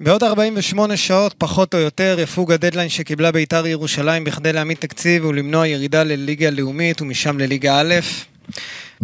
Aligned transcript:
בעוד 0.00 0.22
48 0.22 0.96
שעות, 0.96 1.34
פחות 1.38 1.74
או 1.74 1.78
יותר, 1.78 2.16
יפוג 2.20 2.52
הדדליין 2.52 2.88
שקיבלה 2.88 3.32
בית"ר 3.32 3.66
ירושלים 3.66 4.24
בכדי 4.24 4.52
להעמיד 4.52 4.76
תקציב 4.76 5.24
ולמנוע 5.24 5.66
ירידה 5.66 6.04
לליגה 6.04 6.50
לאומית 6.50 7.02
ומשם 7.02 7.38
לליגה 7.38 7.80
א'. 7.80 7.94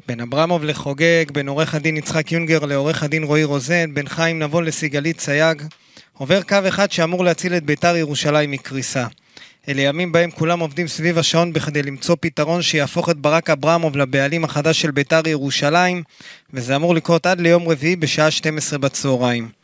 בין 0.09 0.21
אברמוב 0.21 0.65
לחוגג, 0.65 1.25
בין 1.33 1.49
עורך 1.49 1.75
הדין 1.75 1.97
יצחק 1.97 2.33
יונגר 2.33 2.65
לעורך 2.65 3.03
הדין 3.03 3.23
רועי 3.23 3.45
רוזן, 3.45 3.95
בין 3.95 4.09
חיים 4.09 4.39
נבון 4.39 4.65
לסיגלית 4.65 5.19
צייג. 5.19 5.63
עובר 6.19 6.43
קו 6.43 6.59
אחד 6.69 6.93
שאמור 6.93 7.25
להציל 7.25 7.55
את 7.55 7.65
בית"ר 7.65 7.97
ירושלים 7.97 8.51
מקריסה. 8.51 9.07
אלה 9.69 9.83
ימים 9.83 10.13
בהם 10.13 10.31
כולם 10.31 10.61
עובדים 10.61 10.89
סביב 10.89 11.19
השעון 11.19 11.53
בכדי 11.53 11.83
למצוא 11.83 12.17
פתרון 12.21 12.63
שיהפוך 12.63 13.11
את 13.11 13.17
ברק 13.17 13.51
אברמוב 13.51 13.97
לבעלים 13.97 14.45
החדש 14.45 14.81
של 14.81 14.91
בית"ר 14.91 15.29
ירושלים, 15.29 16.03
וזה 16.53 16.77
אמור 16.77 16.95
לקרות 16.95 17.27
עד 17.27 17.41
ליום 17.41 17.69
רביעי 17.69 17.97
בשעה 17.97 18.31
12 18.31 18.79
בצהריים. 18.79 19.64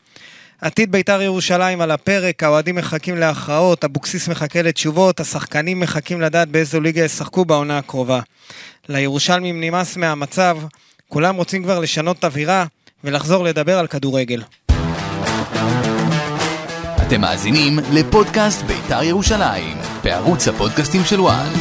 עתיד 0.61 0.92
בית"ר 0.92 1.22
ירושלים 1.22 1.80
על 1.80 1.90
הפרק, 1.90 2.43
האוהדים 2.43 2.75
מחכים 2.75 3.16
להכרעות, 3.16 3.85
אבוקסיס 3.85 4.29
מחכה 4.29 4.62
לתשובות, 4.62 5.21
השחקנים 5.21 5.80
מחכים 5.80 6.21
לדעת 6.21 6.48
באיזו 6.48 6.80
ליגה 6.80 7.04
ישחקו 7.04 7.44
בעונה 7.44 7.79
הקרובה. 7.79 8.21
לירושלמים 8.88 9.61
נמאס 9.61 9.96
מהמצב, 9.96 10.58
כולם 11.08 11.36
רוצים 11.36 11.62
כבר 11.62 11.79
לשנות 11.79 12.25
אווירה 12.25 12.64
ולחזור 13.04 13.44
לדבר 13.44 13.79
על 13.79 13.86
כדורגל. 13.86 14.43
אתם 17.07 17.21
מאזינים 17.21 17.79
לפודקאסט 17.93 18.63
בית"ר 18.63 19.02
ירושלים, 19.02 19.77
בערוץ 20.04 20.49
הפודקאסטים 20.49 21.04
של 21.04 21.21
וואן. 21.21 21.52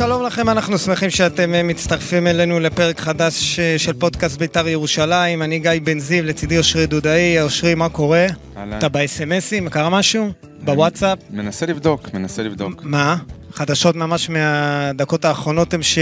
שלום 0.00 0.26
לכם, 0.26 0.48
אנחנו 0.48 0.78
שמחים 0.78 1.10
שאתם 1.10 1.54
אה, 1.54 1.62
מצטרפים 1.62 2.26
אלינו 2.26 2.60
לפרק 2.60 3.00
חדש 3.00 3.58
אה, 3.58 3.78
של 3.78 3.92
פודקאסט 3.92 4.38
בית"ר 4.38 4.68
ירושלים. 4.68 5.42
אני 5.42 5.58
גיא 5.58 5.70
בן 5.84 5.98
זיו, 5.98 6.24
לצידי 6.24 6.58
אושרי 6.58 6.86
דודאי. 6.86 7.42
אושרי, 7.42 7.74
מה 7.74 7.88
קורה? 7.88 8.26
אהלן. 8.56 8.78
אתה 8.78 8.88
באס.אם.אסים? 8.88 9.68
קרה 9.68 9.90
משהו? 9.90 10.32
בוואטסאפ? 10.64 11.18
מנסה 11.30 11.66
לבדוק, 11.66 12.14
מנסה 12.14 12.42
לבדוק. 12.42 12.82
מה? 12.84 13.16
חדשות 13.52 13.96
ממש 13.96 14.30
מהדקות 14.30 15.24
האחרונות 15.24 15.74
הם 15.74 15.82
ש... 15.82 15.98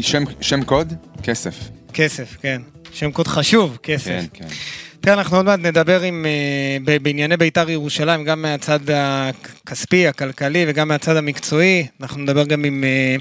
שם, 0.00 0.22
שם 0.40 0.62
קוד? 0.62 0.92
כסף. 1.22 1.54
כסף, 1.92 2.36
כן. 2.40 2.62
שם 2.92 3.10
קוד 3.10 3.28
חשוב, 3.28 3.78
כסף. 3.82 4.04
כן, 4.04 4.24
כן. 4.32 4.46
תראה, 5.08 5.18
אנחנו 5.18 5.36
עוד 5.36 5.46
מעט 5.46 5.60
נדבר 5.60 6.00
עם, 6.00 6.26
אה, 6.88 6.98
בענייני 7.02 7.36
בית"ר 7.36 7.70
ירושלים, 7.70 8.24
גם 8.24 8.42
מהצד 8.42 8.80
הכספי, 8.90 10.06
הכלכלי 10.06 10.64
וגם 10.68 10.88
מהצד 10.88 11.16
המקצועי. 11.16 11.86
אנחנו 12.02 12.20
נדבר 12.20 12.44
גם 12.44 12.64
עם, 12.64 12.84
אה, 12.84 13.16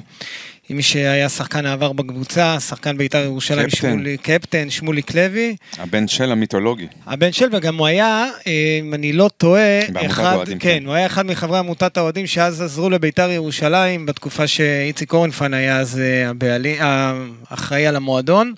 עם 0.70 0.78
מי 0.78 0.84
שהיה 0.84 1.30
שחקן 1.30 1.66
העבר 1.66 1.94
בקבוצה, 1.94 2.60
שחקן 2.60 2.98
בית"ר 2.98 3.18
ירושלים, 3.18 3.68
קפטן. 3.70 3.92
שמולי, 3.92 4.18
קפטן, 4.18 4.70
שמוליק 4.70 5.16
לוי. 5.16 5.56
הבן 5.78 6.08
של 6.08 6.32
המיתולוגי. 6.32 6.88
הבן 7.06 7.32
של, 7.32 7.46
וגם 7.52 7.78
הוא 7.78 7.88
היה, 7.88 8.30
אה, 8.48 8.80
אם 8.80 8.94
אני 8.94 9.14
לא 9.14 9.30
טועה, 9.38 9.80
אחד, 10.06 10.38
כן, 10.46 10.58
כן. 10.60 10.84
הוא 10.86 10.94
היה 10.94 11.06
אחד 11.06 11.26
מחברי 11.26 11.60
עמותת 11.60 11.98
האוהדים 11.98 12.28
שאז 12.28 12.62
עזרו 12.62 12.90
לבית"ר 12.90 13.32
ירושלים, 13.32 14.06
בתקופה 14.06 14.48
שאיציק 14.48 15.14
אורנפן 15.14 15.54
היה 15.54 15.80
אז 15.80 16.02
הבעלי, 16.26 16.78
האחראי 16.80 17.88
על 17.88 17.96
המועדון. 17.96 18.54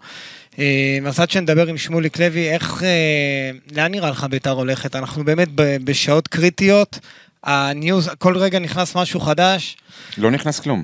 אה, 0.59 0.99
אז 1.07 1.19
עד 1.19 1.29
שנדבר 1.29 1.67
עם 1.67 1.77
שמוליק 1.77 2.19
לוי, 2.19 2.49
איך, 2.49 2.83
אה, 2.83 3.51
לאן 3.75 3.91
נראה 3.91 4.09
לך 4.09 4.23
בית"ר 4.23 4.51
הולכת? 4.51 4.95
אנחנו 4.95 5.25
באמת 5.25 5.47
בשעות 5.55 6.27
קריטיות, 6.27 6.99
הניוז, 7.43 8.09
כל 8.17 8.37
רגע 8.37 8.59
נכנס 8.59 8.95
משהו 8.95 9.19
חדש. 9.19 9.77
לא 10.17 10.31
נכנס 10.31 10.59
כלום. 10.59 10.83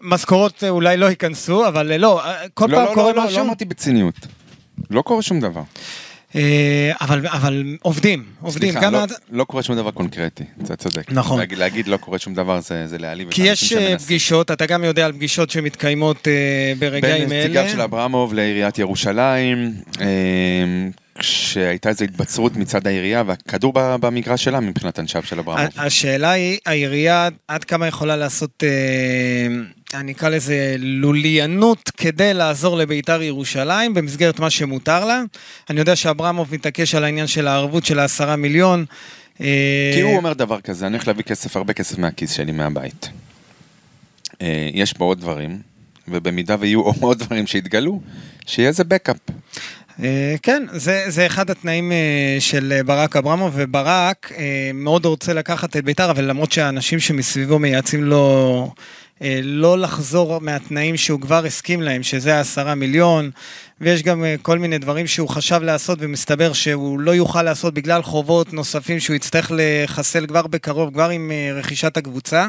משכורות 0.00 0.64
אה, 0.64 0.68
אולי 0.68 0.96
לא 0.96 1.06
ייכנסו, 1.06 1.68
אבל 1.68 1.96
לא, 1.96 2.22
כל 2.54 2.66
לא, 2.66 2.76
פעם 2.76 2.84
לא, 2.84 2.94
קורה 2.94 3.12
לא, 3.12 3.16
לא, 3.16 3.24
משהו. 3.24 3.38
לא 3.38 3.44
אמרתי 3.44 3.64
בציניות. 3.64 4.14
לא 4.90 5.02
קורה 5.02 5.22
שום 5.22 5.40
דבר. 5.40 5.62
אה, 6.36 6.92
אבל, 7.00 7.26
אבל 7.26 7.76
עובדים, 7.82 8.24
עובדים. 8.40 8.70
סליחה, 8.70 8.86
גם 8.86 8.92
לא, 8.92 9.02
עד- 9.02 9.12
לא 9.32 9.44
קורה 9.44 9.62
שום 9.62 9.76
דבר 9.76 9.90
קונקרטי, 9.90 10.44
אתה 10.64 10.76
צודק. 10.76 11.12
נכון. 11.12 11.38
להגיד, 11.38 11.58
להגיד 11.58 11.88
לא 11.88 11.96
קורה 11.96 12.18
שום 12.18 12.34
דבר 12.34 12.60
זה, 12.60 12.86
זה 12.86 12.98
להעליב 12.98 13.30
כי 13.30 13.42
יש 13.42 13.72
אה. 13.72 13.98
פגישות, 13.98 14.50
אתה 14.50 14.66
גם 14.66 14.84
יודע 14.84 15.06
על 15.06 15.12
פגישות 15.12 15.50
שמתקיימות 15.50 16.28
אה, 16.28 16.32
ברגעים 16.78 17.28
בין 17.28 17.32
אלה. 17.32 17.40
נציגיו 17.44 17.68
של 17.72 17.80
אברמוב 17.80 18.34
לעיריית 18.34 18.78
ירושלים, 18.78 19.72
כשהייתה 21.20 21.88
איזו 21.88 22.04
התבצרות 22.04 22.56
מצד 22.56 22.86
העירייה, 22.86 23.22
והכדור 23.26 23.72
במגרש 23.74 24.44
שלה 24.44 24.60
מבחינת 24.60 24.98
אנשיו 24.98 25.22
של 25.22 25.38
אברמוב. 25.38 25.68
ה- 25.76 25.84
השאלה 25.86 26.30
היא, 26.30 26.58
העירייה 26.66 27.28
עד 27.48 27.64
כמה 27.64 27.86
יכולה 27.86 28.16
לעשות, 28.16 28.64
אה, 28.66 29.46
אני 30.00 30.12
אקרא 30.12 30.28
לזה 30.28 30.76
לוליינות 30.78 31.90
כדי 31.96 32.34
לעזור 32.34 32.76
לביתר 32.76 33.22
ירושלים 33.22 33.94
במסגרת 33.94 34.40
מה 34.40 34.50
שמותר 34.50 35.04
לה. 35.04 35.22
אני 35.70 35.80
יודע 35.80 35.96
שאברמוב 35.96 36.54
מתעקש 36.54 36.94
על 36.94 37.04
העניין 37.04 37.26
של 37.26 37.48
הערבות 37.48 37.84
של 37.84 37.98
העשרה 37.98 38.36
מיליון. 38.36 38.84
אה, 39.40 39.90
כי 39.94 40.00
הוא 40.00 40.16
אומר 40.16 40.32
דבר 40.32 40.60
כזה, 40.60 40.86
אני 40.86 40.94
הולך 40.96 41.06
להביא 41.08 41.24
כסף, 41.24 41.56
הרבה 41.56 41.72
כסף 41.72 41.98
מהכיס 41.98 42.32
שלי 42.32 42.52
מהבית. 42.52 43.08
אה, 44.42 44.68
יש 44.74 44.92
פה 44.92 45.04
עוד 45.04 45.20
דברים, 45.20 45.58
ובמידה 46.08 46.56
ויהיו 46.60 46.80
עוד 46.82 47.18
דברים 47.18 47.46
שיתגלו, 47.46 48.00
שיהיה 48.46 48.68
איזה 48.68 48.84
בקאפ. 48.84 49.16
אה, 50.02 50.34
כן, 50.42 50.66
זה, 50.72 51.04
זה 51.08 51.26
אחד 51.26 51.50
התנאים 51.50 51.92
אה, 51.92 52.36
של 52.40 52.72
אה, 52.76 52.82
ברק 52.82 53.16
אברמוב, 53.16 53.52
וברק 53.56 54.32
מאוד 54.74 55.04
רוצה 55.04 55.32
לקחת 55.32 55.76
את 55.76 55.84
ביתר, 55.84 56.10
אבל 56.10 56.24
למרות 56.24 56.52
שהאנשים 56.52 57.00
שמסביבו 57.00 57.58
מייעצים 57.58 58.04
לו 58.04 58.72
לא 59.42 59.78
לחזור 59.78 60.38
מהתנאים 60.40 60.96
שהוא 60.96 61.20
כבר 61.20 61.44
הסכים 61.44 61.82
להם, 61.82 62.02
שזה 62.02 62.36
העשרה 62.36 62.74
מיליון, 62.74 63.30
ויש 63.80 64.02
גם 64.02 64.24
כל 64.42 64.58
מיני 64.58 64.78
דברים 64.78 65.06
שהוא 65.06 65.28
חשב 65.28 65.62
לעשות, 65.62 65.98
ומסתבר 66.00 66.52
שהוא 66.52 67.00
לא 67.00 67.10
יוכל 67.10 67.42
לעשות 67.42 67.74
בגלל 67.74 68.02
חובות 68.02 68.52
נוספים 68.52 69.00
שהוא 69.00 69.16
יצטרך 69.16 69.52
לחסל 69.54 70.26
כבר 70.26 70.46
בקרוב, 70.46 70.92
כבר 70.92 71.08
עם 71.08 71.32
רכישת 71.54 71.96
הקבוצה. 71.96 72.46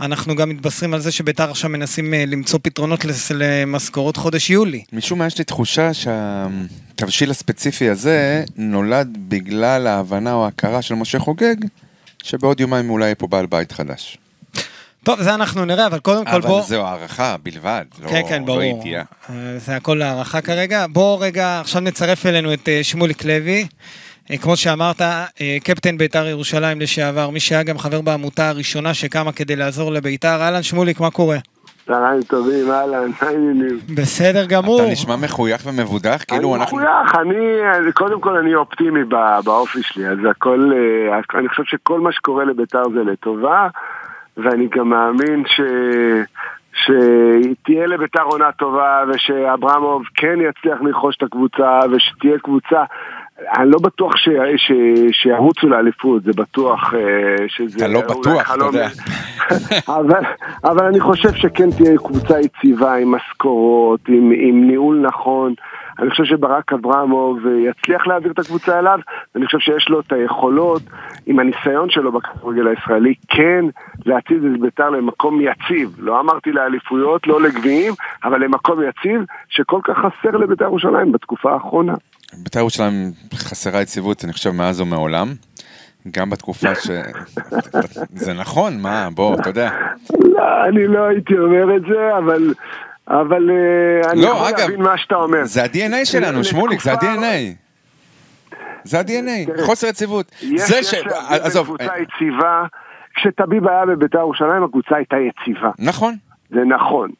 אנחנו 0.00 0.36
גם 0.36 0.48
מתבשרים 0.48 0.94
על 0.94 1.00
זה 1.00 1.12
שביתר 1.12 1.50
עכשיו 1.50 1.70
מנסים 1.70 2.14
אה, 2.14 2.24
למצוא 2.26 2.58
פתרונות 2.62 3.00
למשכורות 3.34 4.16
חודש 4.16 4.50
יולי. 4.50 4.84
משום 4.92 5.18
מה 5.18 5.26
יש 5.26 5.38
לי 5.38 5.44
תחושה 5.44 5.90
שהתבשיל 5.94 7.30
הספציפי 7.30 7.88
הזה 7.88 8.44
נולד 8.56 9.16
בגלל 9.28 9.86
ההבנה 9.86 10.32
או 10.32 10.44
ההכרה 10.44 10.82
של 10.82 10.94
משה 10.94 11.18
חוגג, 11.18 11.56
שבעוד 12.22 12.60
יומיים 12.60 12.90
אולי 12.90 13.04
יהיה 13.04 13.14
פה 13.14 13.26
בעל 13.26 13.46
בית 13.46 13.72
חדש. 13.72 14.18
טוב, 15.02 15.22
זה 15.22 15.34
אנחנו 15.34 15.64
נראה, 15.64 15.86
אבל 15.86 15.98
קודם 15.98 16.24
כל 16.24 16.40
בוא... 16.40 16.58
אבל 16.58 16.68
זו 16.68 16.86
הערכה 16.86 17.36
בלבד, 17.42 17.84
לא 18.02 18.08
כן, 18.08 18.22
כן, 18.28 18.42
לא. 18.46 18.62
ידיעה. 18.64 19.04
אה, 19.30 19.34
זה 19.58 19.76
הכל 19.76 20.02
הערכה 20.02 20.40
כרגע. 20.40 20.86
בוא 20.86 21.24
רגע, 21.24 21.60
עכשיו 21.60 21.80
נצרף 21.80 22.26
אלינו 22.26 22.52
את 22.54 22.68
אה, 22.68 22.84
שמוליק 22.84 23.24
לוי. 23.24 23.66
אה, 24.30 24.36
כמו 24.36 24.56
שאמרת, 24.56 25.00
אה, 25.00 25.24
קפטן 25.64 25.98
בית"ר 25.98 26.26
ירושלים 26.26 26.80
לשעבר, 26.80 27.30
מי 27.30 27.40
שהיה 27.40 27.62
גם 27.62 27.78
חבר 27.78 28.00
בעמותה 28.00 28.48
הראשונה 28.48 28.94
שקמה 28.94 29.32
כדי 29.32 29.56
לעזור 29.56 29.92
לבית"ר. 29.92 30.38
אהלן, 30.42 30.62
שמוליק, 30.62 31.00
מה 31.00 31.10
קורה? 31.10 31.36
צהריים 31.86 32.22
טובים, 32.22 32.70
אהלן, 32.70 33.10
מה 33.22 33.28
העניינים? 33.28 33.78
בסדר 33.94 34.44
גמור. 34.46 34.80
אתה 34.82 34.90
נשמע 34.92 35.16
מחוייך 35.16 35.66
ומבודח, 35.66 36.24
כאילו 36.28 36.54
אני 36.54 36.62
אנחנו... 36.62 36.76
מחוייך, 36.76 37.14
אני, 37.14 37.36
אני- 37.78 37.92
קודם 37.92 38.20
כל 38.20 38.36
אני 38.36 38.54
אופטימי 38.54 39.04
ב- 39.04 39.38
באופי 39.44 39.82
שלי, 39.82 40.08
אז 40.08 40.18
הכל, 40.30 40.70
אה, 40.74 41.38
אני 41.38 41.48
חושב 41.48 41.62
שכל 41.66 42.00
מה 42.00 42.12
שקורה 42.12 42.44
לביתר 42.44 42.82
זה 42.94 43.02
לטובה, 43.12 43.68
ואני 44.36 44.68
גם 44.76 44.88
מאמין 44.88 45.44
ש... 45.46 45.60
שתהיה 46.84 47.86
לביתר 47.86 48.22
עונה 48.22 48.52
טובה, 48.52 49.04
ושאברמוב 49.08 50.02
כן 50.14 50.38
יצליח 50.48 50.78
לרכוש 50.82 51.16
את 51.16 51.22
הקבוצה, 51.22 51.80
ושתהיה 51.92 52.38
קבוצה... 52.42 52.84
אני 53.38 53.70
לא 53.70 53.78
בטוח 53.78 54.16
ש... 54.16 54.28
ש... 54.56 54.72
שירוצו 55.12 55.68
לאליפות, 55.68 56.22
זה 56.22 56.32
בטוח 56.36 56.94
אה, 56.94 57.48
שזה... 57.48 57.76
אתה 57.76 57.88
לא 57.88 58.00
בטוח, 58.00 58.54
אתה 58.54 58.64
יודע. 58.64 58.88
אבל, 59.98 60.20
אבל 60.64 60.86
אני 60.86 61.00
חושב 61.00 61.32
שכן 61.34 61.70
תהיה 61.70 61.98
קבוצה 61.98 62.40
יציבה 62.40 62.94
עם 62.94 63.14
משכורות, 63.14 64.00
עם, 64.08 64.32
עם 64.36 64.66
ניהול 64.66 65.00
נכון. 65.06 65.54
אני 65.98 66.10
חושב 66.10 66.24
שברק 66.24 66.72
אברמוב 66.72 67.38
יצליח 67.46 68.06
להעביר 68.06 68.32
את 68.32 68.38
הקבוצה 68.38 68.78
אליו, 68.78 68.98
ואני 69.34 69.46
חושב 69.46 69.58
שיש 69.58 69.88
לו 69.88 70.00
את 70.00 70.12
היכולות, 70.12 70.82
עם 71.26 71.38
הניסיון 71.38 71.90
שלו 71.90 72.12
בכדורגל 72.12 72.66
הישראלי, 72.66 73.14
כן 73.28 73.64
להציב 74.06 74.44
את 74.44 74.60
בית"ר 74.60 74.90
למקום 74.90 75.40
יציב. 75.40 75.96
לא 75.98 76.20
אמרתי 76.20 76.52
לאליפויות, 76.52 77.26
לא 77.26 77.40
לגביעים, 77.40 77.92
אבל 78.24 78.44
למקום 78.44 78.78
יציב, 78.82 79.24
שכל 79.48 79.80
כך 79.84 79.98
חסר 79.98 80.36
לבית"ר 80.36 80.64
ירושלים 80.64 81.12
בתקופה 81.12 81.52
האחרונה. 81.52 81.94
בית"ר 82.36 82.58
ירושלים 82.58 83.12
חסרה 83.34 83.82
יציבות, 83.82 84.24
אני 84.24 84.32
חושב, 84.32 84.50
מאז 84.50 84.80
ומעולם. 84.80 85.34
גם 86.10 86.30
בתקופה 86.30 86.74
ש... 86.74 86.90
זה 88.14 88.32
נכון, 88.32 88.82
מה, 88.82 89.08
בוא, 89.14 89.34
אתה 89.34 89.50
יודע. 89.50 89.70
לא, 90.24 90.64
אני 90.68 90.86
לא 90.86 91.04
הייתי 91.04 91.38
אומר 91.38 91.76
את 91.76 91.82
זה, 91.82 92.18
אבל... 92.18 92.54
אבל 93.08 93.50
אה, 93.50 94.10
אני 94.10 94.22
לא, 94.22 94.26
יכול 94.26 94.48
אגב, 94.48 94.58
להבין 94.58 94.82
מה 94.82 94.98
שאתה 94.98 95.14
אומר. 95.14 95.44
זה 95.44 95.62
ה-DNA 95.62 96.04
שלנו, 96.04 96.44
שמוליק, 96.44 96.80
זה 96.82 96.92
ה-DNA. 96.92 97.54
זה 98.84 98.98
ה-DNA, 98.98 99.64
חוסר 99.64 99.86
יציבות. 99.86 100.32
זה 100.56 100.82
ש... 100.82 100.94
עזוב, 101.28 101.66
קבוצה 101.66 101.84
יציבה, 101.84 102.64
כש, 103.14 103.26
כשטביב 103.26 103.68
היה 103.68 103.86
בבית"ר 103.86 104.18
ירושלים 104.18 104.64
הקבוצה 104.64 104.96
הייתה 104.96 105.16
יציבה. 105.16 105.70
נכון. 105.78 106.14
זה 106.50 106.60
נכון. 106.64 107.10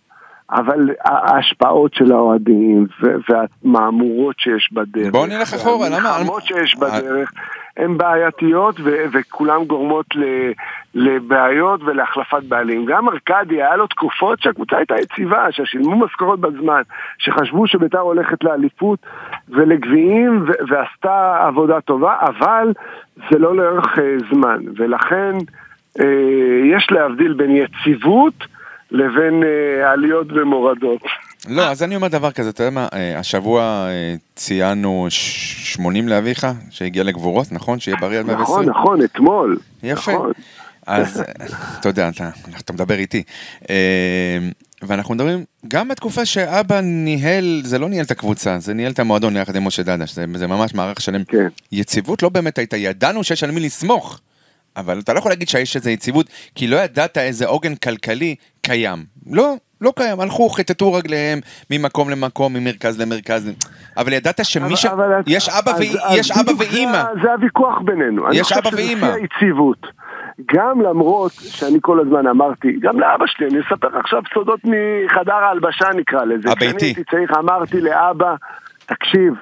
אבל 0.50 0.90
ההשפעות 1.04 1.94
של 1.94 2.12
האוהדים 2.12 2.86
והמהמורות 3.28 4.36
שיש 4.38 4.72
בדרך, 4.72 5.12
בואו 5.12 5.26
נלך 5.26 5.54
אחורה, 5.54 5.88
למה? 5.88 6.10
והמלחמות 6.10 6.42
שיש 6.42 6.76
בדרך, 6.76 7.32
הן 7.76 7.98
בעייתיות 7.98 8.76
וכולן 9.12 9.64
גורמות 9.64 10.06
לבעיות 10.94 11.80
ולהחלפת 11.82 12.42
בעלים. 12.42 12.84
גם 12.84 13.08
ארכדי, 13.08 13.54
היה 13.54 13.76
לו 13.76 13.86
תקופות 13.86 14.40
שהקבוצה 14.40 14.76
הייתה 14.76 14.94
יציבה, 14.94 15.46
ששילמו 15.50 15.98
משכורות 15.98 16.40
בזמן, 16.40 16.82
שחשבו 17.18 17.66
שביתר 17.66 17.98
הולכת 17.98 18.44
לאליפות 18.44 18.98
ולגביעים 19.48 20.44
ועשתה 20.68 21.46
עבודה 21.46 21.80
טובה, 21.80 22.16
אבל 22.20 22.72
זה 23.30 23.38
לא 23.38 23.56
לאורך 23.56 23.98
אה, 23.98 24.16
זמן, 24.32 24.58
ולכן 24.76 25.32
אה, 26.00 26.76
יש 26.76 26.88
להבדיל 26.90 27.32
בין 27.32 27.50
יציבות 27.50 28.53
לבין 28.94 29.42
אה, 29.44 29.92
עליות 29.92 30.26
ומורדות. 30.32 31.02
לא, 31.48 31.62
אז 31.62 31.82
אני 31.82 31.96
אומר 31.96 32.08
דבר 32.08 32.30
כזה, 32.30 32.50
אתה 32.50 32.62
יודע 32.62 32.70
מה, 32.70 32.88
אה, 32.92 33.18
השבוע 33.18 33.62
אה, 33.62 34.14
ציינו 34.34 35.06
80 35.10 36.08
לאביך, 36.08 36.46
שהגיע 36.70 37.04
לגבורות, 37.04 37.52
נכון? 37.52 37.80
שיהיה 37.80 37.96
בריא 38.00 38.18
עד 38.18 38.26
120? 38.26 38.48
נכון, 38.48 38.68
נכון, 38.68 39.04
אתמול. 39.04 39.58
יפה. 39.82 40.12
נכון. 40.12 40.32
אז 40.86 41.22
אתה 41.80 41.88
יודע, 41.88 42.08
אתה, 42.08 42.30
אתה 42.60 42.72
מדבר 42.72 42.94
איתי. 42.94 43.22
ואנחנו 44.82 45.14
מדברים, 45.14 45.44
גם 45.68 45.88
בתקופה 45.88 46.24
שאבא 46.24 46.80
ניהל, 46.80 47.60
זה 47.64 47.78
לא 47.78 47.88
ניהל 47.88 48.04
את 48.04 48.10
הקבוצה, 48.10 48.58
זה 48.58 48.74
ניהל 48.74 48.92
את 48.92 48.98
המועדון 48.98 49.36
יחד 49.36 49.56
עם 49.56 49.66
משה 49.66 49.82
דדה, 49.82 50.06
שזה, 50.06 50.24
זה 50.34 50.46
ממש 50.46 50.74
מערך 50.74 51.00
שלם. 51.00 51.24
כן. 51.24 51.46
יציבות 51.72 52.22
לא 52.22 52.28
באמת 52.28 52.58
הייתה, 52.58 52.76
ידענו 52.76 53.24
שיש 53.24 53.44
על 53.44 53.50
מי 53.50 53.60
לסמוך. 53.60 54.20
אבל 54.76 54.98
אתה 54.98 55.12
לא 55.12 55.18
יכול 55.18 55.30
להגיד 55.30 55.48
שיש 55.48 55.76
איזה 55.76 55.90
יציבות, 55.90 56.26
כי 56.54 56.66
לא 56.66 56.76
ידעת 56.76 57.18
איזה 57.18 57.46
עוגן 57.46 57.74
כלכלי 57.74 58.34
קיים. 58.62 58.98
לא, 59.30 59.52
לא 59.80 59.92
קיים, 59.96 60.20
הלכו, 60.20 60.48
חיטטו 60.48 60.92
רגליהם 60.92 61.38
ממקום 61.70 62.10
למקום, 62.10 62.54
ממרכז 62.54 63.00
למרכז. 63.00 63.50
אבל 63.96 64.12
ידעת 64.12 64.44
שמי 64.44 64.76
ש... 64.76 64.86
אבל- 64.86 65.20
יש 65.26 65.48
אבא, 65.48 65.70
אז- 65.72 65.78
ואי- 65.80 65.94
אז 66.04 66.18
יש 66.18 66.30
אבא 66.30 66.52
ואימא. 66.58 66.92
זה, 67.14 67.20
זה 67.22 67.32
הוויכוח 67.32 67.78
בינינו. 67.84 68.22
יש 68.32 68.52
אבא 68.52 68.68
אני 68.68 68.76
ואימא. 68.76 69.00
חושב 69.06 69.12
שלפי 69.12 69.20
היציבות, 69.40 69.86
גם 70.54 70.80
למרות 70.80 71.32
שאני 71.32 71.78
כל 71.82 72.00
הזמן 72.00 72.26
אמרתי, 72.26 72.68
גם 72.80 73.00
לאבא 73.00 73.24
שלי, 73.26 73.46
אני 73.46 73.58
אספר 73.60 73.98
עכשיו 73.98 74.22
סודות 74.34 74.60
מחדר 74.64 75.32
ההלבשה 75.34 75.88
נקרא 75.96 76.24
לזה. 76.24 76.48
הביתי. 76.52 76.76
כשאני 76.76 76.88
הייתי 76.88 77.04
צריך, 77.10 77.30
אמרתי 77.38 77.80
לאבא, 77.80 78.34
תקשיב, 78.86 79.34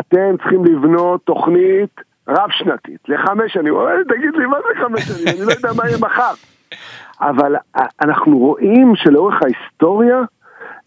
אתם 0.00 0.36
צריכים 0.42 0.64
לבנות 0.64 1.20
תוכנית 1.24 2.00
רב-שנתית, 2.28 2.98
לחמש 3.08 3.52
שנים. 3.52 3.72
הוא 3.74 3.82
אומר, 3.82 3.92
תגיד 4.08 4.34
לי, 4.38 4.46
מה 4.46 4.56
זה 4.58 4.80
חמש 4.84 5.02
שנים? 5.02 5.28
אני 5.28 5.46
לא 5.46 5.52
יודע 5.52 5.68
מה 5.76 5.86
יהיה 5.86 5.98
מחר. 6.00 6.32
אבל 7.20 7.56
א- 7.76 7.80
אנחנו 8.02 8.38
רואים 8.38 8.92
שלאורך 8.96 9.34
ההיסטוריה 9.42 10.16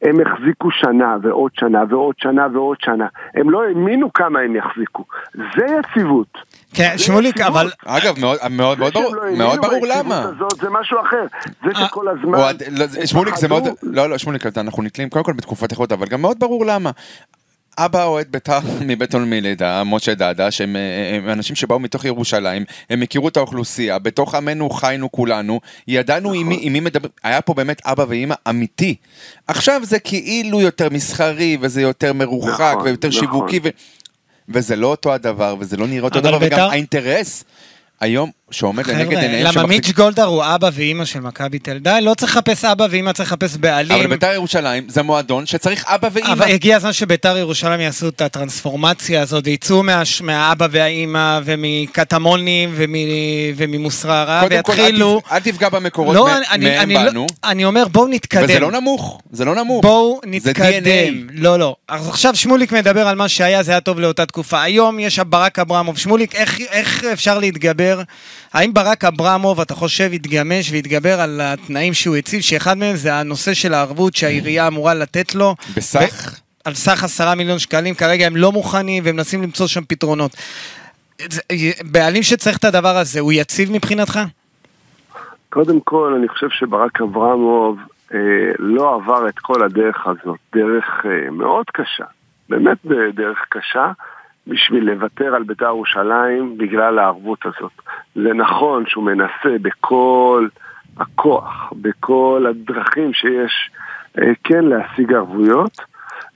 הם 0.01 0.15
החזיקו 0.21 0.71
שנה 0.71 1.15
ועוד 1.21 1.51
שנה 1.59 1.83
ועוד 1.89 2.15
שנה 2.17 2.47
ועוד 2.53 2.77
שנה. 2.81 3.07
הם 3.35 3.49
לא 3.49 3.63
האמינו 3.63 4.13
כמה 4.13 4.39
הם 4.39 4.55
יחזיקו. 4.55 5.03
זה 5.35 5.65
יציבות. 5.79 6.27
כן, 6.73 6.93
שמוליק. 6.97 7.41
אבל... 7.41 7.67
אגב, 7.85 8.19
מאוד, 8.19 8.37
מאוד, 8.51 8.79
מאוד 8.79 8.93
זה 8.93 8.99
שהם 8.99 9.03
ברור, 9.03 9.15
לא 9.15 9.21
האמינו 9.23 9.45
מאוד 9.45 9.59
ברור 9.59 9.73
ביציבות 9.81 10.05
למה. 10.05 10.19
הזאת 10.19 10.51
זה 10.61 10.69
משהו 10.69 10.97
אחר. 11.01 11.25
זה 11.63 11.69
אה, 11.81 11.87
שכל 11.87 12.07
הזמן... 12.07 12.37
אוהד- 12.37 12.63
לא, 12.71 13.05
שמוליק 13.05 13.35
זה 13.35 13.47
מאוד, 13.47 13.63
לא 13.83 14.09
לא 14.09 14.17
שמוליק 14.17 14.43
אנחנו 14.57 14.83
נתלים 14.83 15.09
קודם 15.09 15.25
כל 15.25 15.33
בתקופת 15.33 15.71
איכות 15.71 15.91
אבל 15.91 16.07
גם 16.07 16.21
מאוד 16.21 16.39
ברור 16.39 16.65
למה. 16.65 16.91
אבא 17.77 18.03
אוהד 18.03 18.27
בית"ר 18.31 18.59
מבית 18.87 19.13
עול 19.13 19.23
מלידה, 19.23 19.83
משה 19.83 20.13
דדה, 20.15 20.51
שהם 20.51 20.75
אה, 20.75 20.81
הם 21.17 21.29
אנשים 21.29 21.55
שבאו 21.55 21.79
מתוך 21.79 22.05
ירושלים, 22.05 22.63
הם 22.89 23.01
הכירו 23.01 23.27
את 23.27 23.37
האוכלוסייה, 23.37 23.99
בתוך 23.99 24.35
עמנו 24.35 24.69
חיינו 24.69 25.11
כולנו, 25.11 25.59
ידענו 25.87 26.33
עם 26.33 26.49
מי- 26.49 26.59
עם 26.61 26.73
מי 26.73 26.79
מדבר, 26.79 27.09
היה 27.23 27.41
פה 27.41 27.53
באמת 27.53 27.81
אבא 27.85 28.05
ואימא 28.07 28.35
אמיתי. 28.49 28.95
עכשיו 29.47 29.81
זה 29.85 29.99
כאילו 29.99 30.61
יותר 30.61 30.89
מסחרי, 30.89 31.57
וזה 31.61 31.81
יותר 31.81 32.13
מרוחק, 32.13 32.71
נכון, 32.73 32.87
ויותר 32.87 33.07
נכון. 33.07 33.19
שיווקי, 33.19 33.59
ו... 33.63 33.69
וזה 34.49 34.75
לא 34.75 34.87
אותו 34.87 35.13
הדבר, 35.13 35.55
וזה 35.59 35.77
לא 35.77 35.87
נראה 35.87 36.03
אותו 36.05 36.19
דבר, 36.21 36.37
וגם 36.37 36.49
בית"ר- 36.49 36.69
האינטרס 36.71 37.43
היום 37.99 38.31
שעומד 38.51 38.87
לנגד 38.87 39.17
עיניהם, 39.17 39.45
למה 39.45 39.65
מיץ' 39.65 39.91
גולדהר 39.91 40.25
הוא 40.25 40.43
אבא 40.43 40.69
ואימא 40.73 41.05
של 41.05 41.19
מכבי 41.19 41.59
תל 41.59 41.77
די, 41.77 41.99
לא 42.01 42.13
צריך 42.13 42.31
לחפש 42.31 42.65
אבא 42.65 42.87
ואימא, 42.89 43.11
צריך 43.11 43.31
לחפש 43.31 43.57
בעלים. 43.57 43.97
אבל 43.97 44.07
בית"ר 44.07 44.31
ירושלים 44.33 44.83
זה 44.87 45.01
מועדון 45.01 45.45
שצריך 45.45 45.85
אבא 45.87 46.09
ואימא. 46.11 46.33
אבל 46.33 46.51
הגיע 46.51 46.75
הזמן 46.75 46.93
שביתר 46.93 47.37
ירושלים 47.37 47.79
יעשו 47.79 48.07
את 48.07 48.21
הטרנספורמציה 48.21 49.21
הזאת, 49.21 49.47
ויצאו 49.47 49.83
מה, 49.83 50.01
מהאבא 50.21 50.67
והאימא, 50.71 51.39
ומקטמונים, 51.45 52.71
ומ, 52.75 52.93
וממוסררה, 53.55 54.41
קודם 54.43 54.61
כל, 54.63 54.71
אל 54.71 54.79
ויתחילו... 54.79 55.21
אל 55.31 55.39
תפגע 55.39 55.69
במקורות 55.69 56.15
לא, 56.15 56.25
מ- 56.25 56.51
אני, 56.51 56.65
מהם 56.65 56.79
אני, 56.81 56.93
באנו, 56.93 57.21
לא, 57.43 57.49
אני 57.49 57.65
אומר, 57.65 57.87
בואו 57.87 58.07
נתקדם. 58.07 58.43
וזה 58.43 58.59
לא 58.59 58.71
נמוך, 58.71 59.21
זה 59.31 59.45
לא 59.45 59.55
נמוך. 59.55 59.83
בואו 59.83 60.21
נתקדם. 60.25 61.27
לא, 61.33 61.59
לא. 61.59 61.75
אז 61.87 62.07
עכשיו 62.07 62.35
שמוליק 62.35 62.71
מדבר 62.71 63.07
על 63.07 63.15
מה 63.15 63.29
שהיה, 63.29 63.63
זה 63.63 63.71
היה 63.71 63.81
טוב 63.81 63.99
לאותה 63.99 64.25
תקופה. 64.25 64.61
היום 64.61 64.99
יש 64.99 65.19
ברק 65.19 65.59
אברמוב. 65.59 65.97
שמוליק, 65.97 66.35
איך, 66.35 66.59
איך 66.59 67.03
אפשר 67.03 67.39
להתגבר? 67.39 68.01
האם 68.53 68.73
ברק 68.73 69.03
אברמוב, 69.03 69.61
אתה 69.61 69.75
חושב, 69.75 70.13
יתגמש 70.13 70.71
ויתגבר 70.71 71.21
על 71.21 71.41
התנאים 71.43 71.93
שהוא 71.93 72.15
הציב, 72.15 72.41
שאחד 72.41 72.77
מהם 72.77 72.95
זה 72.95 73.15
הנושא 73.15 73.53
של 73.53 73.73
הערבות 73.73 74.15
שהעירייה 74.15 74.67
אמורה 74.67 74.93
לתת 74.93 75.35
לו? 75.35 75.55
בסך? 75.77 76.39
על 76.65 76.73
סך 76.73 77.03
עשרה 77.03 77.35
מיליון 77.35 77.59
שקלים, 77.59 77.95
כרגע 77.95 78.25
הם 78.25 78.35
לא 78.35 78.51
מוכנים 78.51 79.03
והם 79.05 79.15
מנסים 79.15 79.41
למצוא 79.41 79.67
שם 79.67 79.81
פתרונות. 79.87 80.31
בעלים 81.91 82.23
שצריך 82.23 82.57
את 82.57 82.65
הדבר 82.65 82.97
הזה, 82.97 83.19
הוא 83.19 83.31
יציב 83.33 83.71
מבחינתך? 83.71 84.19
קודם 85.49 85.79
כל, 85.79 86.13
אני 86.17 86.27
חושב 86.27 86.47
שברק 86.49 87.01
אברמוב 87.01 87.79
אה, 88.13 88.19
לא 88.59 88.95
עבר 88.95 89.29
את 89.29 89.39
כל 89.39 89.63
הדרך 89.63 90.07
הזאת, 90.07 90.39
דרך 90.55 91.05
אה, 91.05 91.31
מאוד 91.31 91.65
קשה, 91.73 92.05
באמת 92.49 92.77
דרך 93.13 93.37
קשה, 93.49 93.91
בשביל 94.47 94.83
לוותר 94.83 95.35
על 95.35 95.43
בית"ר 95.43 95.65
ירושלים 95.65 96.57
בגלל 96.57 96.99
הערבות 96.99 97.45
הזאת. 97.45 97.71
זה 98.15 98.33
נכון 98.33 98.83
שהוא 98.87 99.03
מנסה 99.03 99.57
בכל 99.61 100.47
הכוח, 100.97 101.73
בכל 101.81 102.45
הדרכים 102.49 103.13
שיש, 103.13 103.71
אה, 104.19 104.31
כן 104.43 104.65
להשיג 104.65 105.13
ערבויות. 105.13 105.91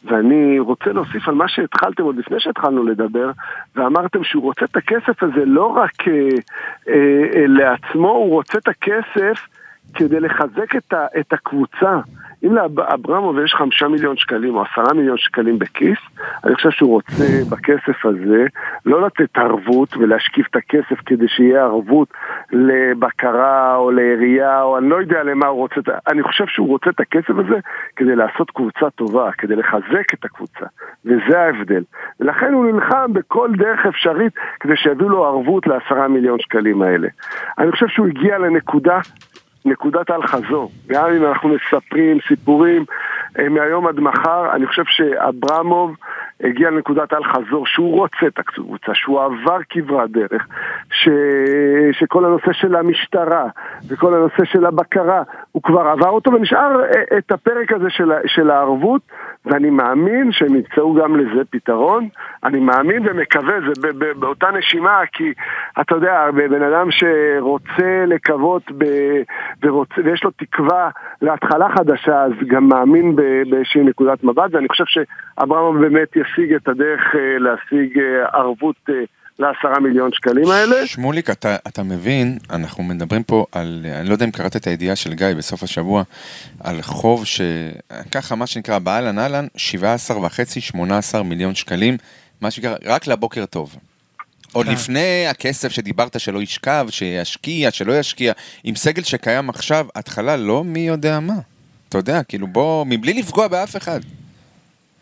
ואני 0.06 0.60
רוצה 0.60 0.94
להוסיף 0.94 1.28
על 1.28 1.36
מה 1.36 1.48
שהתחלתם 1.48 2.04
עוד 2.04 2.18
לפני 2.18 2.40
שהתחלנו 2.40 2.84
לדבר, 2.84 3.32
ואמרתם 3.76 4.24
שהוא 4.24 4.44
רוצה 4.44 4.66
את 4.66 4.76
הכסף 4.76 5.24
הזה 5.24 5.46
לא 5.46 5.66
רק 5.66 6.08
אה, 6.08 6.14
אה, 6.88 6.94
אה, 7.36 7.48
לעצמו, 7.48 8.10
הוא 8.10 8.30
רוצה 8.30 8.58
את 8.58 8.68
הכסף 8.68 9.48
כדי 9.94 10.20
לחזק 10.20 10.76
את, 10.76 10.94
ה, 10.94 11.06
את 11.20 11.34
הקבוצה. 11.34 12.00
אם 12.46 12.56
לאברמוב 12.56 13.40
יש 13.40 13.54
חמישה 13.54 13.88
מיליון 13.88 14.18
שקלים 14.18 14.56
או 14.56 14.62
עשרה 14.62 14.94
מיליון 14.94 15.18
שקלים 15.18 15.60
בכיס, 15.60 15.98
אני 16.44 16.56
חושב 16.56 16.70
שהוא 16.72 16.92
רוצה 16.92 17.26
בכסף 17.50 18.06
הזה 18.06 18.46
לא 18.86 19.06
לתת 19.06 19.38
ערבות 19.38 19.98
ולהשקיף 19.98 20.48
את 20.48 20.56
הכסף 20.56 20.96
כדי 21.06 21.28
שיהיה 21.28 21.64
ערבות 21.64 22.08
לבקרה 22.52 23.76
או 23.76 23.92
לעירייה 23.92 24.62
או 24.62 24.78
אני 24.78 24.90
לא 24.90 24.96
יודע 24.96 25.24
למה 25.24 25.48
הוא 25.48 25.60
רוצה, 25.60 25.82
אני 26.08 26.24
חושב 26.24 26.46
שהוא 26.48 26.68
רוצה 26.68 26.90
את 26.90 27.00
הכסף 27.00 27.30
הזה 27.30 27.60
כדי 27.96 28.16
לעשות 28.16 28.52
קבוצה 28.52 28.90
טובה, 28.90 29.32
כדי 29.38 29.56
לחזק 29.56 30.14
את 30.14 30.26
הקבוצה, 30.26 30.66
וזה 31.06 31.40
ההבדל. 31.40 31.84
ולכן 32.20 32.54
הוא 32.54 32.66
נלחם 32.66 33.14
בכל 33.14 33.50
דרך 33.58 33.86
אפשרית 33.86 34.34
כדי 34.60 34.76
שיביאו 34.76 35.10
לו 35.10 35.26
ערבות 35.26 35.68
לעשרה 35.68 36.08
מיליון 36.08 36.40
שקלים 36.40 36.82
האלה. 36.82 37.08
אני 37.58 37.72
חושב 37.72 37.88
שהוא 37.88 38.08
הגיע 38.08 38.38
לנקודה 38.38 39.00
נקודת 39.66 40.12
אל 40.12 40.28
חזור. 40.28 40.72
גם 40.88 41.06
אם 41.18 41.26
אנחנו 41.26 41.50
מספרים 41.50 42.18
סיפורים 42.28 42.86
אה, 43.40 43.50
מהיום 43.50 43.88
עד 43.88 44.00
מחר, 44.00 44.56
אני 44.56 44.68
חושב 44.68 44.84
שאברמוב 44.88 45.96
הגיע 46.44 46.70
לנקודת 46.70 47.14
אל 47.14 47.24
חזור, 47.24 47.68
שהוא 47.68 48.00
רוצה 48.00 48.28
את 48.28 48.40
הקבוצה, 48.40 48.92
שהוא 48.94 49.22
עבר 49.22 49.58
כברת 49.70 50.12
דרך, 50.12 50.48
ש... 50.92 51.10
שכל 51.92 52.26
הנושא 52.26 52.54
של 52.54 52.76
המשטרה 52.76 53.46
וכל 53.88 54.14
הנושא 54.14 54.46
של 54.46 54.66
הבקרה, 54.66 55.24
הוא 55.52 55.64
כבר 55.64 55.88
עבר 55.88 56.10
אותו 56.10 56.32
ונשאר 56.34 56.84
אה, 56.84 57.18
את 57.18 57.32
הפרק 57.32 57.72
הזה 57.72 57.90
של, 57.90 58.12
של 58.26 58.50
הערבות, 58.52 59.02
ואני 59.46 59.70
מאמין 59.70 60.32
שהם 60.32 60.56
ימצאו 60.56 60.94
גם 60.94 61.16
לזה 61.16 61.42
פתרון. 61.50 62.08
אני 62.44 62.60
מאמין 62.60 63.04
ומקווה, 63.06 63.54
זה 63.74 63.88
באותה 64.20 64.52
נשימה, 64.52 65.00
כי 65.12 65.34
אתה 65.82 65.96
יודע, 65.96 66.32
בן 66.32 66.62
אדם 66.62 66.88
שרוצה 66.92 68.06
לקוות 68.08 68.72
ב... 68.78 68.86
ורוצה, 69.64 70.02
ויש 70.04 70.24
לו 70.24 70.32
תקווה 70.32 70.90
להתחלה 71.22 71.70
חדשה, 71.70 72.24
אז 72.24 72.32
גם 72.48 72.68
מאמין 72.68 73.16
באיזושהי 73.50 73.84
נקודת 73.84 74.24
מבט, 74.24 74.50
ואני 74.52 74.68
חושב 74.68 74.84
שאברהם 74.88 75.82
באמת 75.82 76.18
ישיג 76.26 76.54
את 76.54 76.68
הדרך 76.68 77.02
אה, 77.16 77.40
להשיג 77.40 78.00
אה, 78.00 78.40
ערבות 78.40 78.76
אה, 78.90 78.94
לעשרה 79.40 79.80
מיליון 79.80 80.10
שקלים 80.14 80.48
האלה. 80.48 80.88
שמוליק, 80.88 81.30
אתה, 81.30 81.56
אתה 81.68 81.84
מבין, 81.84 82.38
אנחנו 82.50 82.84
מדברים 82.84 83.24
פה 83.24 83.46
על, 83.52 83.86
אני 84.00 84.10
לא 84.10 84.14
יודע 84.14 84.26
אם 84.26 84.32
קראת 84.32 84.56
את 84.56 84.68
הידיעה 84.68 84.96
של 84.96 85.14
גיא 85.14 85.28
בסוף 85.38 85.64
השבוע, 85.64 86.04
על 86.64 86.82
חוב 86.82 87.26
שככה, 87.26 88.36
מה 88.36 88.48
שנקרא, 88.48 88.80
באהלן 88.80 89.20
אהלן, 89.20 89.48
17 89.58 90.26
וחצי, 90.26 90.62
18 90.62 91.24
מיליון 91.24 91.56
שקלים, 91.56 91.98
מה 92.42 92.52
שנקרא, 92.52 92.76
רק 92.86 93.08
לבוקר 93.08 93.46
טוב. 93.46 93.76
עוד 94.54 94.66
כן. 94.66 94.72
לפני 94.72 95.28
הכסף 95.28 95.72
שדיברת 95.72 96.20
שלא 96.20 96.42
ישכב, 96.42 96.88
שישקיע, 96.90 97.72
שלא 97.72 98.00
ישקיע, 98.00 98.34
עם 98.64 98.76
סגל 98.76 99.04
שקיים 99.04 99.50
עכשיו, 99.50 99.88
התחלה 99.96 100.38
לא 100.38 100.64
מי 100.64 100.80
יודע 100.80 101.20
מה. 101.20 101.34
אתה 101.90 101.98
יודע, 101.98 102.24
כאילו 102.24 102.48
בוא, 102.48 102.86
מבלי 102.88 103.14
לפגוע 103.14 103.48
באף 103.48 103.78
אחד. 103.78 104.00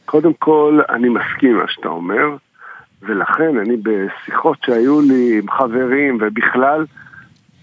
קודם 0.06 0.34
כל, 0.34 0.80
אני 0.90 1.10
מסכים 1.10 1.58
מה 1.58 1.68
שאתה 1.68 1.88
אומר, 1.88 2.36
ולכן 3.02 3.58
אני 3.58 3.78
בשיחות 3.78 4.58
שהיו 4.66 5.02
לי 5.02 5.40
עם 5.40 5.52
חברים 5.52 6.18
ובכלל, 6.22 6.86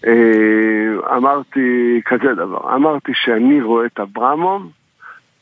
אה, 0.06 1.16
אמרתי 1.16 2.00
כזה 2.04 2.34
דבר, 2.34 2.74
אמרתי 2.74 3.12
שאני 3.14 3.62
רואה 3.62 3.86
את 3.86 4.00
אברמוב 4.00 4.72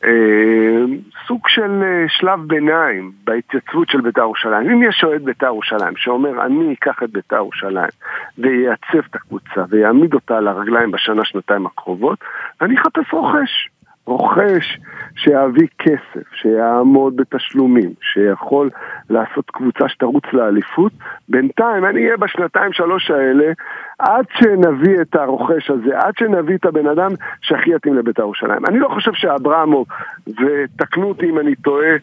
אה, 0.03 0.85
סוג 1.27 1.47
של 1.47 1.83
אה, 1.83 2.05
שלב 2.07 2.39
ביניים 2.47 3.11
בהתייצבות 3.23 3.89
של 3.89 4.01
בית"ר 4.01 4.21
ירושלים. 4.21 4.69
אם 4.69 4.83
יש 4.83 5.03
אוהד 5.03 5.25
בית"ר 5.25 5.45
ירושלים 5.45 5.95
שאומר 5.95 6.45
אני 6.45 6.73
אקח 6.73 7.03
את 7.03 7.11
בית"ר 7.11 7.35
ירושלים 7.35 7.89
וייצב 8.37 9.05
את 9.09 9.15
הקבוצה 9.15 9.63
ויעמיד 9.69 10.13
אותה 10.13 10.37
על 10.37 10.47
הרגליים 10.47 10.91
בשנה 10.91 11.25
שנתיים 11.25 11.65
הקרובות, 11.65 12.19
אני 12.61 12.75
אחפש 12.77 13.13
רוכש. 13.13 13.69
רוכש 14.05 14.79
שיביא 15.15 15.67
כסף, 15.79 16.33
שיעמוד 16.33 17.15
בתשלומים, 17.15 17.93
שיכול 18.01 18.69
לעשות 19.09 19.49
קבוצה 19.51 19.89
שתרוץ 19.89 20.23
לאליפות, 20.33 20.91
בינתיים 21.29 21.85
אני 21.85 22.05
אהיה 22.05 22.17
בשנתיים 22.17 22.73
שלוש 22.73 23.11
האלה 23.11 23.51
עד 23.99 24.25
שנביא 24.33 25.01
את 25.01 25.15
הרוכש 25.15 25.69
הזה, 25.69 25.99
עד 25.99 26.13
שנביא 26.19 26.55
את 26.55 26.65
הבן 26.65 26.87
אדם 26.87 27.11
שהכי 27.41 27.75
יתאים 27.75 27.95
לבית"ר 27.95 28.21
ירושלים. 28.21 28.65
אני 28.65 28.79
לא 28.79 28.87
חושב 28.87 29.11
שאברמוב, 29.13 29.87
ותקנו 30.27 31.07
אותי 31.07 31.29
אם 31.29 31.39
אני 31.39 31.55
טועה, 31.55 31.95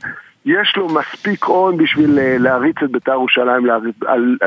יש 0.47 0.77
לו 0.77 0.87
מספיק 0.89 1.45
הון 1.45 1.77
בשביל 1.77 2.19
אה, 2.19 2.37
להריץ 2.39 2.77
את 2.85 2.91
בית"ר 2.91 3.13
ירושלים 3.13 3.67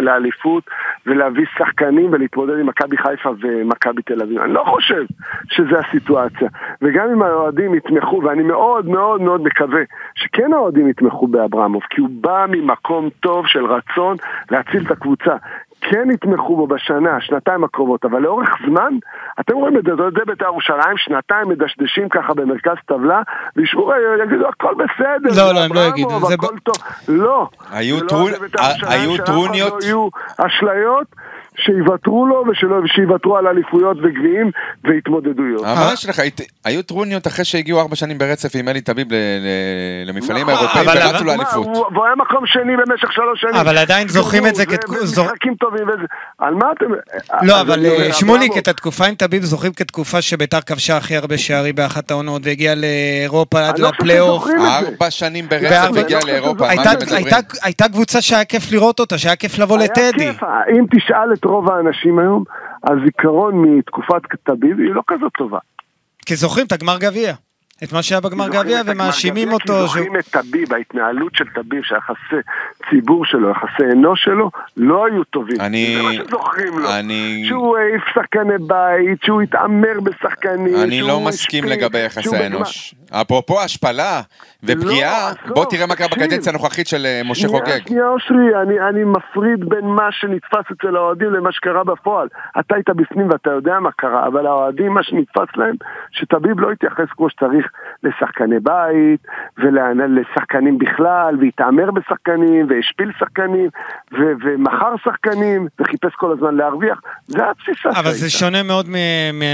לאליפות 0.01 0.63
ולהביא 1.05 1.45
שחקנים 1.57 2.09
ולהתמודד 2.11 2.59
עם 2.59 2.65
מכבי 2.65 2.97
חיפה 2.97 3.29
ומכבי 3.41 4.01
תל 4.01 4.21
אביב. 4.21 4.41
אני 4.41 4.53
לא 4.53 4.63
חושב 4.67 5.03
שזה 5.49 5.79
הסיטואציה. 5.79 6.49
וגם 6.81 7.09
אם 7.09 7.21
האוהדים 7.21 7.75
יתמכו, 7.75 8.21
ואני 8.23 8.43
מאוד 8.43 8.87
מאוד 8.87 9.21
מאוד 9.21 9.41
מקווה 9.41 9.81
שכן 10.15 10.53
האוהדים 10.53 10.89
יתמכו 10.89 11.27
באברמוב, 11.27 11.81
כי 11.89 12.01
הוא 12.01 12.09
בא 12.11 12.45
ממקום 12.49 13.09
טוב 13.19 13.47
של 13.47 13.65
רצון 13.65 14.17
להציל 14.51 14.85
את 14.85 14.91
הקבוצה. 14.91 15.35
כן 15.81 16.11
יתמכו 16.13 16.55
בו 16.55 16.67
בשנה, 16.67 17.21
שנתיים 17.21 17.63
הקרובות, 17.63 18.05
אבל 18.05 18.19
לאורך 18.19 18.49
זמן, 18.67 18.93
אתם 19.39 19.53
רואים 19.55 19.77
את 19.77 19.83
זה, 19.83 19.91
זה 19.95 20.25
בית"ר 20.25 20.45
ירושלים, 20.45 20.97
שנתיים 20.97 21.49
מדשדשים 21.49 22.09
ככה 22.09 22.33
במרכז 22.33 22.75
טבלה, 22.85 23.21
וישבו, 23.55 23.91
יגידו 24.23 24.47
הכל 24.47 24.73
בסדר, 24.75 25.43
לא, 25.43 25.53
לא, 25.53 25.59
הם 25.59 25.73
לא 25.73 25.79
יגידו, 25.79 26.27
זה 26.27 26.33
הכל 26.33 26.59
טוב, 26.63 26.75
לא, 27.07 27.47
היו 27.71 27.95
לא 28.03 28.07
טרונ- 28.09 28.31
זה 28.31 28.39
בית"ר 28.39 28.63
ירושלים, 28.63 28.91
היו 28.91 29.15
אחד 29.15 29.25
טרוניות? 29.25 29.73
לא 29.73 29.85
יהיו 29.85 30.07
אשליות 30.37 31.07
שיוותרו 31.65 32.25
לו 32.27 32.43
ושיוותרו 32.83 33.37
על 33.37 33.47
אליפויות 33.47 33.97
וגביעים 33.97 34.51
והתמודדויות. 34.83 35.63
ממש 35.63 36.05
לך, 36.09 36.19
היית- 36.19 36.41
היו 36.65 36.83
טרוניות 36.83 37.27
אחרי 37.27 37.45
שהגיעו 37.45 37.79
ארבע 37.81 37.95
שנים 37.95 38.17
ברצף 38.17 38.49
עם 38.55 38.67
אלי 38.67 38.81
טביב 38.81 39.07
ל- 39.13 39.15
למפעלים 40.09 40.49
נכון, 40.49 40.53
האירופאים 40.55 41.03
ורצו 41.13 41.25
לאליפות. 41.25 41.53
הוא 41.65 41.85
והוא 41.93 42.05
היה 42.05 42.15
מקום 42.15 42.45
שני 42.45 42.73
במשך 42.77 43.11
שלוש 43.11 43.41
שנים. 43.41 43.55
אבל 43.55 43.77
עדיין 43.77 44.07
זוכרים 44.07 44.47
את 44.47 44.55
זה 44.55 44.63
ו- 44.67 44.71
כתק- 44.71 44.89
ומשחקים 44.89 45.55
טובים 45.55 45.83
וזה. 45.87 46.05
על 46.37 46.53
מה 46.53 46.65
אתם... 46.77 46.85
לא, 47.41 47.61
אבל 47.61 47.85
אה, 47.85 48.13
שמוליק, 48.13 48.57
את 48.57 48.67
התקופה 48.67 49.05
עם 49.05 49.15
טביב 49.15 49.43
זוכרים 49.43 49.73
כתקופה 49.73 50.21
שביתר 50.21 50.61
כבשה 50.61 50.97
הכי 50.97 51.15
הרבה 51.15 51.37
שערים 51.37 51.75
באחת 51.75 52.11
העונות 52.11 52.41
והגיעה 52.45 52.75
לאירופה 52.75 53.67
עד 53.67 53.71
חושב 53.81 53.85
לפלייאוף. 53.93 54.47
ארבע 54.59 55.11
שנים 55.11 55.49
ברצף 55.49 55.67
וארבע- 55.71 55.99
הגיע 55.99 56.17
לא 56.17 56.21
חושב 56.21 56.33
לאירופה, 56.33 56.69
הייתה- 57.63 57.87
קבוצה 57.89 58.21
שהיה 58.21 58.45
כיף 58.45 58.71
לראות 58.71 58.99
אותה, 58.99 59.17
שהיה 59.17 59.35
כיף 59.35 59.59
לבוא 59.59 59.77
היה 59.77 59.85
לטדי. 59.85 60.25
כיף. 60.27 60.43
אם 60.77 60.85
תשאל 60.91 61.33
את 61.33 61.45
רוב 61.49 61.71
האנשים 61.71 62.19
היום, 62.19 62.43
הזיכרון 62.83 63.55
מתקופת 63.55 64.21
טביב 64.43 64.79
היא 64.79 64.89
לא 64.93 65.01
כזאת 65.07 65.31
טובה. 65.37 65.59
כי 66.25 66.35
זוכרים 66.35 66.65
את 66.65 66.71
הגמר 66.71 66.97
גביע. 66.99 67.33
את 67.83 67.93
מה 67.93 68.03
שהיה 68.03 68.21
בגמר 68.21 68.49
גביע 68.49 68.81
ומאשימים 68.85 69.51
אותו. 69.53 69.73
כי 69.73 69.81
זוכרים 69.81 70.15
את 70.19 70.25
טביב, 70.25 70.73
ההתנהלות 70.73 71.35
של 71.35 71.45
טביב, 71.55 71.83
שהיחסי 71.83 72.35
ציבור 72.89 73.25
שלו, 73.25 73.49
יחסי 73.51 73.83
אנוש 73.93 74.23
שלו, 74.23 74.51
לא 74.77 75.05
היו 75.05 75.23
טובים. 75.23 75.55
אני- 75.59 75.95
זה 75.97 76.01
מה 76.03 76.13
שזוכרים 76.13 76.79
לו. 76.79 76.89
אני- 76.99 77.43
שהוא 77.47 77.77
העיף 77.77 78.01
שחקני 78.15 78.57
בית, 78.67 79.23
שהוא 79.23 79.41
התעמר 79.41 79.99
בשחקנים. 80.03 80.75
אני 80.83 81.01
לא 81.01 81.19
מסכים 81.19 81.63
לגבי 81.63 81.99
יחסי 81.99 82.35
האנוש. 82.35 82.95
אפרופו 83.11 83.61
השפלה 83.61 84.21
ופגיעה, 84.63 85.29
עזוב, 85.29 85.53
בוא 85.55 85.65
תראה 85.65 85.87
מה 85.87 85.95
קרה. 85.95 86.07
בקדנציה 86.07 86.51
הנוכחית 86.51 86.87
של 86.87 87.05
אה, 87.05 87.21
משה 87.25 87.47
חוגג. 87.47 87.87
שנייה 87.87 88.07
אושרי, 88.07 88.61
אני, 88.61 88.79
אני 88.89 89.03
מפריד 89.03 89.69
בין 89.69 89.85
מה 89.85 90.07
שנתפס 90.11 90.71
אצל 90.71 90.95
האוהדים 90.95 91.33
למה 91.33 91.51
שקרה 91.51 91.83
בפועל. 91.83 92.27
אתה 92.59 92.75
היית 92.75 92.89
בפנים 92.89 93.29
ואתה 93.29 93.49
יודע 93.49 93.79
מה 93.79 93.89
קרה, 93.91 94.27
אבל 94.27 94.47
האוהדים, 94.47 94.93
מה 94.93 95.03
שנתפס 95.03 95.47
להם, 95.55 95.75
שטביב 96.11 96.59
לא 96.59 96.71
התייחס 96.71 97.07
כמו 97.17 97.29
שצריך 97.29 97.65
לשחקני 98.03 98.59
בית, 98.59 99.19
ולשחקנים 99.57 100.77
בכלל, 100.77 101.37
והתעמר 101.41 101.91
בשחקנים, 101.91 102.67
והשפיל 102.69 103.11
שחקנים, 103.19 103.69
ו- 104.13 104.33
ומכר 104.43 104.93
שחקנים, 105.03 105.67
וחיפש 105.79 106.13
כל 106.15 106.31
הזמן 106.31 106.55
להרוויח. 106.55 107.01
זה 107.27 107.49
התפיסה 107.49 107.89
אבל 107.99 108.11
זה. 108.11 108.29
שונה 108.29 108.63
מאוד 108.63 108.85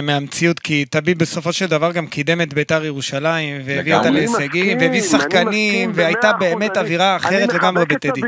מהמציאות, 0.03 0.59
כי 0.59 0.85
טביב 0.85 1.19
בסופו 1.19 1.53
של 1.53 1.65
דבר 1.65 1.91
גם 1.91 2.07
קידם 2.07 2.41
את 2.41 2.53
ביתר 2.53 2.85
ירושלים, 2.85 3.44
והביא 3.65 3.95
אותה 3.95 4.09
להישגים, 4.09 4.77
והביא 4.81 5.01
שחקנים, 5.01 5.91
והייתה 5.95 6.31
באמת 6.33 6.77
אווירה 6.77 7.15
אחרת 7.15 7.49
אני 7.49 7.57
לגמרי 7.59 7.83
מחבק 7.83 7.95
את 7.95 8.05
בטדי. 8.05 8.21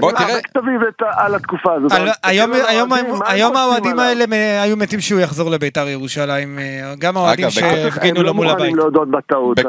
בוא 0.00 0.10
אני 0.10 0.18
תראה. 0.18 0.38
את 0.38 0.44
טביב 0.52 0.80
את- 0.88 1.02
על 1.16 1.34
התקופה 1.34 1.72
הזאת. 1.74 1.92
היום- 2.22 3.56
האוהדים, 3.56 3.92
הם? 3.92 3.98
האלה 3.98 4.24
היו 4.62 4.76
מתים 4.76 5.00
שהוא 5.00 5.20
יחזור 5.20 5.50
לביתר 5.50 5.88
ירושלים, 5.88 6.58
אה, 6.58 6.94
גם 6.98 7.16
האוהדים 7.16 7.50
שהפגינו 7.50 8.08
הם 8.10 8.22
לו 8.22 8.22
לא 8.22 8.34
מול 8.34 8.46
הבית. 8.48 8.58
מוכנים 8.58 8.76
להודות 8.76 9.10
בטעות. 9.10 9.58
אני 9.58 9.68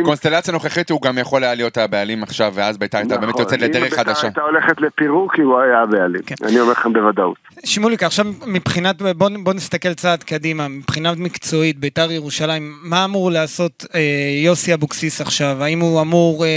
בקונסטלציה 0.00 0.52
הנוכחית 0.52 0.90
הוא 0.90 1.02
גם 1.02 1.18
יכול 1.18 1.44
היה 1.44 1.54
להיות 1.54 1.78
הבעלים 1.78 2.22
עכשיו, 2.22 2.52
ואז 2.54 2.78
ביתר 2.78 2.98
הייתה 2.98 3.16
באמת 3.16 3.28
נכון, 3.28 3.40
יוצאת 3.42 3.58
אם 3.62 3.64
לדרך 3.64 3.82
בית"ר 3.82 3.96
חדשה. 3.96 4.22
הייתה 4.26 4.40
הולכת 4.40 4.80
לפירוק, 4.80 5.34
כי 5.34 5.42
הוא 5.42 5.60
היה 5.60 5.82
הבעלים. 5.82 6.20
כן. 6.26 6.34
אני 6.44 6.60
אומר 6.60 6.72
לכם 6.72 6.92
בוודאות. 6.92 7.36
שמוליק, 7.64 8.02
עכשיו 8.02 8.24
מבחינת, 8.46 9.02
בוא, 9.02 9.28
בוא 9.42 9.54
נסתכל 9.54 9.94
צעד 9.94 10.22
קדימה, 10.22 10.68
מבחינה 10.68 11.12
מקצועית, 11.16 11.78
ביתר 11.78 12.12
ירושלים, 12.12 12.72
מה 12.82 13.04
אמור 13.04 13.30
לעשות 13.30 13.84
אה, 13.94 14.00
יוסי 14.44 14.74
אבוקסיס 14.74 15.20
עכשיו? 15.20 15.56
האם 15.64 15.80
הוא 15.80 16.00
אמור 16.00 16.44
אה, 16.44 16.48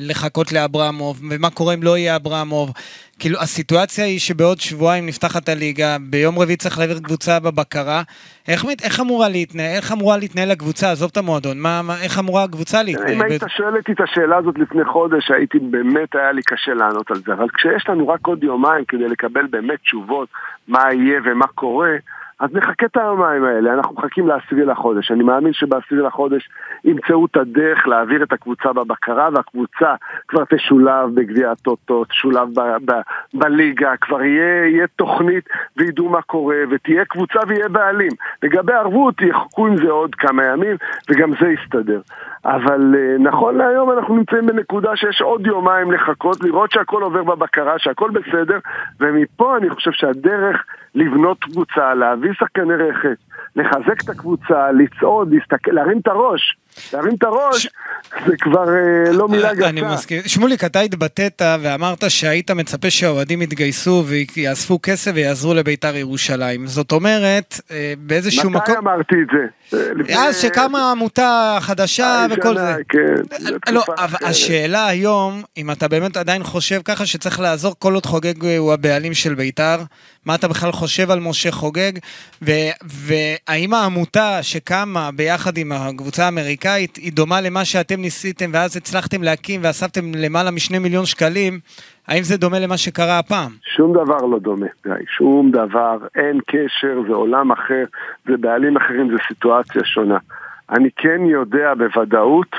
לחכות 0.00 0.52
לאברמוב, 0.52 1.20
ומה 1.30 1.50
קורה 1.50 1.74
אם 1.74 1.82
לא 1.82 1.98
יהיה 1.98 2.16
אברמוב? 2.16 2.47
כאילו, 3.18 3.38
הסיטואציה 3.40 4.04
היא 4.04 4.18
שבעוד 4.18 4.60
שבועיים 4.60 5.06
נפתחת 5.06 5.48
הליגה, 5.48 5.96
ביום 6.00 6.38
רביעי 6.38 6.56
צריך 6.56 6.78
להעביר 6.78 6.98
קבוצה 6.98 7.40
בבקרה. 7.40 8.02
איך, 8.48 8.64
איך, 8.84 9.00
אמורה 9.00 9.28
להתנהל, 9.28 9.76
איך 9.76 9.92
אמורה 9.92 10.16
להתנהל 10.16 10.50
הקבוצה? 10.50 10.90
עזוב 10.90 11.10
את 11.12 11.16
המועדון, 11.16 11.58
מה, 11.58 11.82
מה, 11.82 11.94
איך 12.02 12.18
אמורה 12.18 12.44
הקבוצה 12.44 12.80
אם 12.80 12.86
להתנהל? 12.86 13.30
היית 13.30 13.42
שואל 13.56 13.76
אותי 13.76 13.92
את 13.92 14.00
השאלה 14.00 14.36
הזאת 14.36 14.58
לפני 14.58 14.84
חודש, 14.84 15.30
הייתי 15.30 15.58
באמת, 15.58 16.14
היה 16.14 16.32
לי 16.32 16.42
קשה 16.42 16.74
לענות 16.74 17.10
על 17.10 17.16
זה. 17.26 17.32
אבל 17.32 17.48
כשיש 17.48 17.88
לנו 17.88 18.08
רק 18.08 18.26
עוד 18.26 18.44
יומיים 18.44 18.84
כדי 18.88 19.08
לקבל 19.08 19.46
באמת 19.46 19.80
תשובות 19.80 20.28
מה 20.68 20.92
יהיה 20.92 21.20
ומה 21.24 21.46
קורה, 21.46 21.90
אז 22.40 22.54
נחכה 22.54 22.86
את 22.86 22.96
היומיים 22.96 23.44
האלה, 23.44 23.74
אנחנו 23.74 23.94
מחכים 23.94 24.28
לעשירי 24.28 24.64
לחודש. 24.64 25.10
אני 25.10 25.22
מאמין 25.22 25.52
שבעשירי 25.52 26.02
לחודש 26.02 26.48
ימצאו 26.84 27.26
את 27.26 27.36
הדרך 27.36 27.88
להעביר 27.88 28.22
את 28.22 28.32
הקבוצה 28.32 28.72
בבקרה, 28.72 29.28
והקבוצה 29.32 29.94
כבר 30.28 30.44
תשולב 30.44 31.14
בגביע 31.14 31.50
הטוטו, 31.50 32.04
תשולב 32.04 32.48
ב- 32.54 32.90
ב- 32.90 33.00
בליגה, 33.34 33.96
כבר 34.00 34.22
יהיה, 34.22 34.66
יהיה 34.66 34.86
תוכנית 34.96 35.48
וידעו 35.76 36.08
מה 36.08 36.22
קורה, 36.22 36.56
ותהיה 36.70 37.04
קבוצה 37.04 37.38
ויהיה 37.48 37.68
בעלים. 37.68 38.12
לגבי 38.42 38.72
ערבות, 38.72 39.22
יחכו 39.22 39.66
עם 39.66 39.76
זה 39.76 39.90
עוד 39.90 40.14
כמה 40.14 40.44
ימים, 40.44 40.76
וגם 41.10 41.32
זה 41.40 41.48
יסתדר. 41.48 42.00
אבל 42.44 42.94
אה, 42.98 43.16
נכון 43.18 43.56
להיום 43.56 43.90
אנחנו 43.90 44.16
נמצאים 44.16 44.46
בנקודה 44.46 44.96
שיש 44.96 45.22
עוד 45.22 45.46
יומיים 45.46 45.92
לחכות, 45.92 46.40
לראות 46.44 46.70
שהכל 46.70 47.02
עובר 47.02 47.22
בבקרה, 47.22 47.78
שהכל 47.78 48.10
בסדר, 48.10 48.58
ומפה 49.00 49.56
אני 49.56 49.70
חושב 49.70 49.90
שהדרך 49.92 50.64
לבנות 50.94 51.44
קבוצה, 51.44 51.94
להביא 51.94 52.27
שחקני 52.34 52.74
רכש, 52.74 53.18
לחזק 53.56 54.02
את 54.04 54.08
הקבוצה, 54.08 54.72
לצעוד, 54.72 55.32
להסתכל, 55.32 55.70
להרים 55.70 55.98
את 55.98 56.06
הראש. 56.06 56.56
להרים 56.92 57.14
את 57.14 57.22
הראש, 57.22 57.68
זה 58.26 58.32
כבר 58.40 58.68
אה, 58.68 59.12
לא 59.12 59.28
מילה 59.28 59.54
גסה. 59.54 59.68
אני 59.68 59.82
מסכים. 59.82 60.22
שמוליק, 60.26 60.64
אתה 60.64 60.80
התבטאת 60.80 61.42
ואמרת 61.60 62.04
שהיית 62.08 62.50
מצפה 62.50 62.90
שהאוהדים 62.90 63.42
יתגייסו 63.42 64.04
ויאספו 64.06 64.78
כסף 64.82 65.10
ויעזרו 65.14 65.54
לביתר 65.54 65.96
ירושלים. 65.96 66.66
זאת 66.66 66.92
אומרת, 66.92 67.60
אה, 67.70 67.92
באיזשהו 67.98 68.50
מתי 68.50 68.72
מקום... 68.72 68.76
אמרתי 68.76 69.14
את 69.22 69.28
זה? 69.32 69.76
אה, 70.14 70.28
אז 70.28 70.36
שקמה 70.40 70.90
עמותה 70.90 71.58
חדשה 71.60 72.26
וכל 72.30 72.58
זה. 72.58 72.74
כן, 72.88 73.14
לא, 73.72 73.84
אחרת. 73.96 74.22
השאלה 74.22 74.86
היום, 74.86 75.42
אם 75.56 75.70
אתה 75.70 75.88
באמת 75.88 76.16
עדיין 76.16 76.42
חושב 76.42 76.80
ככה 76.84 77.06
שצריך 77.06 77.40
לעזור 77.40 77.74
כל 77.78 77.94
עוד 77.94 78.06
חוגג 78.06 78.44
הוא 78.58 78.72
הבעלים 78.72 79.14
של 79.14 79.34
ביתר, 79.34 79.76
מה 80.24 80.34
אתה 80.34 80.48
בכלל 80.48 80.72
חושב 80.72 81.10
על 81.10 81.20
משה 81.20 81.50
חוגג, 81.50 81.92
והאם 82.82 83.74
העמותה 83.74 84.42
שקמה 84.42 85.10
ביחד 85.16 85.58
עם 85.58 85.72
הקבוצה 85.72 86.24
האמריקאית, 86.24 86.67
אמריקאית 86.68 86.96
היא 86.96 87.12
דומה 87.12 87.40
למה 87.40 87.64
שאתם 87.64 88.00
ניסיתם 88.00 88.50
ואז 88.52 88.76
הצלחתם 88.76 89.22
להקים 89.22 89.60
ואספתם 89.64 90.00
למעלה 90.16 90.50
משני 90.50 90.78
מיליון 90.78 91.04
שקלים, 91.04 91.58
האם 92.08 92.22
זה 92.22 92.36
דומה 92.36 92.58
למה 92.58 92.76
שקרה 92.76 93.18
הפעם? 93.18 93.52
שום 93.76 93.92
דבר 93.92 94.16
לא 94.16 94.38
דומה, 94.38 94.66
גיא, 94.84 94.92
שום 95.16 95.50
דבר, 95.50 95.98
אין 96.14 96.40
קשר, 96.46 97.02
זה 97.08 97.14
עולם 97.14 97.52
אחר, 97.52 97.84
זה 98.26 98.36
בעלים 98.36 98.76
אחרים, 98.76 99.10
זה 99.10 99.16
סיטואציה 99.28 99.84
שונה. 99.84 100.18
אני 100.70 100.88
כן 100.96 101.20
יודע 101.26 101.74
בוודאות 101.74 102.56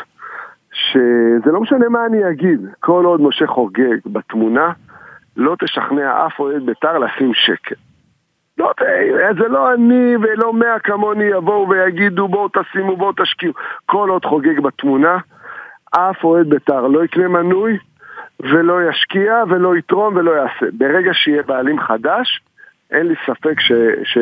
שזה 0.74 1.52
לא 1.52 1.62
משנה 1.62 1.90
מה 1.90 2.06
אני 2.06 2.30
אגיד, 2.30 2.60
כל 2.80 3.06
עוד 3.06 3.22
משה 3.22 3.48
חוגג 3.48 3.98
בתמונה, 4.06 4.72
לא 5.38 5.56
תשכנע 5.60 6.26
אף 6.28 6.40
אוהד 6.40 6.66
בית"ר 6.66 6.98
לשים 6.98 7.32
שקל. 7.34 7.76
לא, 8.60 8.72
זה 9.38 9.48
לא 9.48 9.74
אני 9.74 10.16
ולא 10.18 10.54
מאה 10.54 10.80
כמוני 10.80 11.24
יבואו 11.24 11.70
ויגידו 11.70 12.28
בואו 12.28 12.50
תשימו, 12.50 12.98
בואו 12.98 13.12
תשקיעו. 13.18 13.54
כל 13.86 14.10
עוד 14.10 14.26
חוגג 14.26 14.60
בתמונה, 14.60 15.18
אף 15.92 16.24
אוהד 16.24 16.50
בית"ר 16.50 16.88
לא 16.88 17.04
יקנה 17.04 17.28
מנוי 17.28 17.78
ולא 18.40 18.90
ישקיע 18.90 19.44
ולא 19.50 19.78
יתרום 19.78 20.16
ולא 20.16 20.32
יעשה. 20.32 20.66
ברגע 20.74 21.14
שיהיה 21.14 21.44
בעלים 21.44 21.80
חדש, 21.80 22.42
אין 22.92 23.08
לי 23.08 23.16
ספק 23.26 23.60
ש, 23.60 23.72
ש, 24.04 24.18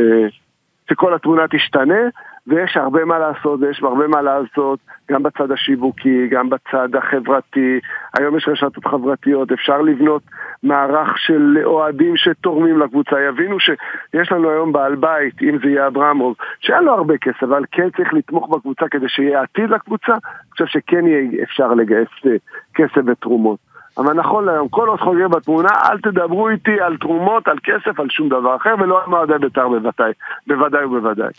שכל 0.89 1.13
התמונה 1.13 1.47
תשתנה, 1.47 1.99
ויש 2.47 2.77
הרבה 2.77 3.05
מה 3.05 3.19
לעשות, 3.19 3.59
ויש 3.61 3.83
הרבה 3.83 4.07
מה 4.07 4.21
לעשות, 4.21 4.79
גם 5.11 5.23
בצד 5.23 5.51
השיווקי, 5.51 6.27
גם 6.27 6.49
בצד 6.49 6.95
החברתי. 6.95 7.79
היום 8.13 8.37
יש 8.37 8.47
רשתות 8.47 8.85
חברתיות, 8.85 9.51
אפשר 9.51 9.81
לבנות 9.81 10.21
מערך 10.63 11.17
של 11.17 11.57
אוהדים 11.63 12.17
שתורמים 12.17 12.79
לקבוצה. 12.79 13.21
יבינו 13.21 13.59
שיש 13.59 14.31
לנו 14.31 14.49
היום 14.49 14.71
בעל 14.71 14.95
בית, 14.95 15.41
אם 15.41 15.57
זה 15.63 15.69
יהיה 15.69 15.87
אברמוב, 15.87 16.35
שאין 16.59 16.83
לו 16.83 16.93
הרבה 16.93 17.17
כסף, 17.17 17.43
אבל 17.43 17.63
כן 17.71 17.89
צריך 17.97 18.13
לתמוך 18.13 18.49
בקבוצה 18.49 18.85
כדי 18.91 19.09
שיהיה 19.09 19.41
עתיד 19.41 19.69
לקבוצה. 19.69 20.11
אני 20.11 20.51
חושב 20.51 20.65
שכן 20.65 21.07
יהיה 21.07 21.43
אפשר 21.43 21.73
לגייס 21.73 22.09
אה, 22.25 22.31
כסף 22.73 23.01
ותרומות. 23.05 23.59
אבל 23.97 24.13
נכון 24.13 24.45
להיום, 24.45 24.67
כל 24.69 24.87
עוד 24.87 24.99
חוגר 24.99 25.27
בתמונה, 25.27 25.69
אל 25.89 25.97
תדברו 25.99 26.49
איתי 26.49 26.81
על 26.81 26.97
תרומות, 26.97 27.47
על 27.47 27.57
כסף, 27.63 27.99
על 27.99 28.09
שום 28.09 28.29
דבר 28.29 28.55
אחר, 28.55 28.75
ולא 28.79 29.03
על 29.03 29.09
מועדי 29.09 29.33
בית"ר 29.41 29.67
בוודאי, 29.69 30.11
בוודאי 30.47 30.85
ובוודאי. 30.85 31.31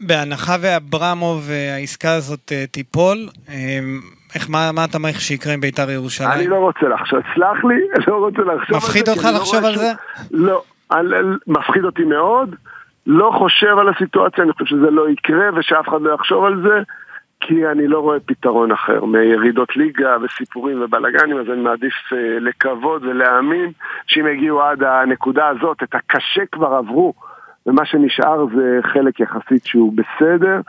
בהנחה 0.00 0.56
ואברמוב 0.60 1.50
העסקה 1.76 2.12
הזאת 2.14 2.52
אה, 2.52 2.64
תיפול, 2.66 3.16
אה, 3.48 3.54
איך, 4.34 4.50
מה, 4.50 4.72
מה 4.72 4.84
אתה 4.84 4.98
מעריך 4.98 5.20
שיקרה 5.20 5.52
עם 5.52 5.60
בית"ר 5.60 5.90
ירושלים? 5.90 6.30
אני 6.32 6.46
לא 6.46 6.56
רוצה 6.56 6.88
לחשוב, 6.88 7.20
סלח 7.34 7.64
לי, 7.64 7.74
אני 7.96 8.04
לא 8.08 8.16
רוצה 8.16 8.42
לחשוב 8.42 8.74
על 8.74 8.80
זה. 8.80 8.86
מפחיד 8.86 9.08
אותך 9.08 9.24
לא 9.24 9.30
לחשוב 9.30 9.64
על 9.64 9.76
זה? 9.76 9.92
לא, 10.30 10.62
מפחיד 11.46 11.84
אותי 11.84 12.04
מאוד, 12.04 12.54
לא 13.06 13.30
חושב 13.38 13.78
על 13.78 13.88
הסיטואציה, 13.88 14.44
אני 14.44 14.52
חושב 14.52 14.64
שזה 14.64 14.90
לא 14.90 15.08
יקרה 15.08 15.48
ושאף 15.56 15.88
אחד 15.88 16.02
לא 16.02 16.14
יחשוב 16.14 16.44
על 16.44 16.62
זה. 16.62 16.82
כי 17.40 17.66
אני 17.66 17.86
לא 17.86 17.98
רואה 17.98 18.20
פתרון 18.26 18.72
אחר 18.72 19.04
מירידות 19.04 19.76
ליגה 19.76 20.16
וסיפורים 20.22 20.82
ובלאגנים, 20.82 21.38
אז 21.38 21.46
אני 21.52 21.60
מעדיף 21.60 21.94
לקוות 22.40 23.02
ולהאמין 23.02 23.72
שאם 24.06 24.26
יגיעו 24.26 24.62
עד 24.62 24.82
הנקודה 24.82 25.48
הזאת, 25.48 25.82
את 25.82 25.94
הקשה 25.94 26.42
כבר 26.52 26.74
עברו, 26.74 27.14
ומה 27.66 27.86
שנשאר 27.86 28.46
זה 28.56 28.80
חלק 28.92 29.20
יחסית 29.20 29.66
שהוא 29.66 29.92
בסדר, 29.92 30.60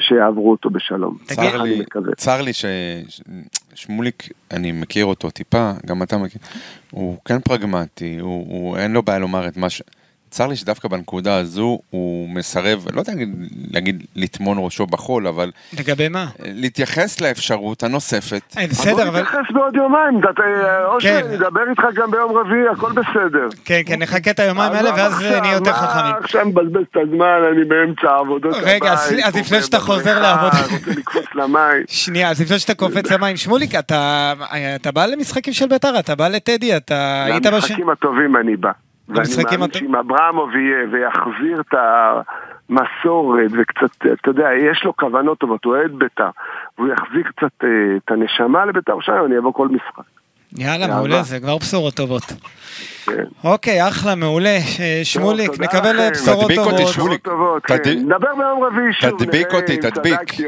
שיעברו 0.00 0.50
אותו 0.50 0.70
בשלום. 0.70 1.16
צר 1.24 1.62
לי, 1.62 1.82
צר 2.16 2.42
לי 2.42 2.52
ששמוליק, 2.52 4.28
אני 4.50 4.72
מכיר 4.72 5.04
אותו 5.04 5.30
טיפה, 5.30 5.72
גם 5.86 6.02
אתה 6.02 6.18
מכיר, 6.18 6.40
הוא 6.90 7.18
כן 7.24 7.40
פרגמטי, 7.40 8.18
הוא, 8.20 8.46
הוא 8.48 8.76
אין 8.76 8.92
לו 8.92 9.02
בעיה 9.02 9.18
לומר 9.18 9.48
את 9.48 9.56
מה 9.56 9.70
ש... 9.70 9.82
צר 10.30 10.46
לי 10.46 10.56
שדווקא 10.56 10.88
בנקודה 10.88 11.36
הזו 11.36 11.78
הוא 11.90 12.28
מסרב, 12.28 12.86
לא 12.94 13.00
יודע 13.00 13.12
להגיד 13.70 14.04
לטמון 14.16 14.56
ראשו 14.60 14.86
בחול, 14.86 15.26
אבל... 15.26 15.50
לגבי 15.78 16.08
מה? 16.08 16.26
להתייחס 16.38 17.20
לאפשרות 17.20 17.82
הנוספת. 17.82 18.42
אה, 18.58 18.66
בסדר, 18.66 19.08
אבל... 19.08 19.20
נתייחס 19.20 19.52
בעוד 19.52 19.76
יומיים, 19.76 20.20
אה, 20.24 20.86
או 20.86 20.98
כן. 21.00 21.20
שאני 21.22 21.36
אדבר 21.36 21.70
איתך 21.70 21.82
גם 21.94 22.10
ביום 22.10 22.36
רביעי, 22.36 22.68
הכל 22.72 22.92
בסדר. 22.92 23.48
כן, 23.64 23.80
כן, 23.86 24.02
נחכה 24.02 24.30
את 24.30 24.40
היומיים 24.40 24.72
האלה 24.72 24.90
ואז 24.96 25.22
נהיה 25.22 25.54
יותר 25.54 25.72
חכמים. 25.72 26.14
עכשיו 26.20 26.46
מבזבז 26.46 26.84
את 26.90 26.96
הזמן, 26.96 27.38
אני 27.52 27.64
באמצע 27.64 28.10
העבודות 28.10 28.54
הבית. 28.54 28.66
רגע, 28.66 28.92
אז 28.92 29.36
לפני 29.36 29.62
שאתה 29.62 29.78
חוזר 29.78 30.20
לעבודה... 30.20 30.62
רוצה 30.62 30.90
לקפוץ 30.90 31.24
למים. 31.34 31.84
שנייה, 31.88 32.30
אז 32.30 32.40
לפני 32.40 32.58
שאתה 32.58 32.74
קופץ 32.74 33.10
למים, 33.10 33.36
שמוליק, 33.36 33.74
אתה 33.74 34.92
בא 34.94 35.06
למשחקים 35.06 35.52
של 35.52 35.66
בית"ר, 35.66 35.98
אתה 35.98 36.14
בא 36.14 36.28
לטדי, 36.28 36.76
אתה 36.76 37.24
היית 37.24 37.46
בשם... 37.46 37.54
למשחקים 37.54 37.90
הטובים 37.90 38.36
אני 38.36 38.56
בא. 38.56 38.70
ואני 39.08 39.28
מאמין 39.50 39.72
שאם 39.72 39.94
אברמוב 39.94 40.56
יהיה 40.56 40.86
ויחזיר 40.92 41.60
את 41.60 41.74
המסורת 41.74 43.50
וקצת, 43.58 44.06
אתה 44.20 44.30
יודע, 44.30 44.48
יש 44.70 44.84
לו 44.84 44.96
כוונות 44.96 45.38
טובות, 45.38 45.64
הוא 45.64 45.76
אוהד 45.76 45.92
בית"ר, 45.98 46.30
והוא 46.78 46.88
יחזיר 46.88 47.22
קצת 47.36 47.64
אה, 47.64 47.68
את 48.04 48.10
הנשמה 48.10 48.64
לבית"ר 48.64 48.92
ירושלים, 48.92 49.24
אני 49.24 49.38
אבוא 49.38 49.52
כל 49.52 49.68
משחק. 49.68 50.04
יאללה, 50.56 50.86
מעולה, 50.86 51.22
זה 51.22 51.40
כבר 51.40 51.58
בשורות 51.58 51.94
טובות. 51.94 52.22
כן. 53.06 53.24
אוקיי, 53.44 53.88
אחלה, 53.88 54.14
מעולה. 54.14 54.58
אה, 54.80 55.00
שמוליק, 55.02 55.50
נקבל 55.60 56.10
בשורות 56.10 56.50
טובות. 56.54 56.74
תדביק 56.74 56.80
אותי, 56.80 56.86
שמוליק. 56.86 57.28
כן. 57.66 57.98
נדבר 57.98 58.34
ביום 58.38 58.64
רביעי 58.64 58.92
שוב. 58.92 59.18
תדביק 59.18 59.54
אותי, 59.54 59.76
תדביק. 59.76 60.20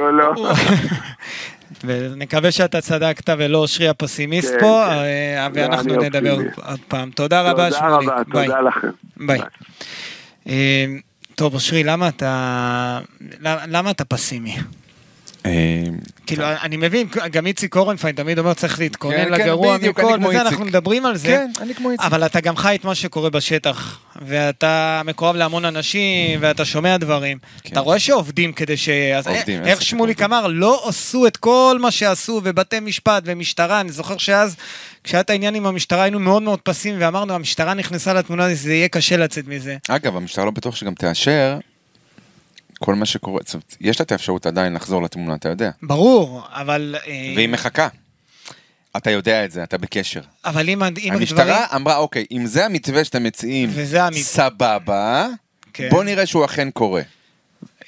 לא. 1.85 1.93
ונקווה 2.13 2.51
שאתה 2.51 2.81
צדקת 2.81 3.29
ולא 3.39 3.59
אושרי 3.59 3.89
הפסימיסט 3.89 4.53
כן, 4.55 4.61
פה, 4.61 4.85
כן. 4.87 4.93
אה, 4.93 5.49
ואנחנו 5.55 5.97
נדבר 5.97 6.37
עוד 6.67 6.81
פעם. 6.89 7.11
תודה 7.11 7.43
רבה, 7.43 7.71
שמוליק. 7.71 8.09
תודה 8.09 8.17
רבה, 8.17 8.45
תודה 8.45 8.61
לכם. 8.61 8.89
ביי. 9.17 9.41
אה, 10.49 10.85
טוב, 11.35 11.55
אושרי, 11.55 11.85
למה 11.85 12.09
אתה, 12.09 13.01
למה 13.43 13.91
אתה 13.91 14.05
פסימי? 14.05 14.57
אה, 15.47 15.83
כאילו, 16.27 16.45
אני 16.63 16.77
מבין, 16.77 17.07
גם 17.31 17.47
איציק 17.47 17.77
אורנפיין 17.77 18.15
תמיד 18.15 18.39
אומר 18.39 18.55
צריך 18.55 18.79
להתכונן 18.79 19.17
כן, 19.17 19.25
כן, 19.25 19.33
לגרוע 19.33 19.77
מכל, 19.83 20.17
וזה 20.29 20.41
אנחנו 20.41 20.65
מדברים 20.65 21.07
על 21.07 21.17
זה. 21.17 21.27
כן, 21.27 21.51
אני 21.61 21.75
כמו 21.75 21.91
איציק. 21.91 22.07
אבל 22.07 22.27
אתה 22.27 22.41
גם 22.41 22.57
חי 22.57 22.75
את 22.75 22.85
מה 22.85 22.95
שקורה 22.95 23.31
בשטח, 23.31 23.99
ואתה 24.23 25.03
מקורב 25.05 25.37
להמון 25.37 25.65
אנשים, 25.65 26.39
ואתה 26.43 26.65
שומע 26.65 26.97
דברים. 26.97 27.39
אתה 27.67 27.81
רואה 27.81 27.99
שעובדים 27.99 28.53
כדי 28.53 28.77
ש... 28.77 28.89
איך 29.65 29.83
שמוליק 29.83 30.23
אמר, 30.23 30.47
לא 30.47 30.83
עשו 30.89 31.27
את 31.27 31.37
כל 31.37 31.79
מה 31.81 31.91
שעשו, 31.91 32.41
ובתי 32.45 32.81
משפט 32.81 33.23
ומשטרה, 33.27 33.81
אני 33.81 33.93
זוכר 33.93 34.19
שאז, 34.19 34.57
כשהיה 35.05 35.21
את 35.21 35.31
העניין 35.31 35.55
עם 35.55 35.67
המשטרה, 35.67 36.03
היינו 36.03 36.21
מאוד 36.21 36.43
מאוד 36.43 36.61
פסימיים, 36.61 37.03
ואמרנו, 37.03 37.35
המשטרה 37.35 37.75
נכנסה 37.75 38.15
לתמונה, 38.15 38.55
זה 38.55 38.75
יהיה 38.75 38.89
קשה 38.89 39.17
לצאת 39.17 39.49
מזה. 39.49 39.77
אגב, 39.89 40.17
המשטרה 40.17 40.45
לא 40.45 40.51
בטוח 40.51 40.77
שגם 40.77 40.95
תאשר 40.95 41.59
כל 42.85 42.95
מה 42.95 43.07
שקורה, 43.07 43.41
זאת 43.45 43.55
אומרת, 43.55 43.77
יש 43.81 44.01
לה 44.01 44.05
את 44.05 44.13
האפשרות 44.13 44.47
עדיין 44.47 44.75
לחזור 44.75 45.03
לתמונה, 45.03 45.35
אתה 45.35 45.49
יודע. 45.49 45.71
ברור, 45.83 46.43
אבל... 46.51 46.97
אה, 47.07 47.33
והיא 47.37 47.49
מחכה. 47.49 47.89
אתה 48.97 49.11
יודע 49.11 49.45
את 49.45 49.51
זה, 49.51 49.63
אתה 49.63 49.79
בקשר. 49.79 50.21
אבל 50.45 50.69
אם, 50.69 50.83
אם 50.83 51.13
המשטרה 51.13 51.43
הדברים... 51.43 51.65
אמרה, 51.75 51.97
אוקיי, 51.97 52.27
אם 52.31 52.47
זה 52.47 52.67
המתווה 52.67 53.05
שאתם 53.05 53.23
מציעים, 53.23 53.71
המת... 53.99 54.17
סבבה, 54.17 55.27
כן. 55.73 55.89
בוא 55.91 56.05
נראה 56.05 56.27
שהוא 56.27 56.45
אכן 56.45 56.71
קורה. 56.71 57.03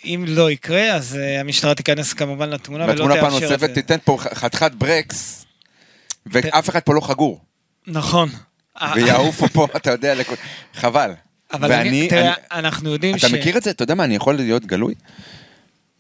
אם 0.05 0.24
לא 0.28 0.50
יקרה, 0.50 0.94
אז 0.94 1.18
uh, 1.18 1.40
המשטרה 1.40 1.74
תיכנס 1.74 2.12
כמובן 2.12 2.50
לתמונה 2.50 2.85
ולא 2.85 2.92
תאפשר 2.92 3.05
את 3.05 3.11
זה. 3.11 3.14
והתמונה 3.14 3.40
פעם 3.40 3.50
נוספת 3.50 3.74
תיתן 3.74 3.96
פה 4.05 4.16
חתיכת 4.35 4.72
ברקס, 4.72 5.44
ואף 6.26 6.70
אחד 6.70 6.81
פה 6.81 6.94
לא 6.94 7.00
חגור. 7.00 7.40
נכון. 7.87 8.28
ויעופו 8.94 9.48
פה, 9.48 9.66
אתה 9.76 9.90
יודע, 9.90 10.14
לכל... 10.14 10.35
חבל. 10.74 11.12
אבל 11.53 11.71
ואני, 11.71 11.88
אני, 11.88 12.09
תראה, 12.09 12.23
אני, 12.23 12.35
אנחנו 12.59 12.93
יודעים 12.93 13.15
אתה 13.15 13.29
ש... 13.29 13.31
אתה 13.31 13.41
מכיר 13.41 13.57
את 13.57 13.62
זה? 13.62 13.71
אתה 13.71 13.83
יודע 13.83 13.95
מה, 13.95 14.05
אני 14.05 14.15
יכול 14.15 14.35
להיות 14.35 14.67
גלוי? 14.67 14.95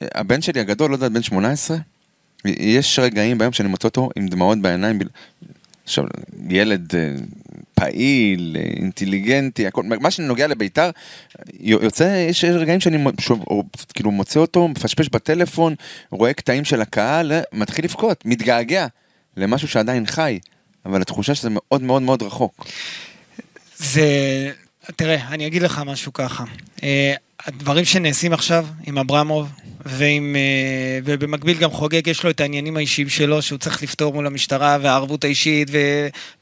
הבן 0.00 0.42
שלי 0.42 0.60
הגדול, 0.60 0.90
לא 0.90 0.94
יודע, 0.94 1.08
בן 1.08 1.22
18, 1.22 1.76
יש 2.44 2.98
רגעים 2.98 3.38
ביום 3.38 3.52
שאני 3.52 3.68
מוצא 3.68 3.88
אותו 3.88 4.10
עם 4.16 4.28
דמעות 4.28 4.58
בעיניים. 4.58 4.98
עכשיו, 5.84 6.04
ילד 6.48 6.94
אה, 6.94 7.14
פעיל, 7.74 8.56
אה, 8.58 8.62
אינטליגנטי, 8.62 9.66
הכל, 9.66 9.82
מה 9.82 10.10
שנוגע 10.10 10.46
לביתר, 10.46 10.90
יוצא, 11.60 12.26
יש 12.28 12.44
רגעים 12.44 12.80
שאני 12.80 13.04
שוב, 13.20 13.44
או, 13.46 13.64
כאילו 13.94 14.10
מוצא 14.10 14.40
אותו, 14.40 14.68
מפשפש 14.68 15.08
בטלפון, 15.08 15.74
רואה 16.10 16.32
קטעים 16.32 16.64
של 16.64 16.80
הקהל, 16.80 17.32
אה, 17.32 17.40
מתחיל 17.52 17.84
לבכות, 17.84 18.26
מתגעגע 18.26 18.86
למשהו 19.36 19.68
שעדיין 19.68 20.06
חי, 20.06 20.38
אבל 20.86 21.00
התחושה 21.00 21.34
שזה 21.34 21.48
מאוד 21.50 21.82
מאוד 21.82 22.02
מאוד 22.02 22.22
רחוק. 22.22 22.66
זה 23.76 24.50
תראה, 24.96 25.28
אני 25.28 25.46
אגיד 25.46 25.62
לך 25.62 25.82
משהו 25.86 26.12
ככה. 26.12 26.44
אה, 26.82 27.14
הדברים 27.46 27.84
שנעשים 27.84 28.32
עכשיו 28.32 28.66
עם 28.86 28.98
אברמוב, 28.98 29.48
ועם, 29.86 30.36
אה, 30.36 30.98
ובמקביל 31.04 31.58
גם 31.58 31.70
חוגג, 31.70 32.06
יש 32.06 32.24
לו 32.24 32.30
את 32.30 32.40
העניינים 32.40 32.76
האישיים 32.76 33.08
שלו, 33.08 33.42
שהוא 33.42 33.58
צריך 33.58 33.82
לפתור 33.82 34.12
מול 34.12 34.26
המשטרה, 34.26 34.78
והערבות 34.82 35.24
האישית, 35.24 35.68
ו, 35.72 35.78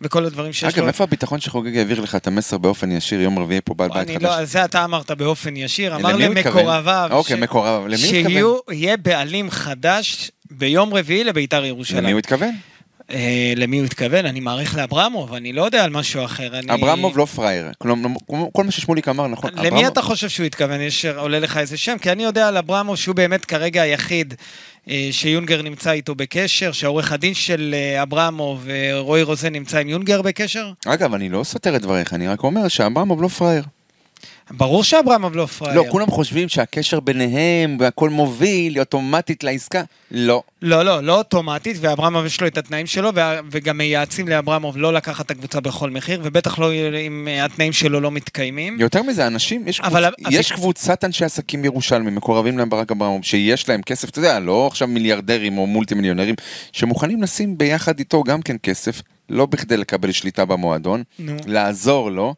וכל 0.00 0.24
הדברים 0.24 0.52
שיש 0.52 0.64
אגב, 0.64 0.76
לו. 0.76 0.82
אגב, 0.82 0.86
איפה 0.86 1.04
הביטחון 1.04 1.40
שחוגג 1.40 1.76
העביר 1.76 2.00
לך 2.00 2.14
את 2.14 2.26
המסר 2.26 2.58
באופן 2.58 2.92
ישיר, 2.92 3.20
יום 3.20 3.38
רביעי 3.38 3.60
פה 3.64 3.74
בעל 3.74 3.88
בית 3.88 4.10
חדש? 4.10 4.22
לא, 4.22 4.44
זה 4.44 4.64
אתה 4.64 4.84
אמרת 4.84 5.10
באופן 5.10 5.56
ישיר, 5.56 5.96
אמר 5.96 6.16
למקורביו, 6.16 7.08
אוקיי, 7.10 7.36
ש... 7.36 7.40
מקורביו, 7.40 7.84
למי 7.88 8.02
הוא 8.42 8.58
התכוון? 8.58 8.74
שיהיה 8.74 8.96
בעלים 8.96 9.50
חדש 9.50 10.30
ביום 10.50 10.94
רביעי 10.94 11.24
לביתר 11.24 11.64
ירושלים. 11.64 12.02
למי 12.02 12.12
הוא 12.12 12.18
התכוון? 12.18 12.69
אה, 13.12 13.52
למי 13.56 13.78
הוא 13.78 13.86
התכוון? 13.86 14.26
אני 14.26 14.40
מעריך 14.40 14.76
לאברמוב, 14.76 15.34
אני 15.34 15.52
לא 15.52 15.64
יודע 15.64 15.84
על 15.84 15.90
משהו 15.90 16.24
אחר. 16.24 16.58
אני... 16.58 16.74
אברמוב 16.74 17.18
לא 17.18 17.24
פראייר, 17.24 17.70
כלומר, 17.78 18.08
כל 18.52 18.64
מה 18.64 18.70
ששמוליק 18.70 19.08
אמר 19.08 19.26
נכון. 19.26 19.50
למי 19.54 19.68
אברמוב... 19.68 19.86
אתה 19.86 20.02
חושב 20.02 20.28
שהוא 20.28 20.46
התכוון? 20.46 20.80
יש 20.80 21.04
עולה 21.04 21.38
לך 21.38 21.56
איזה 21.56 21.76
שם? 21.76 21.98
כי 21.98 22.12
אני 22.12 22.22
יודע 22.22 22.48
על 22.48 22.56
אברמוב 22.56 22.96
שהוא 22.96 23.14
באמת 23.14 23.44
כרגע 23.44 23.82
היחיד 23.82 24.34
אה, 24.88 25.08
שיונגר 25.10 25.62
נמצא 25.62 25.90
איתו 25.90 26.14
בקשר, 26.14 26.72
שהעורך 26.72 27.12
הדין 27.12 27.34
של 27.34 27.74
אה, 27.74 28.02
אברמוב, 28.02 28.66
רועי 28.98 29.22
רוזן, 29.22 29.52
נמצא 29.52 29.78
עם 29.78 29.88
יונגר 29.88 30.22
בקשר? 30.22 30.72
אגב, 30.86 31.14
אני 31.14 31.28
לא 31.28 31.44
סותר 31.44 31.76
את 31.76 31.82
דבריך, 31.82 32.14
אני 32.14 32.28
רק 32.28 32.42
אומר 32.42 32.68
שאברמוב 32.68 33.22
לא 33.22 33.28
פראייר. 33.28 33.64
ברור 34.50 34.84
שאברמוב 34.84 35.36
לא 35.36 35.46
פראייר. 35.46 35.76
לא, 35.82 35.84
כולם 35.90 36.06
חושבים 36.10 36.48
שהקשר 36.48 37.00
ביניהם 37.00 37.76
והכל 37.80 38.10
מוביל 38.10 38.78
אוטומטית 38.80 39.44
לעסקה. 39.44 39.82
לא. 40.10 40.42
לא, 40.62 40.82
לא, 40.82 41.02
לא 41.02 41.18
אוטומטית, 41.18 41.76
ואברמוב 41.80 42.26
יש 42.26 42.40
לו 42.40 42.46
את 42.46 42.58
התנאים 42.58 42.86
שלו, 42.86 43.10
וגם 43.50 43.78
מייעצים 43.78 44.28
לאברמוב 44.28 44.76
לא 44.78 44.92
לקחת 44.92 45.26
את 45.26 45.30
הקבוצה 45.30 45.60
בכל 45.60 45.90
מחיר, 45.90 46.20
ובטח 46.22 46.58
לא 46.58 46.72
אם 47.06 47.28
התנאים 47.42 47.72
שלו 47.72 48.00
לא 48.00 48.10
מתקיימים. 48.10 48.76
יותר 48.80 49.02
מזה, 49.02 49.26
אנשים, 49.26 49.68
יש, 49.68 49.80
אבל- 49.80 50.10
קבוצ... 50.10 50.26
אבל- 50.26 50.34
יש 50.34 50.52
קבוצת 50.52 51.04
אנשי 51.04 51.24
עסקים 51.24 51.64
ירושלמים, 51.64 52.14
מקורבים 52.14 52.58
להם 52.58 52.70
ברק 52.70 52.90
אברמוב, 52.90 53.24
שיש 53.24 53.68
להם 53.68 53.82
כסף, 53.82 54.08
אתה 54.08 54.18
יודע, 54.18 54.38
לא 54.40 54.66
עכשיו 54.66 54.88
מיליארדרים 54.88 55.58
או 55.58 55.66
מולטי 55.66 55.94
מיליונרים, 55.94 56.34
שמוכנים 56.72 57.22
לשים 57.22 57.58
ביחד 57.58 57.98
איתו 57.98 58.22
גם 58.22 58.42
כן 58.42 58.56
כסף, 58.62 59.02
לא 59.28 59.46
בכדי 59.46 59.76
לקבל 59.76 60.12
שליטה 60.12 60.44
במועדון, 60.44 61.02
נו. 61.18 61.36
לעזור 61.46 62.10
לו. 62.10 62.34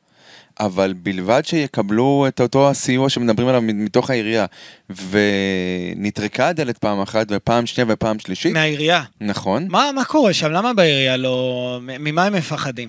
אבל 0.60 0.92
בלבד 1.02 1.42
שיקבלו 1.44 2.24
את 2.28 2.40
אותו 2.40 2.70
הסיוע 2.70 3.08
שמדברים 3.08 3.48
עליו 3.48 3.62
מתוך 3.62 4.10
העירייה, 4.10 4.46
ונטרקה 4.90 6.48
הדלת 6.48 6.78
פעם 6.78 7.00
אחת 7.00 7.26
ופעם 7.30 7.66
שנייה 7.66 7.86
ופעם 7.92 8.18
שלישית, 8.18 8.52
מהעירייה. 8.52 9.02
נכון, 9.20 9.66
מה, 9.70 9.90
מה 9.94 10.04
קורה 10.04 10.32
שם? 10.32 10.50
למה 10.52 10.74
בעירייה 10.74 11.16
לא... 11.16 11.78
ממה 11.82 12.24
הם 12.24 12.32
מפחדים? 12.32 12.88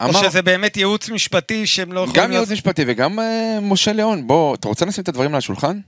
או 0.00 0.04
אמר- 0.10 0.22
שזה 0.22 0.42
באמת 0.42 0.76
ייעוץ 0.76 1.08
משפטי 1.10 1.66
שהם 1.66 1.92
לא 1.92 2.00
יכולים... 2.00 2.22
גם 2.22 2.32
ייעוץ 2.32 2.50
משפטי 2.50 2.82
וגם 2.86 3.18
אה, 3.20 3.58
משה 3.62 3.92
ליאון, 3.92 4.26
בוא, 4.26 4.54
אתה 4.54 4.68
רוצה 4.68 4.86
לשים 4.86 5.02
את 5.02 5.08
הדברים 5.08 5.30
על 5.30 5.38
השולחן? 5.38 5.80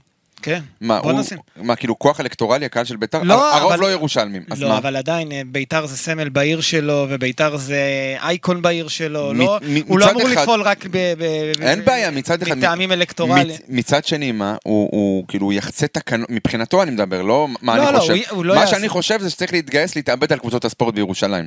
כן, 0.43 0.61
מה, 0.81 1.01
בוא 1.03 1.11
הוא, 1.13 1.21
נשים. 1.21 1.39
מה, 1.57 1.77
כאילו 1.77 1.99
כוח 1.99 2.21
אלקטורלי, 2.21 2.65
הקהל 2.67 2.85
של 2.85 2.97
ביתר? 2.97 3.23
לא, 3.23 3.57
הרוב 3.57 3.73
אבל- 3.73 3.81
לא 3.81 3.93
ירושלמים, 3.93 4.43
אז 4.51 4.63
לא, 4.63 4.69
מה? 4.69 4.79
אבל 4.79 4.97
עדיין, 4.97 5.33
אה, 5.33 5.43
ביתר 5.47 5.87
זה 5.87 5.97
סמל 5.97 6.29
בעיר 6.29 6.61
שלו, 6.61 7.07
וביתר 7.11 7.57
זה 7.57 7.81
אייקון 8.23 8.63
בעיר 8.63 8.89
שלו. 8.89 9.31
מ- 9.35 9.39
לא, 9.41 9.59
מ- 9.63 9.77
הוא 9.87 9.99
לא 9.99 10.11
אמור 10.11 10.23
אחד- 10.23 10.31
לפעול 10.43 10.63
רק 10.63 10.87
ב... 10.91 10.97
ב- 11.19 11.23
אין 11.63 11.81
ב- 11.81 11.85
בעיה, 11.85 12.11
מצד 12.11 12.43
אחד... 12.43 12.55
מטעמים 12.59 12.93
אלקטורליים. 12.93 13.49
מצ- 13.49 13.61
מצד 13.69 14.05
שני, 14.05 14.33
מה, 14.33 14.57
הוא, 14.65 14.89
הוא 14.93 15.25
כאילו 15.29 15.53
יחצה 15.53 15.87
תקנות, 15.87 16.31
מבחינתו 16.31 16.83
אני 16.83 16.91
מדבר, 16.91 17.23
לא 17.23 17.49
מה 17.63 17.77
לא, 17.77 17.85
אני 17.89 17.95
לא, 17.95 17.99
חושב. 18.01 18.13
הוא- 18.13 18.23
הוא 18.31 18.45
לא 18.45 18.55
מה 18.55 18.61
יעשה. 18.61 18.71
שאני 18.77 18.89
חושב 18.89 19.21
זה 19.21 19.31
שצריך 19.31 19.53
להתגייס, 19.53 19.97
להתאבד 19.97 20.33
על 20.33 20.39
קבוצות 20.39 20.65
הספורט 20.65 20.95
בירושלים. 20.95 21.45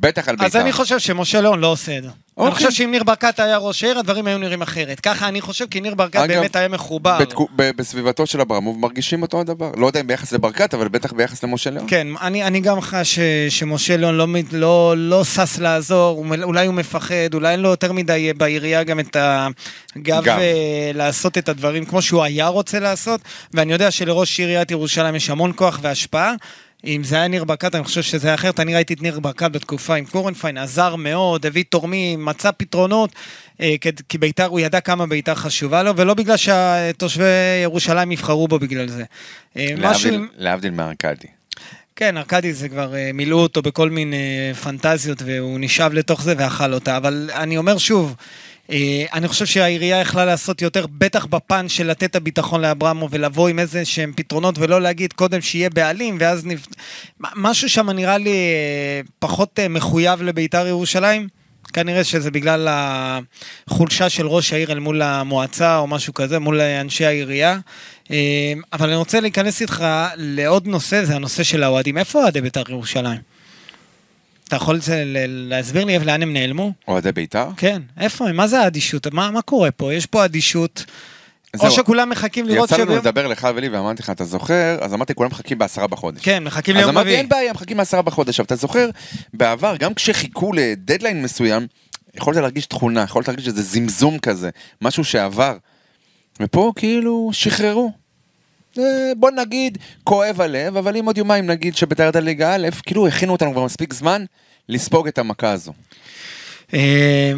בטח 0.00 0.28
על 0.28 0.36
ביתר. 0.36 0.46
אז 0.46 0.56
אני 0.56 0.72
חושב 0.72 0.98
שמשה 0.98 1.40
ליאון 1.40 1.60
לא 1.60 1.66
עושה 1.66 1.98
את 1.98 2.02
זה. 2.02 2.08
אני 2.08 2.46
אוקיי. 2.46 2.56
חושב 2.56 2.70
שאם 2.70 2.90
ניר 2.90 3.04
ברקת 3.04 3.40
היה 3.40 3.56
ראש 3.56 3.84
העיר, 3.84 3.98
הדברים 3.98 4.26
היו 4.26 4.38
נראים 4.38 4.62
אחרת. 4.62 5.00
ככה 5.00 5.28
אני 5.28 5.40
חושב, 5.40 5.64
כי 5.70 5.80
ניר 5.80 5.94
ברקת 5.94 6.16
אגב, 6.16 6.34
באמת 6.38 6.56
היה 6.56 6.68
מחובר. 6.68 7.18
בתקו- 7.18 7.48
ב- 7.56 7.70
בסביבתו 7.76 8.26
של 8.26 8.40
אברמוב 8.40 8.78
מרגישים 8.78 9.22
אותו 9.22 9.40
הדבר. 9.40 9.70
לא 9.76 9.86
יודע 9.86 10.00
אם 10.00 10.06
ביחס 10.06 10.32
לברקת, 10.32 10.74
אבל 10.74 10.88
בטח 10.88 11.12
ביחס 11.12 11.44
למשה 11.44 11.70
ליאון. 11.70 11.86
כן, 11.90 12.06
אני, 12.20 12.44
אני 12.44 12.60
גם 12.60 12.80
חש 12.80 13.18
שמשה 13.48 13.96
ליאון 13.96 14.14
לא, 14.14 14.26
לא, 14.52 14.94
לא 14.96 15.24
שש 15.24 15.58
לעזור, 15.58 16.24
אולי 16.42 16.66
הוא 16.66 16.74
מפחד, 16.74 17.14
אולי 17.34 17.52
אין 17.52 17.60
לו 17.60 17.68
יותר 17.68 17.92
מדי 17.92 18.32
בעירייה 18.36 18.82
גם 18.84 19.00
את 19.00 19.16
הגב 19.16 20.22
גב. 20.24 20.38
אה, 20.38 20.90
לעשות 20.94 21.38
את 21.38 21.48
הדברים 21.48 21.84
כמו 21.84 22.02
שהוא 22.02 22.22
היה 22.22 22.46
רוצה 22.48 22.80
לעשות, 22.80 23.20
ואני 23.54 23.72
יודע 23.72 23.90
שלראש 23.90 24.40
עיריית 24.40 24.70
ירושלים 24.70 25.14
יש 25.14 25.30
המון 25.30 25.52
כוח 25.56 25.78
והשפעה. 25.82 26.32
אם 26.84 27.04
זה 27.04 27.16
היה 27.16 27.28
ניר 27.28 27.44
ברקת, 27.44 27.74
אני 27.74 27.84
חושב 27.84 28.02
שזה 28.02 28.28
היה 28.28 28.34
אחרת. 28.34 28.60
אני 28.60 28.74
ראיתי 28.74 28.94
את 28.94 29.02
ניר 29.02 29.20
ברקת 29.20 29.50
בתקופה 29.52 29.94
עם 29.94 30.04
קורנפיין, 30.04 30.58
עזר 30.58 30.96
מאוד, 30.96 31.46
הביא 31.46 31.64
תורמים, 31.68 32.24
מצא 32.24 32.50
פתרונות, 32.56 33.10
אה, 33.60 33.74
כי 34.08 34.18
ביתר, 34.18 34.46
הוא 34.46 34.60
ידע 34.60 34.80
כמה 34.80 35.06
ביתר 35.06 35.34
חשובה 35.34 35.82
לו, 35.82 35.96
ולא 35.96 36.14
בגלל 36.14 36.36
שתושבי 36.36 37.24
ירושלים 37.62 38.12
יבחרו 38.12 38.48
בו 38.48 38.58
בגלל 38.58 38.88
זה. 38.88 39.04
אה, 39.56 39.68
להבדיל- 40.36 40.70
מארקדי. 40.72 41.26
כן, 41.96 42.16
ארכדי 42.16 42.52
זה 42.52 42.68
כבר 42.68 42.94
אה, 42.94 43.10
מילאו 43.14 43.38
אותו 43.38 43.62
בכל 43.62 43.90
מיני 43.90 44.52
פנטזיות 44.62 45.22
והוא 45.24 45.58
נשאב 45.60 45.92
לתוך 45.92 46.22
זה 46.22 46.34
ואכל 46.38 46.74
אותה, 46.74 46.96
אבל 46.96 47.30
אני 47.34 47.56
אומר 47.56 47.78
שוב, 47.78 48.14
אני 49.12 49.28
חושב 49.28 49.46
שהעירייה 49.46 50.00
יכלה 50.00 50.24
לעשות 50.24 50.62
יותר, 50.62 50.86
בטח 50.98 51.26
בפן 51.26 51.68
של 51.68 51.86
לתת 51.86 52.04
את 52.04 52.16
הביטחון 52.16 52.60
לאברמו 52.60 53.08
ולבוא 53.10 53.48
עם 53.48 53.58
איזה 53.58 53.84
שהם 53.84 54.12
פתרונות 54.16 54.58
ולא 54.58 54.82
להגיד 54.82 55.12
קודם 55.12 55.40
שיהיה 55.40 55.70
בעלים 55.70 56.16
ואז 56.20 56.46
נפ... 56.46 56.66
משהו 57.20 57.68
שם 57.68 57.90
נראה 57.90 58.18
לי 58.18 58.30
אה, 58.30 59.00
פחות 59.18 59.58
אה, 59.58 59.68
מחויב 59.68 60.22
לביתר 60.22 60.66
ירושלים. 60.66 61.28
כנראה 61.72 62.04
שזה 62.04 62.30
בגלל 62.30 62.68
החולשה 62.70 64.08
של 64.08 64.26
ראש 64.26 64.52
העיר 64.52 64.72
אל 64.72 64.78
מול 64.78 65.02
המועצה 65.02 65.78
או 65.78 65.86
משהו 65.86 66.14
כזה, 66.14 66.38
מול 66.38 66.60
אנשי 66.60 67.04
העירייה. 67.04 67.58
אה, 68.10 68.52
אבל 68.72 68.88
אני 68.88 68.96
רוצה 68.96 69.20
להיכנס 69.20 69.60
איתך 69.60 69.84
לעוד 70.16 70.66
נושא, 70.66 71.04
זה 71.04 71.16
הנושא 71.16 71.42
של 71.42 71.62
האוהדים. 71.62 71.98
איפה 71.98 72.22
אוהדי 72.22 72.40
בית"ר 72.40 72.70
ירושלים? 72.70 73.37
אתה 74.48 74.56
יכול 74.56 74.80
להסביר 75.28 75.84
לי 75.84 75.98
לאן 75.98 76.22
הם 76.22 76.32
נעלמו? 76.32 76.72
אוהדי 76.88 77.12
ביתר? 77.12 77.48
כן, 77.56 77.82
איפה 78.00 78.28
הם? 78.28 78.36
מה 78.36 78.46
זה 78.48 78.60
האדישות? 78.60 79.06
מה, 79.06 79.30
מה 79.30 79.42
קורה 79.42 79.70
פה? 79.70 79.94
יש 79.94 80.06
פה 80.06 80.24
אדישות. 80.24 80.84
או. 81.60 81.70
שכולם 81.70 82.10
מחכים 82.10 82.46
לראות 82.46 82.72
יצא 82.72 82.82
לנו 82.82 82.96
לדבר 82.96 83.26
לך 83.26 83.48
ולי 83.54 83.68
ואמרתי 83.68 84.02
לך, 84.02 84.10
אתה 84.10 84.24
זוכר? 84.24 84.78
אז 84.80 84.94
אמרתי, 84.94 85.14
כולם 85.14 85.30
מחכים 85.30 85.58
בעשרה 85.58 85.86
בחודש. 85.86 86.20
כן, 86.22 86.44
מחכים 86.44 86.76
אז 86.76 86.80
ליום 86.80 86.90
אמרתי, 86.90 87.04
רביעי. 87.04 87.18
אין 87.18 87.28
בעיה, 87.28 87.52
מחכים 87.52 87.76
בעשרה 87.76 88.02
בחודש. 88.02 88.28
עכשיו, 88.28 88.44
אתה 88.44 88.56
זוכר, 88.56 88.90
בעבר, 89.34 89.76
גם 89.76 89.94
כשחיכו 89.94 90.52
לדדליין 90.52 91.22
מסוים, 91.22 91.66
יכולת 92.14 92.36
להרגיש 92.36 92.66
תכונה, 92.66 93.02
יכולת 93.02 93.28
להרגיש 93.28 93.48
איזה 93.48 93.62
זמזום 93.62 94.18
כזה, 94.18 94.50
משהו 94.82 95.04
שעבר. 95.04 95.56
ופה 96.40 96.72
כאילו 96.76 97.30
שחררו. 97.32 97.92
אה, 98.78 98.84
בוא 99.16 99.30
נגיד, 99.30 99.78
כואב 100.04 100.40
הלב, 100.40 100.76
אבל 100.76 100.96
אם 100.96 101.06
עוד 101.06 101.18
יומיים 101.18 101.46
נגיד 101.46 101.76
שביתר 101.76 102.02
ירדה 102.02 102.20
ליגה 102.20 102.54
א', 102.54 102.68
כאילו 102.86 103.06
הכינו 103.08 103.32
אותנו 103.32 103.52
כבר 103.52 103.64
מספיק 103.64 103.94
זמן 103.94 104.24
לספוג 104.68 105.08
את 105.08 105.18
המכה 105.18 105.50
הזו. 105.50 105.72
אה, 106.74 107.32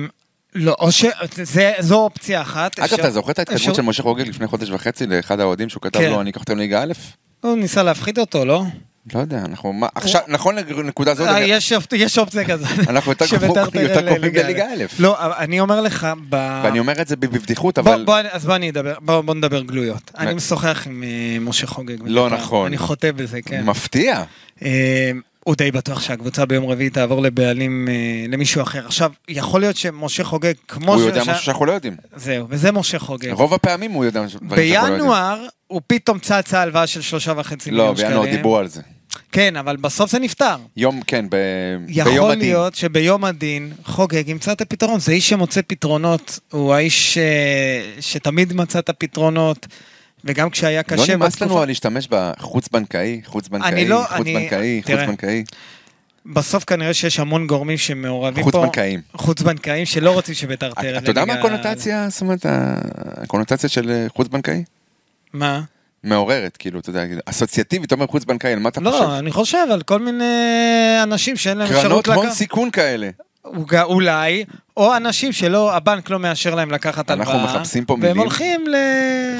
לא, 0.54 0.76
או 0.80 0.92
ש... 0.92 1.04
זה- 1.42 1.72
זו 1.78 1.96
אופציה 1.96 2.40
אחת. 2.40 2.78
אגב, 2.78 2.94
אתה 2.94 3.10
זוכר 3.10 3.30
את 3.32 3.40
אפשר- 3.40 3.74
של 3.74 3.82
משה 3.82 4.02
חוגג 4.02 4.28
לפני 4.28 4.46
חודש 4.46 4.70
וחצי 4.70 5.06
לאחד 5.06 5.40
האוהדים 5.40 5.68
שהוא 5.68 5.82
כתב 5.82 5.98
כן. 5.98 6.10
לו, 6.10 6.20
אני 6.20 6.30
אקח 6.30 6.40
אותם 6.40 6.58
ליגה 6.58 6.82
א'? 6.82 6.92
הוא 7.40 7.56
ניסה 7.56 7.82
להפחיד 7.82 8.18
אותו, 8.18 8.44
לא? 8.44 8.62
לא 9.14 9.20
יודע, 9.20 9.38
אנחנו, 9.44 9.72
מה, 9.72 9.86
עכשיו, 9.94 10.20
נכון 10.28 10.56
לנקודה 10.56 11.12
הזאת, 11.12 11.28
אה, 11.28 11.40
יש 11.40 11.72
אופ- 11.72 11.92
יש 11.96 12.18
אופציה 12.18 12.44
כזאת. 12.44 12.68
אנחנו 12.88 13.12
יותר 13.12 13.26
קרובים- 14.14 14.34
לליגה 14.34 14.64
א'. 14.64 14.84
לא, 14.98 15.16
אני 15.38 15.60
אומר 15.60 15.80
לך, 15.80 16.06
ב... 16.28 16.60
ואני 16.64 16.78
אומר 16.78 17.00
את 17.02 17.08
זה 17.08 17.16
בבדיחות, 17.16 17.78
אבל... 17.78 18.04
בוא, 18.04 18.18
אז 18.30 18.46
בוא 18.46 18.56
אני 18.56 18.70
אדבר, 18.70 18.94
בוא, 19.00 19.34
נדבר 19.34 19.62
גלויות. 19.62 20.10
אני 20.18 20.34
משוחח 20.34 20.86
עם 20.86 21.02
אה, 21.02 21.08
משה 21.40 21.66
חוגג. 21.66 21.96
לא. 22.04 22.30
נכון. 22.30 22.66
אני 22.66 22.78
חוטא 22.78 23.12
בזה, 23.12 23.42
כן. 23.42 23.64
מפתיע. 23.64 24.22
הוא 25.50 25.56
די 25.56 25.70
בטוח 25.70 26.00
שהקבוצה 26.00 26.46
ביום 26.46 26.66
רביעי 26.66 26.90
תעבור 26.90 27.22
לבעלים, 27.22 27.88
אה, 27.90 27.94
למישהו 28.28 28.62
אחר. 28.62 28.86
עכשיו, 28.86 29.12
יכול 29.28 29.60
להיות 29.60 29.76
שמשה 29.76 30.24
חוגג, 30.24 30.52
כמו 30.68 30.94
הוא 30.94 31.02
ש- 31.02 31.06
יודע 31.06 31.24
ש- 31.24 31.28
משהו 31.28 31.44
שאנחנו 31.44 31.66
לא 31.66 31.72
יודעים. 31.72 31.96
זהו, 32.16 32.46
וזה 32.50 32.72
משה 32.72 32.98
חוגג. 32.98 33.30
רוב 33.32 33.54
הפעמים 33.54 33.90
הוא 33.92 34.04
יודע 34.04 34.20
דברים 34.20 34.28
שאנחנו 34.28 34.48
לא 34.56 34.60
יודעים. 34.60 34.98
בינואר, 34.98 35.46
הוא 35.66 35.80
פתאום 35.86 36.18
צצה 36.18 36.60
הלוואה 36.62 36.86
של 36.86 37.00
שלושה 37.00 37.32
וחצי 37.36 37.70
לא, 37.70 37.76
מיליון 37.76 37.96
שקלים. 37.96 38.10
בינואר 38.10 38.30
דיברו 38.36 38.56
על 38.58 38.68
זה. 38.68 38.80
כן, 39.32 39.56
אבל 39.56 39.76
בסוף 39.76 40.10
זה 40.10 40.18
נפתר. 40.18 40.56
יום, 40.76 41.00
כן, 41.06 41.26
ב... 41.30 41.36
ביום 41.86 42.08
יכול 42.16 42.30
הדין. 42.30 42.38
להיות 42.40 42.74
שביום 42.74 43.24
הדין 43.24 43.72
חוגג 43.84 44.28
ימצא 44.28 44.52
את 44.52 44.60
הפתרון. 44.60 45.00
זה 45.00 45.12
איש 45.12 45.28
שמוצא 45.28 45.60
פתרונות, 45.66 46.38
הוא 46.52 46.74
האיש 46.74 47.18
אה, 47.18 47.22
שתמיד 48.00 48.52
מצא 48.52 48.78
את 48.78 48.88
הפתרונות, 48.88 49.66
וגם 50.24 50.50
כשהיה 50.50 50.78
לא 50.78 50.82
קשה 50.82 51.16
נמאס 51.16 51.40
לנו 51.40 51.64
להשתמש 51.64 52.08
בחוץ-בנקאי, 52.10 53.20
חוץ-בנקאי, 53.24 53.88
לא- 53.88 54.04
חוץ-בנקאי, 54.16 54.58
אני- 54.58 54.82
תראה. 54.82 54.98
חוץ-בנקאי. 55.06 55.44
בסוף 56.26 56.64
כנראה 56.64 56.94
שיש 56.94 57.20
המון 57.20 57.46
גורמים 57.46 57.76
שמעורבים 57.78 58.44
פה. 58.44 58.50
חוץ-בנקאיים. 58.50 59.00
חוץ-בנקאיים 59.14 59.86
שלא 59.86 60.10
רוצים 60.10 60.34
שביתר 60.34 60.72
תרד 60.72 60.94
אתה 61.02 61.10
יודע 61.10 61.24
מה 61.24 61.32
הקונוטציה, 61.32 62.08
זאת 62.08 62.20
אומרת, 62.20 62.46
הקונוטציה 63.22 63.68
של 63.68 63.90
אה, 63.90 64.06
חוץ-בנקאי? 64.08 64.64
מה? 65.32 65.60
מעוררת, 66.04 66.56
כאילו, 66.56 66.80
אתה 66.80 66.90
יודע, 66.90 67.04
אסוציאטיבית, 67.26 67.86
אתה 67.86 67.94
אומר 67.94 68.06
חוץ-בנקאי, 68.06 68.52
על 68.52 68.58
מה 68.58 68.68
אתה 68.68 68.80
חושב? 68.80 68.90
לא, 69.02 69.18
אני 69.18 69.32
חושב 69.32 69.66
על 69.72 69.82
כל 69.82 69.98
מיני 69.98 70.24
אנשים 71.02 71.36
שאין 71.36 71.58
להם 71.58 71.68
קרנות 71.68 71.84
אפשרות 71.86 72.06
הון 72.08 72.26
לקחת. 72.26 72.36
סיכון 72.36 72.70
כאלה. 72.70 73.10
אולי, 73.82 74.44
או 74.76 74.96
אנשים 74.96 75.32
שלא, 75.32 75.76
הבנק 75.76 76.10
לא 76.10 76.18
מאשר 76.18 76.54
להם 76.54 76.70
לקחת 76.70 77.10
אנחנו 77.10 77.34
הלוואה. 77.34 77.54
מחפשים 77.56 77.84
פה 77.84 77.92
והם 77.92 78.02
מילים. 78.02 78.18
הולכים 78.18 78.64
ל... 78.66 78.74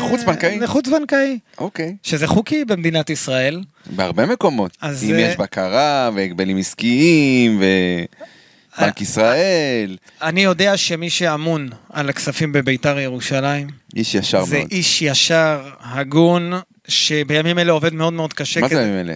חוץ-בנקאי. 0.01 0.59
לחוץ-בנקאי. 0.59 1.38
אוקיי. 1.59 1.96
שזה 2.03 2.27
חוקי 2.27 2.64
במדינת 2.64 3.11
ישראל. 3.11 3.61
בהרבה 3.87 4.27
מקומות. 4.27 4.77
אז, 4.81 5.05
אם 5.05 5.14
אה, 5.14 5.20
יש 5.20 5.37
בקרה 5.37 6.11
והגבלים 6.14 6.57
עסקיים 6.59 7.57
ובנק 7.57 8.96
אה, 8.99 9.03
ישראל, 9.03 9.96
אני 10.23 10.40
יודע 10.40 10.77
שמי 10.77 11.11
שאמון 11.11 11.68
על 11.92 12.09
הכספים 12.09 12.53
בביתר 12.53 12.99
ירושלים, 12.99 13.66
איש 13.96 14.14
ישר 14.14 14.44
זה 14.44 14.59
מאוד. 14.59 14.68
איש 14.70 15.03
ישר, 15.03 15.61
הגון, 15.81 16.53
שבימים 16.88 17.59
אלה 17.59 17.73
עובד 17.73 17.94
מאוד 17.94 18.12
מאוד 18.12 18.33
קשה. 18.33 18.61
מה 18.61 18.68
כדי- 18.68 18.77
זה 18.77 18.83
הימים 18.83 18.99
האלה? 18.99 19.14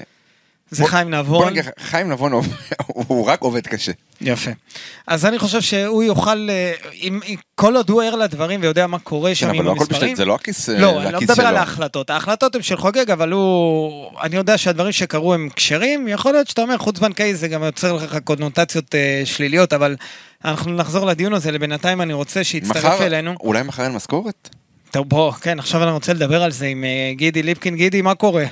זה 0.70 0.83
בוא- 0.83 0.90
חיים 0.90 1.11
בוא 1.11 1.18
נבון. 1.18 1.48
נגיד, 1.48 1.64
חיים 1.79 2.12
נבון 2.12 2.33
הוא- 2.33 2.44
הוא 2.87 3.27
רק 3.27 3.40
עובד 3.40 3.66
קשה. 3.66 3.92
יפה. 4.20 4.50
אז 5.07 5.27
אני 5.27 5.38
חושב 5.38 5.61
שהוא 5.61 6.03
יוכל, 6.03 6.48
אה, 6.50 6.72
אם, 6.94 7.20
כל 7.55 7.77
עוד 7.77 7.90
הוא 7.90 8.03
ער 8.03 8.14
לדברים 8.16 8.61
ויודע 8.62 8.87
מה 8.87 8.98
קורה 8.98 9.35
שם 9.35 9.46
כן, 9.46 9.55
עם 9.55 9.57
אבל 9.61 9.64
לא 9.66 9.72
הכל 9.72 9.81
המספרים. 9.81 10.00
בשביל, 10.03 10.16
זה 10.16 10.24
לא 10.24 10.35
הכיס 10.35 10.68
לא, 10.68 11.03
אני 11.03 11.12
לא 11.12 11.20
מדבר 11.20 11.42
על 11.42 11.48
שלו. 11.48 11.59
ההחלטות. 11.59 12.11
ההחלטות 12.11 12.55
הן 12.55 12.62
של 12.62 12.77
חוגג, 12.77 13.11
אבל 13.11 13.33
הוא... 13.33 14.11
אני 14.22 14.37
יודע 14.37 14.59
שהדברים 14.59 14.92
שקרו 14.92 15.35
הם 15.35 15.48
כשרים. 15.57 16.09
יכול 16.09 16.33
להיות 16.33 16.48
שאתה 16.48 16.62
אומר 16.62 16.79
חוץ 16.79 16.98
בנקאי 16.98 17.35
זה 17.35 17.48
גם 17.48 17.62
יוצר 17.62 17.92
לך 17.92 18.16
קונוטציות 18.24 18.94
אה, 18.94 19.22
שליליות, 19.24 19.72
אבל 19.72 19.96
אנחנו 20.44 20.72
נחזור 20.72 21.07
לדיון 21.07 21.35
הזה. 21.35 21.50
לבינתיים 21.53 22.00
אני 22.00 22.12
רוצה 22.12 22.44
שיצטרף 22.44 23.00
אלינו. 23.00 23.35
אולי 23.40 23.62
מחר 23.62 23.83
אין 23.85 23.92
משכורת? 23.92 24.48
טוב, 24.90 25.09
בוא, 25.09 25.33
כן, 25.33 25.59
עכשיו 25.59 25.83
אני 25.83 25.90
רוצה 25.90 26.12
לדבר 26.12 26.42
על 26.42 26.50
זה 26.53 26.66
עם 26.66 26.85
אה, 26.85 27.12
גידי 27.14 27.42
ליפקין. 27.42 27.77
גידי, 27.77 28.03
מה 28.03 28.14
קורה? 28.14 28.44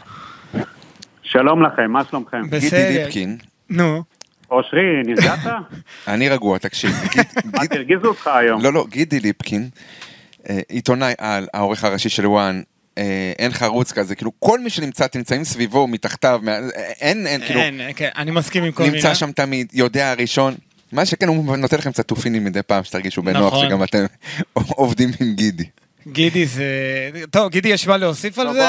שלום 1.32 1.62
לכם, 1.62 1.90
מה 1.90 2.04
שלומכם? 2.10 2.42
גידי 2.42 2.66
בסדר. 2.66 2.88
ליפקין, 2.88 3.36
נו. 3.70 4.02
אושרי, 4.50 5.02
נרגעת? 5.06 5.38
אני 6.08 6.28
רגוע, 6.28 6.58
תקשיב. 6.58 6.90
מה, 7.52 7.62
הרגיזו 7.70 8.08
אותך 8.08 8.26
היום? 8.26 8.62
לא, 8.62 8.72
לא, 8.72 8.86
גידי 8.90 9.20
ליפקין, 9.20 9.68
אה, 10.50 10.60
עיתונאי 10.68 11.14
על, 11.18 11.46
העורך 11.54 11.84
הראשי 11.84 12.08
של 12.08 12.26
וואן, 12.26 12.62
אה, 12.98 13.32
אין 13.38 13.52
חרוץ 13.52 13.92
כזה, 13.92 14.14
כאילו 14.14 14.32
כל 14.38 14.60
מי 14.60 14.70
שנמצא, 14.70 15.06
נמצאים 15.14 15.44
סביבו, 15.44 15.86
מתחתיו, 15.86 16.40
אין, 17.00 17.26
אין, 17.26 17.40
כאילו, 17.40 17.60
אין, 17.60 17.80
כן, 17.96 18.08
אני 18.16 18.30
מסכים 18.30 18.64
עם 18.64 18.72
כל 18.72 18.82
מילה. 18.82 18.94
נמצא 18.94 19.14
שם 19.14 19.32
תמיד, 19.32 19.66
יודע 19.72 20.10
הראשון. 20.10 20.54
מה 20.92 21.06
שכן, 21.06 21.28
הוא 21.28 21.56
נותן 21.56 21.76
לכם 21.76 21.92
קצת 21.92 22.08
תופינים 22.08 22.44
מדי 22.44 22.62
פעם, 22.62 22.84
שתרגישו 22.84 23.22
בנוח, 23.22 23.52
נכון. 23.52 23.68
שגם 23.68 23.82
אתם 23.82 24.04
עובדים 24.54 25.10
עם 25.20 25.34
גידי. 25.34 25.64
גידי 26.06 26.46
זה... 26.46 26.64
טוב, 27.30 27.48
גידי 27.50 27.68
יש 27.68 27.88
מה 27.88 27.96
להוסיף 27.96 28.38
על 28.38 28.52
זה? 28.52 28.68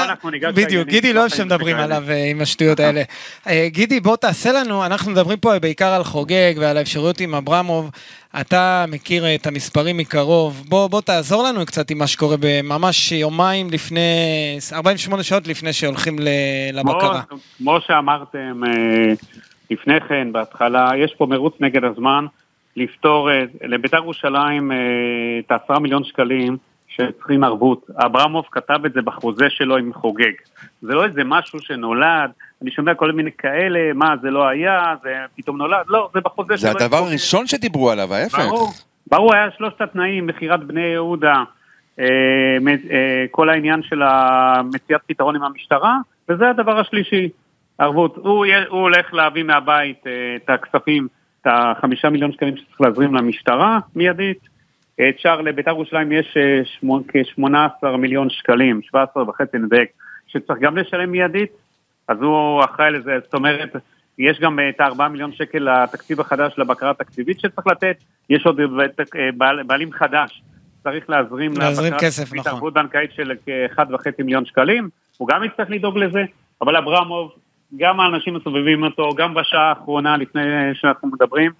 בדיוק, 0.56 0.88
גידי 0.88 1.14
לא 1.14 1.20
אוהב 1.20 1.32
שמדברים. 1.32 1.76
עליו 1.76 2.04
אה, 2.10 2.26
עם 2.32 2.42
השטויות 2.42 2.80
האלה. 2.80 3.02
אה, 3.48 3.68
גידי, 3.68 4.00
בוא 4.00 4.16
תעשה 4.16 4.52
לנו, 4.52 4.86
אנחנו 4.86 5.12
מדברים 5.12 5.40
פה 5.40 5.60
בעיקר 5.60 5.88
על 5.88 6.04
חוגג 6.04 6.54
ועל 6.58 6.78
האפשרויות 6.78 7.20
עם 7.20 7.36
אברמוב. 7.36 7.92
אתה 8.42 8.86
מכיר 8.88 9.36
את 9.36 9.48
המספרים 9.48 9.98
מקרוב, 9.98 10.64
בוא, 10.70 10.88
בוא 10.88 11.02
תעזור 11.02 11.44
לנו 11.44 11.66
קצת 11.66 11.92
עם 11.92 11.98
מה 11.98 12.08
שקורה 12.08 12.36
בממש 12.40 13.12
יומיים 13.12 13.70
לפני, 13.72 14.00
48 14.74 15.24
שעות 15.24 15.48
לפני 15.48 15.74
שהולכים 15.74 16.16
לבקרה. 16.74 17.22
כמו, 17.22 17.38
כמו 17.58 17.78
שאמרתם 17.88 18.62
אה, 18.68 19.14
לפני 19.72 20.02
כן, 20.10 20.28
בהתחלה, 20.32 20.90
יש 20.98 21.14
פה 21.18 21.26
מרוץ 21.26 21.54
נגד 21.60 21.84
הזמן 21.84 22.26
לפתור, 22.76 23.30
לבית"ר 23.62 23.98
ירושלים 23.98 24.72
את 25.46 25.52
העשרה 25.52 25.80
מיליון 25.80 26.04
שקלים 26.04 26.58
שצריכים 26.96 27.44
ערבות. 27.44 27.88
אברמוב 27.96 28.46
כתב 28.52 28.86
את 28.86 28.94
זה 28.94 29.02
בחוזה 29.02 29.46
שלו 29.50 29.78
עם 29.78 29.94
חוגג. 29.94 30.32
זה 30.82 30.94
לא 30.94 31.06
איזה 31.06 31.22
משהו 31.26 31.60
שנולד, 31.60 32.32
אני 32.62 32.72
שומע 32.72 32.94
כל 32.94 33.12
מיני 33.12 33.32
כאלה, 33.38 33.94
מה, 33.94 34.14
זה 34.22 34.32
לא 34.32 34.48
היה, 34.48 34.96
זה 35.04 35.14
פתאום 35.36 35.58
נולד, 35.58 35.86
לא, 35.88 36.10
זה 36.14 36.20
בחוזה 36.22 36.56
זה 36.56 36.58
שלו. 36.58 36.70
עם 36.70 36.76
הדבר. 36.76 36.98
הראשון 36.98 37.48
שדיברו 37.48 37.90
עליו, 37.90 38.14
ההפך. 38.14 38.40
ברור, 38.40 38.70
ברור, 39.08 39.34
היה 39.34 39.52
שלושת 39.58 39.82
התנאים, 39.82 40.28
מכירת 40.28 40.64
בני 40.64 40.82
יהודה, 40.82 41.44
אה, 42.00 42.06
אה, 42.92 43.26
כל 43.32 43.50
העניין 43.50 43.84
של 43.84 44.02
מציאת 44.74 45.02
פתרון 45.08 45.36
עם 45.36 45.44
המשטרה, 45.44 45.98
וזה 46.30 46.50
הדבר 46.50 46.80
השלישי, 46.80 47.30
ערבות. 47.78 48.18
הוא, 48.18 48.46
הוא 48.70 48.80
הולך 48.80 49.14
להביא 49.14 49.44
מהבית 49.44 50.08
אה, 50.08 50.36
את 50.36 50.50
הכספים, 50.50 51.08
את 51.42 51.48
החמישה 51.50 52.10
מיליון 52.10 52.32
שקלים 52.32 52.58
שצריך 52.58 52.82
להזרים 52.82 53.16
למשטרה 53.16 53.80
מיידית. 53.96 54.53
אפשר, 55.02 55.42
לבית"ר 55.42 55.72
ירושלים 55.72 56.12
יש 56.12 56.38
אה, 56.38 56.62
שמו- 56.66 57.00
כ-18 57.08 57.88
מיליון 57.98 58.30
שקלים, 58.30 58.82
17 58.84 59.30
וחצי 59.30 59.58
נדייק, 59.58 59.90
שצריך 60.28 60.60
גם 60.60 60.78
לשלם 60.78 61.12
מיידית, 61.12 61.52
אז 62.08 62.18
הוא 62.22 62.64
אחראי 62.64 62.92
לזה, 62.92 63.18
זאת 63.24 63.34
אומרת, 63.34 63.76
יש 64.20 64.40
גם 64.40 64.60
אה, 64.60 64.70
את 64.70 64.82
ה-4 64.82 65.08
מיליון 65.08 65.32
שקל 65.34 65.60
לתקציב 65.84 66.20
החדש 66.20 66.54
לבקרה 66.58 66.90
התקציבית 66.90 67.40
שצריך 67.40 67.68
לתת, 67.68 67.98
יש 68.30 68.46
עוד 68.46 68.60
אה, 68.60 68.66
בעל- 69.38 69.64
בעלים 69.64 69.92
חדש, 69.92 70.42
צריך 70.84 71.10
להזרים 71.10 71.52
להזרים 71.58 71.94
כסף, 72.00 72.34
נכון. 72.34 72.52
ערבות 72.52 72.74
בנקאית 72.74 73.12
של 73.16 73.32
כ-1.5 73.46 73.84
מיליון 74.24 74.46
שקלים, 74.46 74.90
הוא 75.18 75.28
גם 75.28 75.44
יצטרך 75.44 75.70
לדאוג 75.70 75.98
לזה, 75.98 76.24
אבל 76.62 76.76
אברמוב, 76.76 77.32
גם 77.78 78.00
האנשים 78.00 78.36
הסובבים 78.36 78.84
אותו, 78.84 79.10
גם 79.18 79.34
בשעה 79.34 79.70
האחרונה 79.70 80.18
לפני 80.18 80.42
שאנחנו 80.74 81.08
מדברים, 81.08 81.52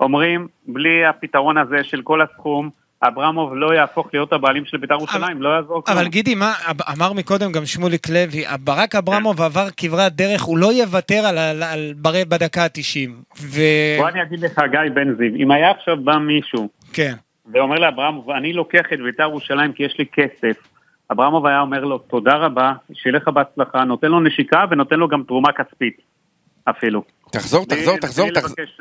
אומרים, 0.00 0.48
בלי 0.66 1.04
הפתרון 1.06 1.58
הזה 1.58 1.84
של 1.84 2.02
כל 2.02 2.22
הסכום, 2.22 2.70
אברמוב 3.02 3.54
לא 3.54 3.74
יהפוך 3.74 4.08
להיות 4.12 4.32
הבעלים 4.32 4.64
של 4.64 4.76
בית"ר 4.76 4.94
ירושלים, 4.94 5.42
לא 5.42 5.48
יעזור 5.48 5.84
כלום. 5.84 5.98
אבל 5.98 6.08
גידי, 6.08 6.34
מה, 6.34 6.52
אמר 6.96 7.12
מקודם 7.12 7.52
גם 7.52 7.66
שמוליק 7.66 8.08
לוי, 8.08 8.44
ברק 8.64 8.94
אברמוב 8.94 9.42
עבר 9.42 9.66
כברת 9.76 10.12
דרך, 10.12 10.42
הוא 10.42 10.58
לא 10.58 10.72
יוותר 10.72 11.26
על, 11.26 11.38
על, 11.38 11.62
על 11.62 11.92
ברי 11.96 12.24
בדקה 12.24 12.62
ה-90. 12.62 13.10
ו... 13.40 13.60
בוא 13.98 14.08
אני 14.08 14.22
אגיד 14.22 14.40
לך, 14.40 14.60
גיא 14.70 14.80
בן 14.94 15.14
זיו, 15.14 15.34
אם 15.36 15.50
היה 15.50 15.70
עכשיו 15.70 15.96
בא 15.96 16.16
מישהו 16.16 16.68
כן. 16.92 17.14
ואומר 17.52 17.76
לאברמוב, 17.76 18.30
אני 18.30 18.52
לוקח 18.52 18.84
את 18.92 18.98
בית"ר 19.00 19.22
ירושלים 19.22 19.72
כי 19.72 19.82
יש 19.82 19.98
לי 19.98 20.04
כסף, 20.12 20.56
אברמוב 21.12 21.46
היה 21.46 21.60
אומר 21.60 21.84
לו, 21.84 21.98
תודה 21.98 22.34
רבה, 22.34 22.72
שיהיה 22.92 23.16
לך 23.16 23.28
בהצלחה, 23.28 23.84
נותן 23.84 24.08
לו 24.08 24.20
נשיקה 24.20 24.64
ונותן 24.70 24.96
לו 24.96 25.08
גם 25.08 25.22
תרומה 25.22 25.52
כספית, 25.52 25.96
אפילו. 26.70 27.02
תחזור, 27.30 27.64
תחזור, 27.66 27.96
תחזור, 27.98 28.28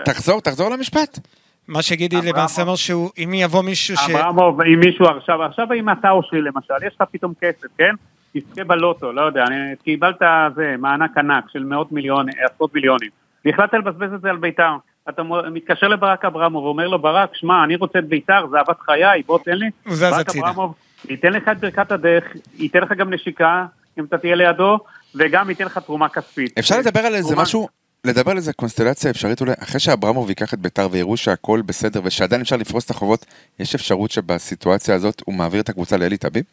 תחזור, 0.05 0.41
תחזור, 0.41 0.69
למשפט. 0.69 1.19
מה 1.67 1.81
שגידי 1.81 2.15
למעשה 2.23 2.61
אומר 2.61 2.75
שהוא, 2.75 3.09
אם 3.23 3.33
יבוא 3.33 3.63
מישהו 3.63 3.97
ש... 3.97 4.09
אברמוב, 4.09 4.61
אם 4.61 4.79
מישהו 4.79 5.05
עכשיו, 5.05 5.43
עכשיו 5.43 5.73
אם 5.73 5.89
אתה 5.89 6.09
אושרי 6.09 6.41
למשל, 6.41 6.73
יש 6.87 6.93
לך 7.01 7.07
פתאום 7.11 7.33
כסף, 7.41 7.67
כן? 7.77 7.93
תזכה 8.33 8.63
בלוטו, 8.63 9.11
לא 9.11 9.21
יודע, 9.21 9.43
אני- 9.47 9.75
קיבלת 9.83 10.21
זה, 10.55 10.75
מענק 10.79 11.17
ענק 11.17 11.43
של 11.53 11.63
מאות 11.63 11.91
מיליונים, 11.91 12.33
עשרות 12.53 12.73
מיליונים, 12.75 13.09
והחלטת 13.45 13.73
לבזבז 13.73 14.13
את 14.13 14.21
זה 14.21 14.29
על 14.29 14.37
בית"ר. 14.37 14.75
אתה 15.09 15.23
מתקשר 15.51 15.87
לברק 15.87 16.25
אברמוב 16.25 16.63
ואומר 16.63 16.87
לו, 16.87 16.99
ברק, 16.99 17.29
שמע, 17.33 17.63
אני 17.63 17.75
רוצה 17.75 17.99
את 17.99 18.07
בית"ר, 18.07 18.47
זה 18.51 18.57
אהבת 18.57 18.79
חיי, 18.79 19.23
בוא 19.25 19.39
תן 19.45 19.51
לי. 19.51 19.65
הוא 19.85 19.95
זז 19.95 20.03
הצידה. 20.03 20.49
אברמוב 20.49 20.73
ייתן 21.09 21.33
לך 21.33 21.43
את 21.51 21.59
ברכת 21.59 21.91
הדרך, 21.91 22.23
ייתן 22.57 22.79
לך 22.79 22.91
גם 22.91 23.13
נשיקה, 23.13 23.65
אם 23.99 24.05
אתה 24.05 24.17
תהיה 24.17 24.35
לידו, 24.35 24.79
וגם 25.15 25.49
ייתן 25.49 25.65
לך 25.65 25.77
תרומה 25.77 26.09
כספית. 26.09 26.59
אפשר 26.59 26.79
לדבר 26.79 26.99
על 26.99 27.15
איזה 27.15 27.35
משהו, 27.35 27.67
לדבר 28.07 28.31
על 28.31 28.37
איזה 28.37 28.53
קונסטלציה 28.53 29.11
אפשרית 29.11 29.41
אולי, 29.41 29.53
אחרי 29.63 29.79
שאברמוב 29.79 30.29
ייקח 30.29 30.53
את 30.53 30.59
ביתר 30.59 30.87
ויראו 30.91 31.17
שהכל 31.17 31.61
בסדר 31.65 32.01
ושעדיין 32.03 32.41
אפשר 32.41 32.55
לפרוס 32.55 32.85
את 32.85 32.89
החובות, 32.89 33.25
יש 33.59 33.75
אפשרות 33.75 34.11
שבסיטואציה 34.11 34.95
הזאת 34.95 35.21
הוא 35.25 35.35
מעביר 35.35 35.61
את 35.61 35.69
הקבוצה 35.69 35.97
לאלי 35.97 36.17
טביב? 36.17 36.43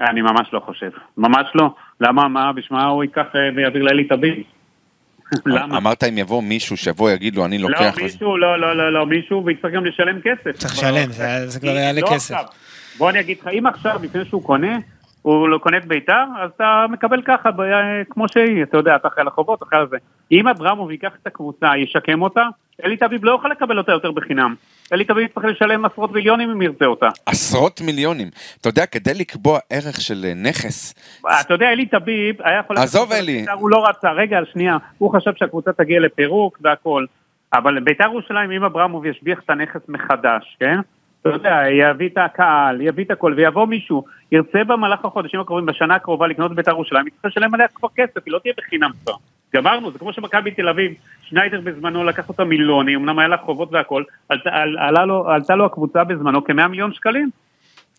אני 0.00 0.20
ממש 0.22 0.48
לא 0.52 0.60
חושב, 0.66 0.90
ממש 1.16 1.46
לא. 1.54 1.68
למה, 2.00 2.28
מה, 2.28 2.52
בשביל 2.52 2.78
מה 2.78 2.86
הוא 2.86 3.04
ייקח 3.04 3.26
אה, 3.34 3.40
ויעביר 3.56 3.82
לאלי 3.82 4.08
טביב? 4.08 4.34
למה? 5.46 5.76
אמרת 5.76 6.04
אם 6.04 6.18
יבוא 6.18 6.42
מישהו 6.42 6.76
שיבוא 6.76 7.10
יגיד 7.10 7.36
לו 7.36 7.44
אני 7.44 7.58
לא, 7.58 7.70
לוקח, 7.70 7.92
וזה- 7.96 8.02
מישהו, 8.02 8.36
לא, 8.38 8.60
לא, 8.60 8.76
לא, 8.76 8.92
לא, 8.92 9.06
מישהו, 9.06 9.44
ויצטרך 9.46 9.72
גם 9.74 9.84
לשלם 9.84 10.20
כסף. 10.20 10.58
צריך 10.58 10.72
לשלם, 10.74 11.12
זה- 11.46 11.60
כבר 11.60 11.68
יעלה 11.70 12.00
לא 12.00 12.06
כסף. 12.14 12.34
בוא 12.98 13.10
אני 13.10 13.20
אגיד 13.20 13.38
לך, 13.40 13.46
אם 13.58 13.66
עכשיו, 13.66 14.00
לפני 14.02 14.24
שהוא 14.24 14.42
קונה, 14.44 14.78
הוא 15.22 15.48
לא 15.48 15.58
קונה 15.58 15.76
את 15.76 15.86
ביתר, 15.86 16.24
אז 16.40 16.50
אתה 16.56 16.86
מקבל 16.90 17.22
ככה, 17.22 17.50
ב- 17.50 18.02
כמו 18.10 18.28
שהיא, 18.28 18.62
אתה 18.62 18.76
יודע, 18.76 18.96
אתה 18.96 19.08
אחראי 19.08 19.26
לחובות, 19.26 19.62
אחראי 19.62 19.80
על 19.80 19.88
זה. 19.88 19.96
אם 20.32 20.48
אברמוב 20.48 20.90
ייקח 20.90 21.12
את 21.22 21.26
הקבוצה, 21.26 21.76
ישקם 21.76 22.22
אותה, 22.22 22.42
אלי 22.84 22.96
טביב 22.96 23.24
לא 23.24 23.30
יוכל 23.30 23.48
לקבל 23.48 23.78
אותה 23.78 23.92
יותר 23.92 24.10
בחינם. 24.10 24.54
אלי 24.92 25.04
טביב 25.04 25.24
יצטרך 25.24 25.44
לשלם 25.44 25.84
עשרות 25.84 26.12
מיליונים 26.12 26.50
אם 26.50 26.62
ירצה 26.62 26.84
אותה. 26.84 27.08
עשרות 27.26 27.80
מיליונים. 27.80 28.28
אתה 28.60 28.68
יודע, 28.68 28.86
כדי 28.86 29.14
לקבוע 29.14 29.58
ערך 29.70 30.00
של 30.00 30.24
אה, 30.24 30.34
נכס, 30.34 30.94
אתה 31.40 31.54
יודע, 31.54 31.68
אלי 31.68 31.86
טביב 31.86 32.36
היה 32.42 32.58
יכול... 32.58 32.76
עזוב, 32.78 33.12
אלי. 33.12 33.38
בית"ר, 33.38 33.52
הוא 33.52 33.70
לא 33.70 33.88
רצה, 33.88 34.12
רגע, 34.12 34.38
שנייה, 34.52 34.76
הוא 34.98 35.16
חשב 35.16 35.30
שהקבוצה 35.36 35.72
תגיע 35.72 36.00
לפירוק 36.00 36.58
והכל. 36.60 37.04
אבל 37.54 37.80
בית"ר 37.80 38.04
ירושלים, 38.04 38.50
אם 38.50 38.64
אברמוב 38.64 39.06
ישביח 39.06 39.38
את 39.44 39.50
הנכס 39.50 39.80
מחדש, 39.88 40.56
כן? 40.60 40.80
אתה 41.22 41.30
יודע, 41.30 41.62
יביא 41.70 42.08
את 42.08 42.18
הקהל, 42.18 42.80
יביא 42.80 43.04
את 43.04 43.10
הכל, 43.10 43.34
ויבוא 43.36 43.66
מישהו, 43.66 44.04
ירצה 44.32 44.64
במהלך 44.64 45.04
החודשים 45.04 45.40
הקרובים, 45.40 45.66
בשנה 45.66 45.94
הקרובה 45.94 46.26
לקנות 46.26 46.54
בית"ר 46.54 46.70
ירושלים, 46.70 47.06
יצטרך 47.06 47.24
לשלם 47.24 47.54
עליה 47.54 47.68
כבר 47.74 47.88
כסף, 47.96 48.20
היא 48.26 48.32
לא 48.32 48.38
תהיה 48.38 48.54
בחינם 48.58 48.90
כבר. 49.02 49.14
גמרנו, 49.54 49.92
זה 49.92 49.98
כמו 49.98 50.12
שמכבי 50.12 50.50
תל 50.50 50.68
אביב, 50.68 50.92
שניידר 51.22 51.60
בזמנו 51.60 52.04
לקח 52.04 52.28
אותה 52.28 52.44
מיליונים, 52.44 53.00
אמנם 53.00 53.18
היה 53.18 53.28
לה 53.28 53.36
חובות 53.36 53.68
והכל, 53.72 54.02
עלתה, 54.28 54.50
על, 54.52 54.78
עלה 54.78 55.04
לו, 55.04 55.30
עלתה 55.30 55.54
לו 55.54 55.66
הקבוצה 55.66 56.04
בזמנו 56.04 56.44
כ-100 56.44 56.68
מיליון 56.68 56.92
שקלים. 56.92 57.30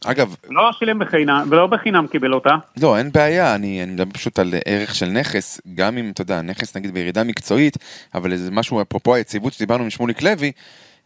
אגב, 0.06 0.36
לא 0.50 0.72
שילם 0.72 1.00
בחינם, 1.00 1.48
ולא 1.50 1.68
בחינם 1.68 2.08
קיבל 2.08 2.34
אותה. 2.34 2.56
לא, 2.82 2.98
אין 2.98 3.12
בעיה, 3.12 3.56
אני, 3.56 3.84
אני 3.84 3.92
מדבר 3.92 4.12
פשוט 4.14 4.40
על 4.40 4.54
ערך 4.66 4.96
של 4.96 5.06
נכס, 5.06 5.62
גם 5.76 5.98
אם, 5.98 6.10
אתה 6.14 6.22
יודע, 6.22 6.42
נכס 6.42 6.78
נגיד 6.78 6.94
בירידה 6.94 7.24
מקצועית, 7.24 7.78
אבל 8.16 8.32
איזה 8.32 8.52
משהו, 8.52 8.82
אפרופו 8.82 9.16
היציבות 9.16 9.54
שדיברנו 9.54 9.84
עם 9.84 9.90
שמוליק 9.90 10.22
לוי, 10.22 10.52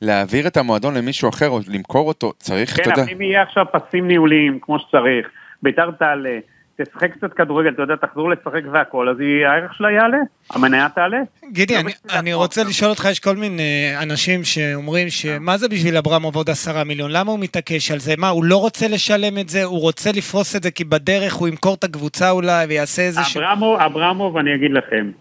להעביר 0.01 0.47
את 0.47 0.57
המועדון 0.57 0.93
למישהו 0.97 1.29
אחר 1.29 1.49
או 1.49 1.59
למכור 1.67 2.07
אותו, 2.07 2.33
צריך, 2.37 2.73
אתה 2.73 2.83
כן, 2.83 2.89
יודע, 2.89 3.03
אבל 3.03 3.11
אם 3.11 3.21
יהיה 3.21 3.41
עכשיו 3.41 3.65
פסים 3.71 4.07
ניהוליים 4.07 4.59
כמו 4.61 4.79
שצריך, 4.79 5.27
ביתר 5.63 5.91
תעלה, 5.91 6.39
תשחק 6.81 7.11
קצת 7.17 7.33
כדורגל, 7.33 7.69
אתה 7.69 7.81
יודע, 7.81 7.95
תחזור 7.95 8.29
לשחק 8.29 8.61
והכל, 8.71 9.09
אז 9.09 9.19
היא- 9.19 9.45
הערך 9.45 9.73
שלה 9.73 9.91
יעלה, 9.91 10.17
המניה 10.51 10.89
תעלה. 10.95 11.17
גידי, 11.51 11.77
אני, 11.77 11.91
אני 12.19 12.33
רוצה. 12.33 12.63
לשאול 12.63 12.89
אותך, 12.89 13.07
יש 13.11 13.19
כל 13.19 13.35
מיני 13.35 13.93
אנשים 14.01 14.43
שאומרים 14.43 15.09
שמה 15.09 15.57
זה 15.57 15.69
בשביל 15.69 15.97
אברמוב 15.97 16.35
עוד 16.35 16.49
עשרה 16.49 16.83
מיליון? 16.83 17.11
למה 17.11 17.31
הוא 17.31 17.39
מתעקש 17.39 17.91
על 17.91 17.99
זה? 17.99 18.13
מה, 18.17 18.29
הוא 18.29 18.43
לא 18.43 18.57
רוצה 18.57 18.87
לשלם 18.87 19.37
את 19.37 19.49
זה? 19.49 19.63
הוא 19.63 19.79
רוצה 19.81 20.11
לפרוס 20.11 20.55
את 20.55 20.63
זה 20.63 20.71
כי 20.71 20.83
בדרך 20.83 21.33
הוא 21.33 21.47
ימכור 21.47 21.75
את 21.79 21.83
הקבוצה 21.83 22.31
אולי 22.31 22.65
ויעשה 22.65 23.01
איזה 23.01 23.23
ש... 23.23 23.37
אברמוב, 23.37 23.79
אברמוב, 23.79 24.37
אני 24.37 24.55
אגיד 24.55 24.71
לכם, 24.71 25.11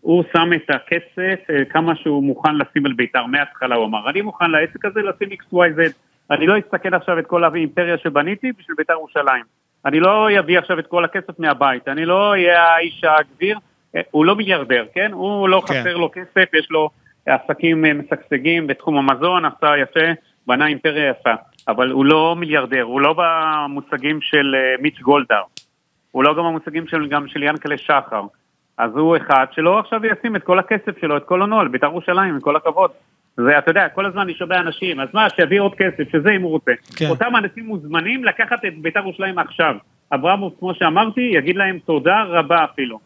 הוא 0.00 0.24
שם 0.32 0.50
את 0.52 0.70
הכסף, 0.70 1.50
אה, 1.50 1.64
כמה 1.64 1.96
שהוא 1.96 2.22
מוכן 2.22 2.56
לשים 2.56 2.86
על 2.86 2.92
בית"ר 2.92 3.26
מההתחלה, 3.26 3.76
הוא 3.76 3.86
אמר, 3.86 4.10
אני 4.10 4.20
מוכן 4.20 4.50
לעסק 4.50 4.84
הזה 4.84 5.00
לשים 5.00 5.28
XYZ, 5.28 5.92
אני 6.30 6.46
לא 6.46 6.58
אסתכל 6.58 6.94
עכשיו 6.94 7.18
את 7.18 7.26
כל 7.26 7.44
האימפריה 7.44 7.98
שבניתי 7.98 8.52
בשביל 8.52 8.76
בית"ר 8.76 8.92
ירושלים. 8.92 9.44
אני 9.86 10.00
לא 10.00 10.28
אביא 10.38 10.58
עכשיו 10.58 10.78
את 10.78 10.86
כל 10.86 11.04
הכסף 11.04 11.38
מהבית, 11.38 11.88
אני 11.88 12.04
לא 12.04 12.30
אהיה 12.30 12.62
האיש 12.62 13.04
הגביר, 13.04 13.58
אה, 13.96 14.00
הוא 14.10 14.24
לא 14.24 14.36
מיליארדר, 14.36 14.84
כן? 14.94 15.12
הוא 15.12 15.48
לא 15.48 15.62
כן. 15.66 15.74
חסר 15.74 15.96
לו 15.96 16.10
כסף, 16.12 16.54
יש 16.54 16.70
לו 16.70 16.90
עסקים 17.26 17.84
אה, 17.84 17.92
משגשגים 17.94 18.66
בתחום 18.66 18.96
המזון, 18.96 19.44
עשה 19.44 19.78
יפה, 19.78 20.06
בנה 20.46 20.66
אימפריה 20.66 21.10
יפה, 21.10 21.34
אבל 21.68 21.90
הוא 21.90 22.04
לא 22.04 22.36
מיליארדר, 22.38 22.82
הוא 22.82 23.00
לא 23.00 23.14
במושגים 23.18 24.20
של 24.20 24.54
מיץ' 24.80 25.00
גולדהר, 25.00 25.42
הוא 26.10 26.24
לא 26.24 26.34
גם 26.34 26.44
במושגים 26.44 26.86
של, 26.86 27.06
גם 27.06 27.28
של 27.28 27.42
ינקלה 27.42 27.78
שחר. 27.78 28.22
אז 28.78 28.90
הוא 28.96 29.16
אחד 29.16 29.46
שלא 29.52 29.78
עכשיו 29.78 30.00
ישים 30.06 30.36
את 30.36 30.42
כל 30.42 30.58
הכסף 30.58 31.00
שלו, 31.00 31.16
את 31.16 31.24
כל 31.24 31.40
הונו 31.40 31.60
על 31.60 31.68
בית"ר 31.68 31.86
ירושלים, 31.86 32.34
עם 32.34 32.40
כל 32.40 32.56
הכבוד. 32.56 32.90
זה, 33.36 33.58
אתה 33.58 33.70
יודע, 33.70 33.88
כל 33.88 34.06
הזמן 34.06 34.20
אני 34.20 34.34
שומע 34.34 34.60
אנשים, 34.60 35.00
אז 35.00 35.08
מה, 35.12 35.30
שיביא 35.30 35.60
עוד 35.60 35.74
כסף, 35.74 36.12
שזה 36.12 36.30
אם 36.30 36.42
הוא 36.42 36.50
רוצה. 36.50 36.72
כן. 36.96 37.08
אותם 37.08 37.36
אנשים 37.36 37.66
מוזמנים 37.66 38.24
לקחת 38.24 38.64
את 38.64 38.78
בית"ר 38.78 39.00
ירושלים 39.00 39.38
עכשיו. 39.38 39.74
אברמוב, 40.12 40.54
כמו 40.58 40.74
שאמרתי, 40.74 41.20
יגיד 41.20 41.56
להם 41.56 41.78
תודה 41.78 42.22
רבה 42.22 42.64
אפילו. 42.64 42.98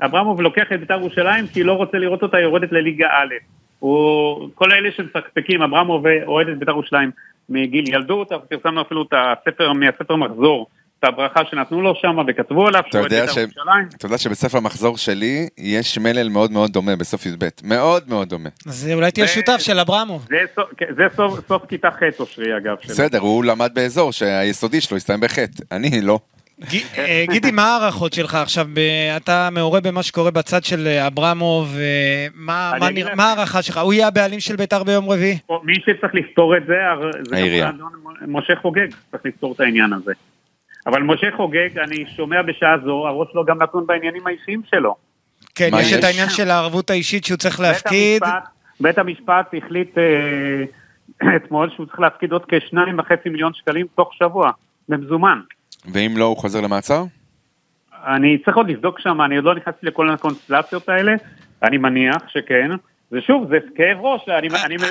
אברמוב 0.00 0.40
לוקח 0.40 0.72
את 0.72 0.80
בית"ר 0.80 0.94
ירושלים 0.94 1.46
כי 1.46 1.62
לא 1.62 1.72
רוצה 1.72 1.98
לראות 1.98 2.22
אותה 2.22 2.40
יורדת 2.40 2.72
לליגה 2.72 3.06
א'. 3.06 3.34
הוא, 3.78 4.48
כל 4.54 4.72
אלה 4.72 4.92
שמפקפקים, 4.92 5.62
אברמוב 5.62 6.04
אוהד 6.26 6.48
את 6.48 6.58
בית"ר 6.58 6.72
ירושלים 6.72 7.10
מגיל 7.48 7.94
ילדות, 7.94 8.32
פרסמנו 8.48 8.80
אפילו 8.80 9.02
את 9.02 9.12
הספר, 9.12 9.72
מהספר 9.72 10.16
מחזור, 10.16 10.66
את 11.02 11.08
הברכה 11.08 11.40
שנתנו 11.50 11.80
לו 11.82 11.94
שם 11.94 12.16
וכתבו 12.28 12.66
עליו 12.66 12.82
שהוא 12.90 13.00
אוהד 13.00 13.12
יודע 13.12 13.26
בית"ר 13.26 13.34
ש- 13.34 13.36
ירושלים. 13.36 13.88
אתה 13.96 14.06
יודע 14.06 14.18
שבספר 14.18 14.58
המחזור 14.58 14.96
שלי 14.98 15.48
יש 15.58 15.98
מלל 15.98 16.28
מאוד 16.28 16.52
מאוד 16.52 16.70
דומה 16.70 16.96
בסוף 16.96 17.26
י"ב. 17.26 17.48
מאוד 17.64 18.08
מאוד 18.08 18.28
דומה. 18.28 18.48
אז 18.66 18.90
אולי 18.94 19.10
תהיה 19.10 19.28
שותף 19.28 19.56
של 19.58 19.78
אברמוב. 19.78 20.26
זה, 20.96 21.04
סוף, 21.16 21.40
סוף 21.48 21.62
כיתה 21.68 21.90
ח' 21.90 22.20
אושרי 22.20 22.56
אגב. 22.56 22.76
שלו. 22.80 22.94
בסדר, 22.94 23.18
הוא 23.18 23.44
למד 23.44 23.70
באזור 23.74 24.12
שהיסודי 24.12 24.80
שלו 24.80 24.96
הסתיים 24.96 25.20
בחטא. 25.20 25.62
אני 25.72 26.00
לא. 26.02 26.18
אה, 26.98 27.24
גידי, 27.28 27.50
מה 27.50 27.62
ההערכות 27.62 28.12
שלך 28.12 28.34
עכשיו? 28.34 28.66
אתה 29.16 29.48
מעורה 29.52 29.80
במה 29.80 30.02
שקורה 30.02 30.30
בצד 30.30 30.64
של 30.64 30.86
אה, 30.86 31.06
אברמוב, 31.06 31.76
אה, 31.78 32.26
מה 32.34 33.24
ההערכה 33.24 33.62
שלך? 33.62 33.76
הוא 33.78 33.92
יהיה 33.92 34.06
הבעלים 34.06 34.40
של 34.40 34.56
בית"ר 34.56 34.82
ביום 34.82 35.10
רביעי? 35.10 35.38
מי 35.62 35.74
שצריך 35.74 36.14
לפתור 36.14 36.56
את 36.56 36.62
זה, 36.66 36.74
זה 37.28 37.36
העירייה. 37.36 37.70
משה 38.26 38.52
חוגג, 38.62 38.86
צריך 39.10 39.22
לפתור 39.26 39.52
את 39.52 39.60
העניין 39.60 39.92
הזה. 39.92 40.12
אבל 40.86 41.02
משה 41.02 41.26
חוגג, 41.36 41.78
אני 41.78 42.04
שומע 42.16 42.42
בשעה 42.42 42.78
זו, 42.84 43.08
הראש 43.08 43.28
לא 43.34 43.44
גם 43.46 43.62
נתון 43.62 43.86
בעניינים 43.86 44.26
האישיים 44.26 44.62
שלו. 44.70 44.96
כן, 45.54 45.68
מה 45.72 45.82
יש 45.82 45.92
את? 45.92 46.04
העניין 46.04 46.28
של 46.28 46.50
הערבות 46.50 46.90
האישית 46.90 47.24
שהוא 47.24 47.36
צריך 47.36 47.60
להפקיד. 47.60 48.22
בית 48.22 48.32
המשפט, 48.32 48.48
בית 48.80 48.98
המשפט 48.98 49.54
החליט 49.64 49.98
אה, 49.98 51.34
אתמול 51.36 51.70
שהוא 51.74 51.86
צריך 51.86 52.00
להפקיד 52.00 52.32
עוד 52.32 52.42
כשניים 52.48 52.98
וחצי 52.98 53.28
מיליון 53.28 53.52
שקלים 53.54 53.86
תוך 53.94 54.14
שבוע, 54.14 54.50
במזומן. 54.88 55.40
ואם 55.92 56.14
לא, 56.16 56.24
הוא 56.24 56.36
חוזר 56.36 56.60
למעצר? 56.60 57.04
אני 58.06 58.38
צריך 58.44 58.56
עוד 58.56 58.70
לבדוק 58.70 59.00
שם, 59.00 59.20
אני 59.22 59.36
עוד 59.36 59.44
לא 59.44 59.54
נכנסתי 59.54 59.86
לכל 59.86 60.10
הקונסטלציות 60.10 60.88
האלה, 60.88 61.12
אני 61.62 61.78
מניח 61.78 62.28
שכן. 62.28 62.70
ושוב, 63.12 63.48
זה 63.48 63.56
כאב 63.76 63.98
ראש, 64.00 64.20
אני... 64.28 64.48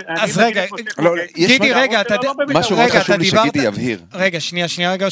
אז 0.07 0.39
אני 0.39 0.47
רגע, 0.47 0.61
לא, 0.99 1.11
גידי, 1.35 1.73
רגע, 1.73 2.01
אתה... 2.01 2.15
לא 2.23 2.33
בבית"ר. 2.33 2.59
משהו 2.59 2.75
מאוד 2.75 2.89
חשוב 2.89 3.15
לי 3.15 3.25
שגידי 3.25 3.59
יבהיר. 3.59 3.99
רגע, 4.13 4.39
שנייה, 4.39 4.67
שנייה, 4.67 4.91
רגע, 4.91 5.07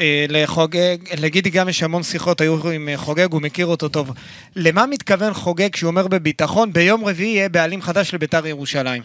אה, 0.00 0.26
לחוגג, 0.28 0.96
לגידי 1.20 1.50
גם 1.50 1.68
יש 1.68 1.82
המון 1.82 2.02
שיחות, 2.02 2.40
היו 2.40 2.70
עם 2.74 2.88
אה, 2.88 2.96
חוגג, 2.96 3.32
הוא 3.32 3.42
מכיר 3.42 3.66
אותו 3.66 3.88
טוב. 3.88 4.10
למה 4.56 4.86
מתכוון 4.86 5.32
חוגג 5.34 5.70
כשהוא 5.72 5.90
אומר 5.90 6.08
בביטחון, 6.08 6.72
ביום 6.72 7.04
רביעי 7.04 7.30
יהיה 7.30 7.48
בעלים 7.48 7.82
חדש 7.82 8.14
לביתר 8.14 8.46
ירושלים? 8.46 9.02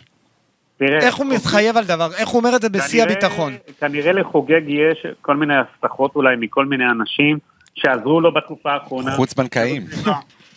תראה, 0.78 1.00
איך 1.00 1.16
הוא 1.16 1.26
מתחייב 1.26 1.78
על 1.78 1.86
דבר? 1.86 2.10
איך 2.18 2.30
הוא 2.30 2.40
אומר 2.40 2.56
את 2.56 2.62
זה 2.62 2.70
בשיא 2.70 3.04
הביטחון? 3.04 3.54
כנראה 3.80 4.12
לחוגג 4.12 4.62
יש 4.68 5.06
כל 5.22 5.38
מיני 5.38 5.54
הבטחות 5.56 6.16
אולי 6.16 6.36
מכל 6.40 6.66
מיני 6.66 6.84
אנשים 6.86 7.38
שעזרו 7.76 8.22
לו 8.22 8.34
בתקופה 8.34 8.74
האחרונה. 8.74 9.12
חוץ 9.12 9.34
בנקאיים. 9.34 9.84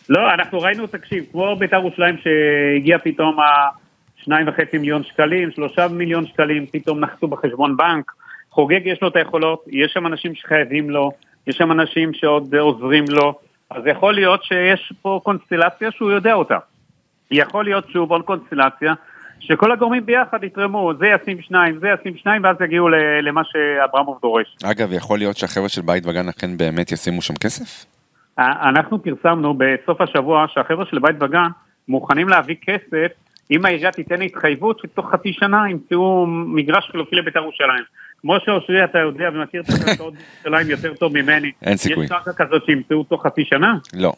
לא, 0.09 0.35
אנחנו 0.35 0.61
ראינו, 0.61 0.87
תקשיב, 0.87 1.25
כמו 1.33 1.57
בית"ר 1.57 1.77
ירושלים 1.77 2.17
שהגיע 2.19 2.99
פתאום 2.99 3.37
השניים 4.19 4.49
וחצי 4.49 4.79
מיליון 4.79 5.05
שקלים, 5.05 5.51
שלושה 5.51 5.89
מיליון 5.89 6.27
שקלים, 6.27 6.67
פתאום 6.67 7.01
נחתו 7.01 7.29
בחשבון 7.29 7.77
בנק. 7.77 8.13
חוגג 8.51 8.81
יש 8.85 9.03
לו 9.03 9.09
את 9.09 9.17
היכולות, 9.17 9.65
יש 9.67 9.93
שם 9.93 10.07
אנשים 10.07 10.35
שחייבים 10.35 10.91
לו, 10.91 11.13
יש 11.47 11.57
שם 11.57 11.73
אנשים 11.73 12.15
שעוד 12.15 12.55
עוזרים 12.55 13.05
לו, 13.09 13.35
אז 13.71 13.83
יכול 13.87 14.15
להיות 14.15 14.45
שיש 14.45 14.93
פה 15.03 15.21
קונסטלציה 15.23 15.91
שהוא 15.91 16.11
יודע 16.11 16.35
אותה. 16.35 16.59
יכול 17.31 17.65
להיות 17.65 17.85
שוב 17.91 18.11
עוד 18.11 18.23
קונסטלציה 18.23 18.95
שכל 19.41 19.73
הגורמים 19.73 20.07
ביחד 20.07 20.45
יתרמו, 20.45 20.93
זה 20.99 21.07
ישים 21.07 21.43
שניים, 21.43 21.79
זה 21.79 21.89
ישים 22.01 22.17
שניים, 22.17 22.45
ואז 22.45 22.57
יגיעו 22.61 22.89
למה 23.23 23.43
שאברמוב 23.45 24.19
דורש. 24.23 24.57
אגב, 24.65 24.93
יכול 24.93 25.19
להיות 25.19 25.37
שהחבר'ה 25.37 25.69
של 25.69 25.83
בית 25.83 26.07
וגן 26.07 26.29
אכן 26.29 26.57
באמת 26.57 26.93
ישימו 26.93 27.23
שם 27.23 27.35
כסף? 27.35 27.96
אנחנו 28.39 29.03
פרסמנו 29.03 29.55
בסוף 29.59 30.01
השבוע 30.01 30.47
שהחבר'ה 30.49 30.87
של 30.87 30.99
בית 30.99 31.17
וגן 31.23 31.49
מוכנים 31.89 32.29
להביא 32.29 32.57
כסף 32.63 33.13
אם 33.51 33.67
העירייה 33.67 33.93
תיתן 33.93 34.23
התחייבות 34.23 34.79
שתוך 34.79 35.11
חצי 35.13 35.33
שנה 35.33 35.71
ימצאו 35.71 36.27
מגרש 36.27 36.89
חלופי 36.93 37.17
לבית"ר 37.17 37.41
ירושלים. 37.41 37.85
כמו 38.21 38.37
שאושרי 38.45 38.85
אתה 38.85 38.99
יודע 38.99 39.29
ומכיר 39.35 39.61
את 39.61 39.67
הקרקעות 39.69 40.15
בירושלים 40.19 40.71
יותר 40.71 40.95
טוב 40.95 41.13
ממני. 41.13 41.53
אין 41.63 41.77
סיכוי. 41.77 42.05
יש 42.05 42.11
קרקע 42.11 42.33
כזאת 42.33 42.65
שימצאו 42.67 43.05
תוך 43.05 43.27
חצי 43.27 43.45
שנה? 43.45 43.75
לא. 43.95 44.13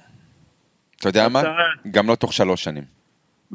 אתה 1.01 1.09
יודע 1.09 1.29
מה? 1.29 1.43
גם 1.91 2.09
לא 2.09 2.15
תוך 2.15 2.33
שלוש 2.33 2.65
שנים. 2.65 2.85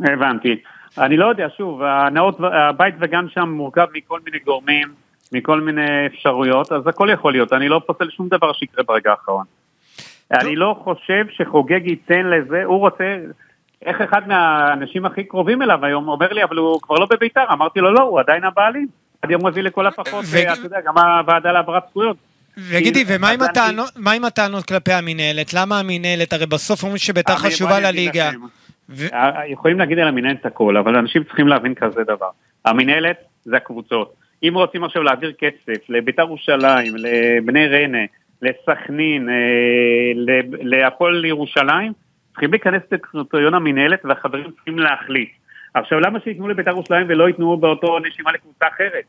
הבנתי. 0.03 0.61
אני 0.97 1.17
לא 1.17 1.25
יודע, 1.25 1.47
שוב, 1.57 1.81
הנאות, 1.83 2.37
הבית 2.69 2.95
וגן 2.99 3.25
שם 3.29 3.49
מורכב 3.49 3.87
מכל 3.93 4.19
מיני 4.25 4.39
גורמים, 4.39 4.87
מכל 5.31 5.61
מיני 5.61 6.07
אפשרויות, 6.07 6.71
אז 6.71 6.87
הכל 6.87 7.09
יכול 7.13 7.31
להיות. 7.31 7.53
אני 7.53 7.69
לא 7.69 7.81
פוסל 7.87 8.09
שום 8.09 8.27
דבר 8.27 8.53
שיקרה 8.53 8.83
ברגע 8.83 9.11
האחרון. 9.11 9.45
אני 10.41 10.55
לא 10.55 10.75
חושב 10.83 11.25
שחוגג 11.31 11.87
ייתן 11.87 12.25
לזה, 12.25 12.63
הוא 12.63 12.79
רוצה, 12.79 13.17
איך 13.85 14.01
אחד 14.01 14.27
מהאנשים 14.27 15.05
הכי 15.05 15.23
קרובים 15.23 15.61
אליו 15.61 15.85
היום 15.85 16.07
אומר 16.07 16.33
לי, 16.33 16.43
אבל 16.43 16.57
הוא 16.57 16.81
כבר 16.81 16.95
לא 16.95 17.07
בביתר, 17.09 17.43
אמרתי 17.51 17.79
לו, 17.79 17.93
לא, 17.93 18.01
הוא 18.01 18.19
עדיין 18.19 18.43
הבעלים. 18.43 18.87
עד 19.21 19.31
יום 19.31 19.45
רביעי 19.45 19.63
לכל 19.63 19.87
הפחות, 19.87 20.25
ו- 20.27 20.37
אה, 20.37 20.53
אתה 20.53 20.61
יודע, 20.63 20.77
גם 20.85 20.97
הוועדה 20.97 21.51
להעברת 21.51 21.83
זכויות. 21.89 22.17
וגידי, 22.57 23.03
ומה 23.07 23.29
עם 24.13 24.23
הטענות- 24.25 24.65
כלפי 24.65 24.91
המינהלת? 24.91 25.53
למה 25.53 25.79
המינהלת? 25.79 26.33
הרי 26.33 26.45
בסוף 26.45 26.83
אומרים 26.83 26.97
שביתר 26.97 27.35
חשובה 27.35 27.79
לליגה. 27.79 28.31
יכולים 29.47 29.79
להגיד 29.79 29.99
על 29.99 30.07
המינהלת 30.07 30.45
הכל, 30.45 30.77
אבל 30.77 30.95
אנשים 30.95 31.23
צריכים 31.23 31.47
להבין 31.47 31.73
כזה 31.75 32.03
דבר. 32.03 32.29
המינהלת 32.65 33.17
זה 33.43 33.57
הקבוצות. 33.57 34.13
אם 34.43 34.53
רוצים 34.55 34.83
עכשיו 34.83 35.03
להעביר 35.03 35.33
כסף 35.39 35.89
לביתר 35.89 36.21
ירושלים, 36.21 36.93
לבני 36.97 37.67
ריינה, 37.67 37.97
לסכנין, 38.43 39.29
אה, 39.29 40.11
להפועל 40.61 41.25
ירושלים, 41.25 41.93
צריכים 42.31 42.51
להיכנס 42.51 42.81
לקריטריון 42.91 43.53
המינהלת 43.53 44.05
והחברים 44.05 44.51
צריכים 44.51 44.79
להחליט. 44.79 45.29
עכשיו 45.73 45.99
למה 45.99 46.19
שייתנו 46.19 46.47
לביתר 46.47 46.71
ירושלים 46.71 47.05
ולא 47.09 47.27
ייתנו 47.27 47.57
באותו 47.57 47.99
נשימה 47.99 48.31
לקבוצה 48.31 48.65
אחרת? 48.67 49.03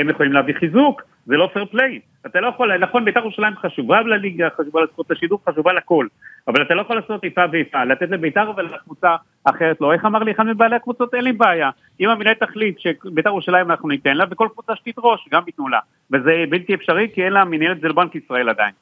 הם 0.00 0.08
יכולים 0.08 0.32
להביא 0.32 0.54
חיזוק, 0.54 1.02
זה 1.26 1.36
לא 1.36 1.50
פייר 1.52 1.64
פליי. 1.64 2.00
אתה 2.26 2.40
לא 2.40 2.48
יכול, 2.48 2.76
נכון, 2.76 3.04
בית"ר 3.04 3.20
ירושלים 3.20 3.56
חשובה 3.56 4.00
לליגה, 4.00 4.48
חשובה 4.60 4.82
לזכות 4.82 5.10
השידור, 5.10 5.40
חשובה 5.48 5.72
לכל. 5.72 6.06
אבל 6.48 6.62
אתה 6.62 6.74
לא 6.74 6.80
יכול 6.80 6.96
לעשות 6.96 7.24
איפה 7.24 7.40
ואיפה, 7.52 7.84
לתת 7.84 8.10
לבית"ר 8.10 8.52
ולקבוצה 8.56 9.16
אחרת 9.44 9.80
לא. 9.80 9.92
איך 9.92 10.04
אמר 10.04 10.18
לי 10.18 10.30
אחד 10.30 10.46
מבעלי 10.46 10.76
הקבוצות? 10.76 11.14
אין 11.14 11.24
לי 11.24 11.32
בעיה. 11.32 11.70
אם 12.00 12.08
המנהל 12.08 12.34
תחליט 12.34 12.78
שבית"ר 12.78 13.28
ירושלים 13.28 13.70
אנחנו 13.70 13.88
ניתן 13.88 14.16
לה, 14.16 14.24
וכל 14.30 14.48
קבוצה 14.52 14.76
שתדרוש, 14.76 15.28
גם 15.32 15.42
ייתנו 15.46 15.68
לה. 15.68 15.78
וזה 16.10 16.44
בלתי 16.50 16.74
אפשרי, 16.74 17.08
כי 17.14 17.24
אין 17.24 17.32
לה 17.32 17.44
מנהלת, 17.44 17.80
זה 17.80 17.88
לבנק 17.88 18.14
ישראל 18.14 18.48
עדיין. 18.48 18.72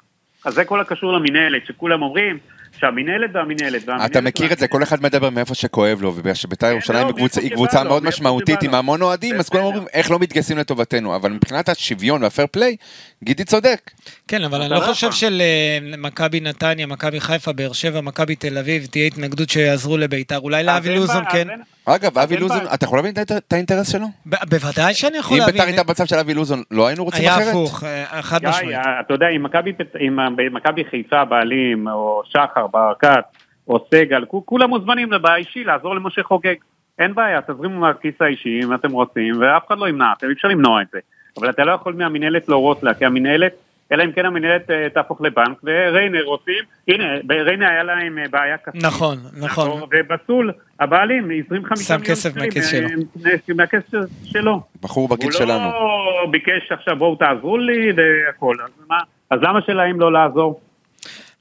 אז 0.44 0.55
זה 0.55 0.64
כל 0.64 0.81
הקשור 0.81 1.12
למנהלת, 1.12 1.66
שכולם 1.66 2.03
אומרים 2.03 2.38
שהמנהלת 2.81 3.31
והמנהלת 3.35 3.83
והמנהלת... 3.89 4.11
אתה 4.11 4.21
מכיר 4.21 4.53
את 4.53 4.59
זה, 4.59 4.69
כל 4.69 4.83
אחד 4.83 5.03
מדבר 5.03 5.31
מאיפה 5.31 5.55
שכואב 5.55 6.03
לו, 6.03 6.09
ובגלל 6.09 6.35
שבית"ר 6.35 6.67
ירושלים 6.67 7.07
לא, 7.09 7.13
היא 7.43 7.51
קבוצה- 7.51 7.85
מאוד 7.85 8.05
משמעותית 8.05 8.63
עם. 8.63 8.75
המון 8.75 9.03
אוהדים, 9.03 9.35
אז 9.35 9.49
כולם. 9.49 9.65
אומרים 9.65 9.85
איך 9.93 10.11
לא 10.11 10.19
מתגייסים 10.19 10.59
לטובתנו, 10.59 11.17
אבל 11.17 11.33
מבחינת 11.33 11.69
השוויון 11.69 12.23
והפייר 12.23 12.47
פליי, 12.51 12.77
גידי 13.25 13.45
צודק. 13.45 13.91
כן, 14.29 14.45
אבל 14.45 14.61
אני 14.61 14.71
לא 14.71 14.77
לא 14.77 14.87
חושב. 14.87 15.11
שלמכבי 15.13 16.41
נתניה, 16.41 16.87
מכבי 16.87 17.21
חיפה, 17.21 17.53
באר 17.53 17.73
שבע, 17.73 18.01
מכבי 18.01 18.35
תל 18.37 18.59
אביב, 18.59 18.87
תהיה 18.87 19.07
התנגדות 19.07 19.51
שיעזרו 19.51 19.97
לביתר. 19.97 20.39
אולי 20.39 20.65
לאבי 20.65 20.95
לוזון 20.95 21.25
כן. 21.33 21.49
אגב, 21.87 22.18
אבי 22.18 22.37
לוזון. 22.37 22.61
אתה 22.75 22.85
יכול 22.85 22.99
להבין 22.99 23.14
את 23.23 23.53
האינטרס 23.53 23.92
שלו? 23.92 24.07
בוודאי 24.27 24.95
שאני 24.95 25.18
יכול 25.18 25.37
אם 25.37 25.41
להבין. 25.41 25.55
בית"ר 25.55 25.66
הייתה 25.66 25.82
במצב 25.82 26.05
של 26.05 26.16
אבי 26.16 26.35
לוזון, 26.35 26.62
לא 26.70 26.87
היינו 26.87 27.05
רוצים 27.05 27.22
היה 27.22 27.35
אחרת? 27.35 27.49
הפוך, 27.49 27.85
אה, 27.85 28.22
חד 28.22 28.45
משמעית. 28.49 28.76
אה, 28.76 29.01
אתה 29.01 29.14
יודע, 29.14 29.28
אם 29.28 29.43
מכבי 29.43 29.72
אם 30.07 30.18
מכבי 30.55 30.85
חיפה 30.85 31.20
הבעלים, 31.20 31.89
או 31.89 32.22
שחר, 32.24 32.66
ברקת, 32.66 33.24
או 33.68 33.87
סגל, 33.95 34.24
כו- 34.24 34.47
כולם 34.47 34.70
מוזמנים 34.70 35.11
באישי 35.22 35.64
לעזור 35.64 35.97
למשה 35.97 36.22
חוגג. 36.22 36.55
אין 36.99 37.14
בעיה, 37.14 37.41
תזרימו 37.43 37.80
מהכיס 37.80 38.14
האישי 38.20 38.61
אם 38.64 38.74
אתם 38.74 38.93
רוצים, 38.93 39.35
ואף 39.41 39.62
אחד 39.66 39.78
לא 39.78 39.89
ימנע, 39.89 40.12
אתם 40.18 40.26
אי 40.26 40.32
אפשר 40.32 40.49
למנוע 40.49 40.82
את 40.82 40.87
זה. 40.93 40.99
אבל 41.41 41.51
אתה 41.51 41.64
לא 41.64 41.72
יכול 41.72 41.95
מהמינהלת 41.95 42.49
להורות 42.49 42.82
לה, 42.82 42.95
כי 42.95 43.05
המינהלת 43.05 43.53
אלא 43.93 44.05
אם 44.05 44.12
כן 44.12 44.26
המנהלת 44.26 44.70
אה, 44.70 44.89
תהפוך 44.95 45.20
לבנק, 45.20 45.59
וריינה 45.64 46.18
רוצים, 46.24 46.64
הנה, 46.89 47.05
בריינה 47.24 47.68
היה 47.68 47.82
להם 47.82 48.18
אה, 48.18 48.24
בעיה 48.30 48.59
כספית. 48.59 48.85
נכון, 48.85 49.18
נכון. 49.41 49.82
ובסול, 49.91 50.53
הבעלים, 50.80 51.30
25 51.47 51.78
שם 51.80 51.95
מיליון 51.95 52.11
כסף 52.11 52.30
שקלים, 52.30 52.47
מהכיס 52.47 52.70
שלו. 52.70 52.89
אה, 53.26 53.55
מהכסף 53.55 54.24
שלו. 54.24 54.61
בחור 54.82 55.09
בגיל 55.09 55.30
הוא 55.30 55.32
שלנו. 55.32 55.70
לא 55.70 56.26
ביקש 56.30 56.72
עכשיו 56.72 56.97
בואו 56.97 57.16
תעזרו 57.16 57.59
לי 57.59 57.93
והכל, 57.97 58.57
אז 58.64 58.70
מה, 58.89 58.99
אז 59.30 59.41
למה 59.43 59.61
שלהם 59.66 60.01
לא 60.01 60.12
לעזור? 60.12 60.61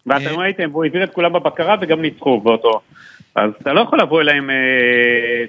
ואתם. 0.05 0.39
ראיתם, 0.39 0.69
והוא 0.71 0.83
העביר 0.83 1.03
את 1.03 1.13
כולם 1.13 1.33
בבקרה 1.33 1.75
וגם 1.81 2.01
ניצחו 2.01 2.41
באותו. 2.41 2.81
אז 3.35 3.51
אתה 3.61 3.73
לא 3.73 3.81
יכול 3.81 3.99
לבוא 4.01 4.21
אליהם, 4.21 4.49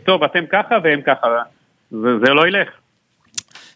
טוב, 0.05 0.24
אתם 0.24 0.45
ככה 0.47 0.78
והם 0.82 1.01
ככה, 1.03 1.28
זה, 1.90 2.18
זה 2.18 2.34
לא 2.34 2.49
ילך. 2.49 2.68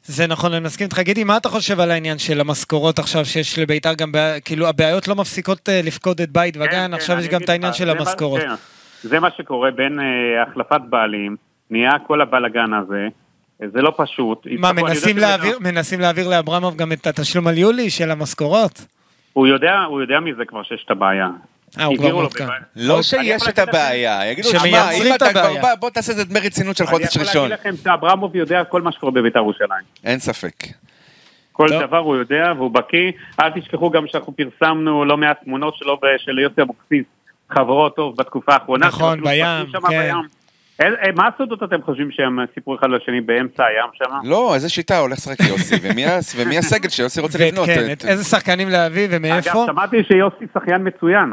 זה 0.09 0.27
נכון, 0.27 0.53
אני 0.53 0.65
מסכים 0.65 0.85
איתך. 0.85 0.99
גידי, 0.99 1.25
מה 1.25 1.37
אתה 1.37 1.49
חושב 1.49 1.81
על 1.81 1.91
העניין 1.91 2.19
של 2.19 2.41
המשכורות 2.41 2.99
עכשיו 2.99 3.25
שיש 3.25 3.59
לביתר 3.59 3.95
גם, 3.95 4.13
כאילו 4.45 4.69
הבעיות 4.69 5.09
לא 5.09 5.15
מפסיקות 5.15 5.69
אה, 5.69 5.81
לפקוד 5.85 6.21
את 6.21 6.31
בית 6.31 6.57
וגן, 6.57 6.71
כן, 6.71 6.95
עכשיו 6.95 7.17
כן, 7.17 7.21
יש 7.23 7.27
אני 7.27 7.35
גם 7.35 7.43
את 7.43 7.49
העניין 7.49 7.73
של 7.73 7.85
מה- 7.85 7.93
המשכורות. 7.93 8.41
כן, 8.41 8.49
זה 9.03 9.21
מה 9.21 9.29
שקורה 9.37 9.71
בין 9.71 10.01
אה, 10.01 10.05
החלפת 10.43 10.81
בעלים, 10.91 11.37
נהיה 11.71 11.91
כל 12.07 12.21
הבלגן 12.21 12.75
הזה, 12.75 13.09
אה, 13.63 13.67
זה 13.73 13.83
לא 13.83 13.93
פשוט. 13.97 14.47
מה, 14.59 14.73
מנסים 14.73 15.19
להעביר, 15.19 15.53
לא- 15.53 15.61
מנסים 15.61 16.01
להעביר 16.01 16.29
לאברמוב 16.29 16.77
גם 16.77 16.93
את 16.93 17.07
התשלום 17.07 17.47
על 17.47 17.59
יולי 17.59 17.91
של 17.91 18.11
המשכורות? 18.11 18.85
הוא 19.33 19.47
יודע, 19.47 19.75
הוא 19.89 20.01
יודע 20.01 20.21
מזה 20.21 20.43
כבר 20.45 20.63
שיש 20.63 20.83
את 20.87 20.91
הבעיה. 20.91 21.29
אה, 21.79 21.85
הוא 21.85 21.97
כבר. 21.97 22.27
בבעיה. 22.27 22.59
לא 22.77 22.95
אני 22.95 23.03
שיש 23.03 23.49
את 23.49 23.59
הבעיה, 23.59 24.31
יגידו, 24.31 24.49
שמע, 24.49 24.91
אם 24.91 25.15
את 25.15 25.23
אתה 25.23 25.31
כבר. 25.31 25.55
בא, 25.63 25.75
בוא 25.75 25.91
תעשה 25.91 26.13
את 26.13 26.17
זה 26.17 26.25
דמי 26.25 26.41
רצינות 26.41 26.77
של 26.77 26.87
חודש 26.87 27.17
אני 27.17 27.25
ראשון. 27.25 27.47
יכול 27.47 27.49
להגיד 27.49 27.73
לכם 27.73 27.77
שאברמוב 27.83 28.37
יודע 28.37 28.65
כל 28.65 28.83
מה 28.83 28.93
שקורה 28.93 29.13
בבית"ר 29.13 29.39
ירושלים. 29.39 29.85
אין 30.05 30.19
ספק. 30.19 30.55
כל. 31.53 31.69
דבר 31.81 31.99
הוא 31.99 32.17
יודע 32.17 32.53
והוא 32.57 32.71
בקיא. 32.71 33.13
אל 33.41 33.51
תשכחו 33.51 33.91
גם 33.91 34.05
שאנחנו 34.07 34.33
פרסמנו 34.37 35.05
לא 35.05 35.17
מעט 35.17 35.45
תמונות 35.45 35.77
שלו 35.77 35.99
ושל 36.01 36.39
יוסי 36.39 36.63
אבוקסיס, 36.63 37.05
חברו 37.51 37.89
טוב 37.89 38.17
בתקופה 38.17 38.53
האחרונה. 38.53 38.87
נכון, 38.87 39.21
בים, 39.21 39.47
כן. 39.89 40.15
אה, 40.81 40.87
אה, 40.87 41.13
מה 41.15 41.29
הסודות 41.35 41.63
אתם 41.63 41.83
חושבים 41.83 42.11
שהם 42.11 42.39
סיפרו 42.55 42.75
אחד 42.75 42.91
לשני 42.91 43.21
באמצע 43.21 43.65
הים 43.65 43.91
שם? 43.95 44.29
לא, 44.29 44.55
איזה 44.55 44.69
שיטה 44.69 44.99
הולך 44.99 45.13
לשחק 45.13 45.41
יוסי, 45.49 45.75
ומי 46.37 46.59
הסגל 46.59 46.89
שיוסי 46.89 47.21
רוצה 47.21 47.39
לבנות? 47.47 47.67
כן, 47.67 48.09
איזה 48.09 48.25
שחקנים 48.25 48.69
להביא 48.69 49.09
ומאיפה? 49.11 49.53
אגב, 49.53 49.67
שמעתי 49.67 49.97
שיוסי 50.05 50.45
שחיין 50.55 50.89
מצוין. 50.89 51.33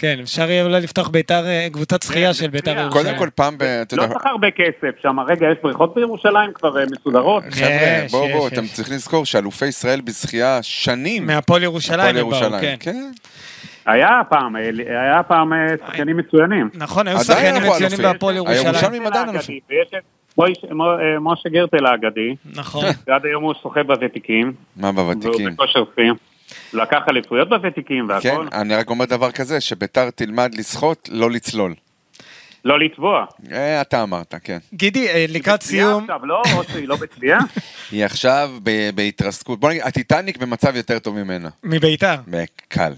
כן, 0.00 0.18
אפשר 0.22 0.50
יהיה 0.50 0.64
אולי 0.64 0.80
לפתוח 0.80 1.08
ביתר, 1.08 1.46
אה, 1.46 1.68
קבוצת 1.72 2.02
שחייה 2.02 2.28
כן, 2.28 2.32
של 2.34 2.48
ביתר. 2.48 2.70
ירושלים. 2.70 2.90
קודם 3.04 3.18
כל 3.18 3.28
פעם, 3.34 3.58
ב- 3.58 3.62
אתה 3.62 3.96
לא 3.96 4.06
צריך 4.06 4.26
הרבה 4.26 4.50
כסף 4.50 5.02
שם. 5.02 5.20
רגע, 5.20 5.46
יש 5.52 5.58
בריכות 5.62 5.94
בירושלים 5.94 6.52
כבר 6.52 6.80
אה, 6.80 6.84
מסודרות? 6.92 7.42
חבר'ה, 7.50 7.68
יש, 8.04 8.12
בואו 8.12 8.28
בואו. 8.28 8.48
אתם 8.48 8.66
צריכים 8.66 8.94
לזכור 8.94 9.24
שאלופי 9.26 9.66
ישראל 9.66 10.00
בשחייה 10.00 10.58
שנים. 10.62 11.26
מהפועל 11.26 11.62
ירושלים 11.62 12.00
הפועל 12.00 12.16
הם 12.16 12.30
באו, 12.30 12.34
ירושלים, 12.36 12.60
כן. 12.60 12.76
כן. 12.80 13.10
היה 13.86 14.20
פעם, 14.28 14.56
אה, 14.56 14.62
היה 14.88 15.22
פעם 15.22 15.52
אה, 15.52 15.66
שחקנים 15.86 16.16
מצוינים. 16.16 16.70
נכון, 16.74 17.08
היו 17.08 17.18
שחקנים 17.20 17.62
מצוינים. 17.62 17.98
בהפועל 18.02 18.36
ירושלים. 18.36 18.66
הירושלמים 18.66 19.06
עדיין 19.06 19.28
אלופים. 19.28 19.58
אה, 20.40 21.18
משה 21.20 21.48
גרטל 21.48 21.86
האגדי, 21.86 22.34
נכון. 22.54 22.84
ועד 23.06 23.26
היום 23.26 23.44
הוא 23.44 23.54
שוחה 23.62 23.82
בוותיקים. 23.82 24.52
מה 24.76 24.90
והוא 24.94 25.12
בוותיקים? 25.12 25.50
בכושר 25.50 25.84
שיא. 25.94 26.29
לקח 26.72 27.00
אליפויות 27.08 27.48
בוותיקים 27.48 28.08
כן, 28.08 28.12
והכל. 28.12 28.46
אני 28.52 28.74
רק 28.74 28.90
אומר 28.90 29.04
דבר 29.04 29.30
כזה, 29.30 29.60
שביתר 29.60 30.10
תלמד 30.10 30.54
לשחות, 30.54 31.08
לא 31.12 31.30
לצלול. 31.30 31.74
לא 32.64 32.78
לטבוע. 32.78 33.24
אה, 33.52 33.80
אתה 33.80 34.02
אמרת, 34.02 34.34
כן. 34.44 34.58
גידי, 34.74 35.08
אה, 35.08 35.24
לקראת 35.28 35.62
סיום, 35.62 36.02
עכשיו, 36.02 36.26
לא? 36.26 36.42
או 36.56 36.64
שהיא 36.64 36.88
לא 36.88 36.96
בצביעה? 36.96 37.38
היא 37.92 38.04
עכשיו 38.04 38.50
בהתרסקות. 38.94 39.60
בוא 39.60 39.70
נגיד, 39.70 39.82
הטיטניק 39.84 40.36
במצב 40.36 40.76
יותר 40.76 40.98
טוב 40.98 41.22
ממנה. 41.22 41.48
מביתר. 41.64 42.14
קל. 42.68 42.92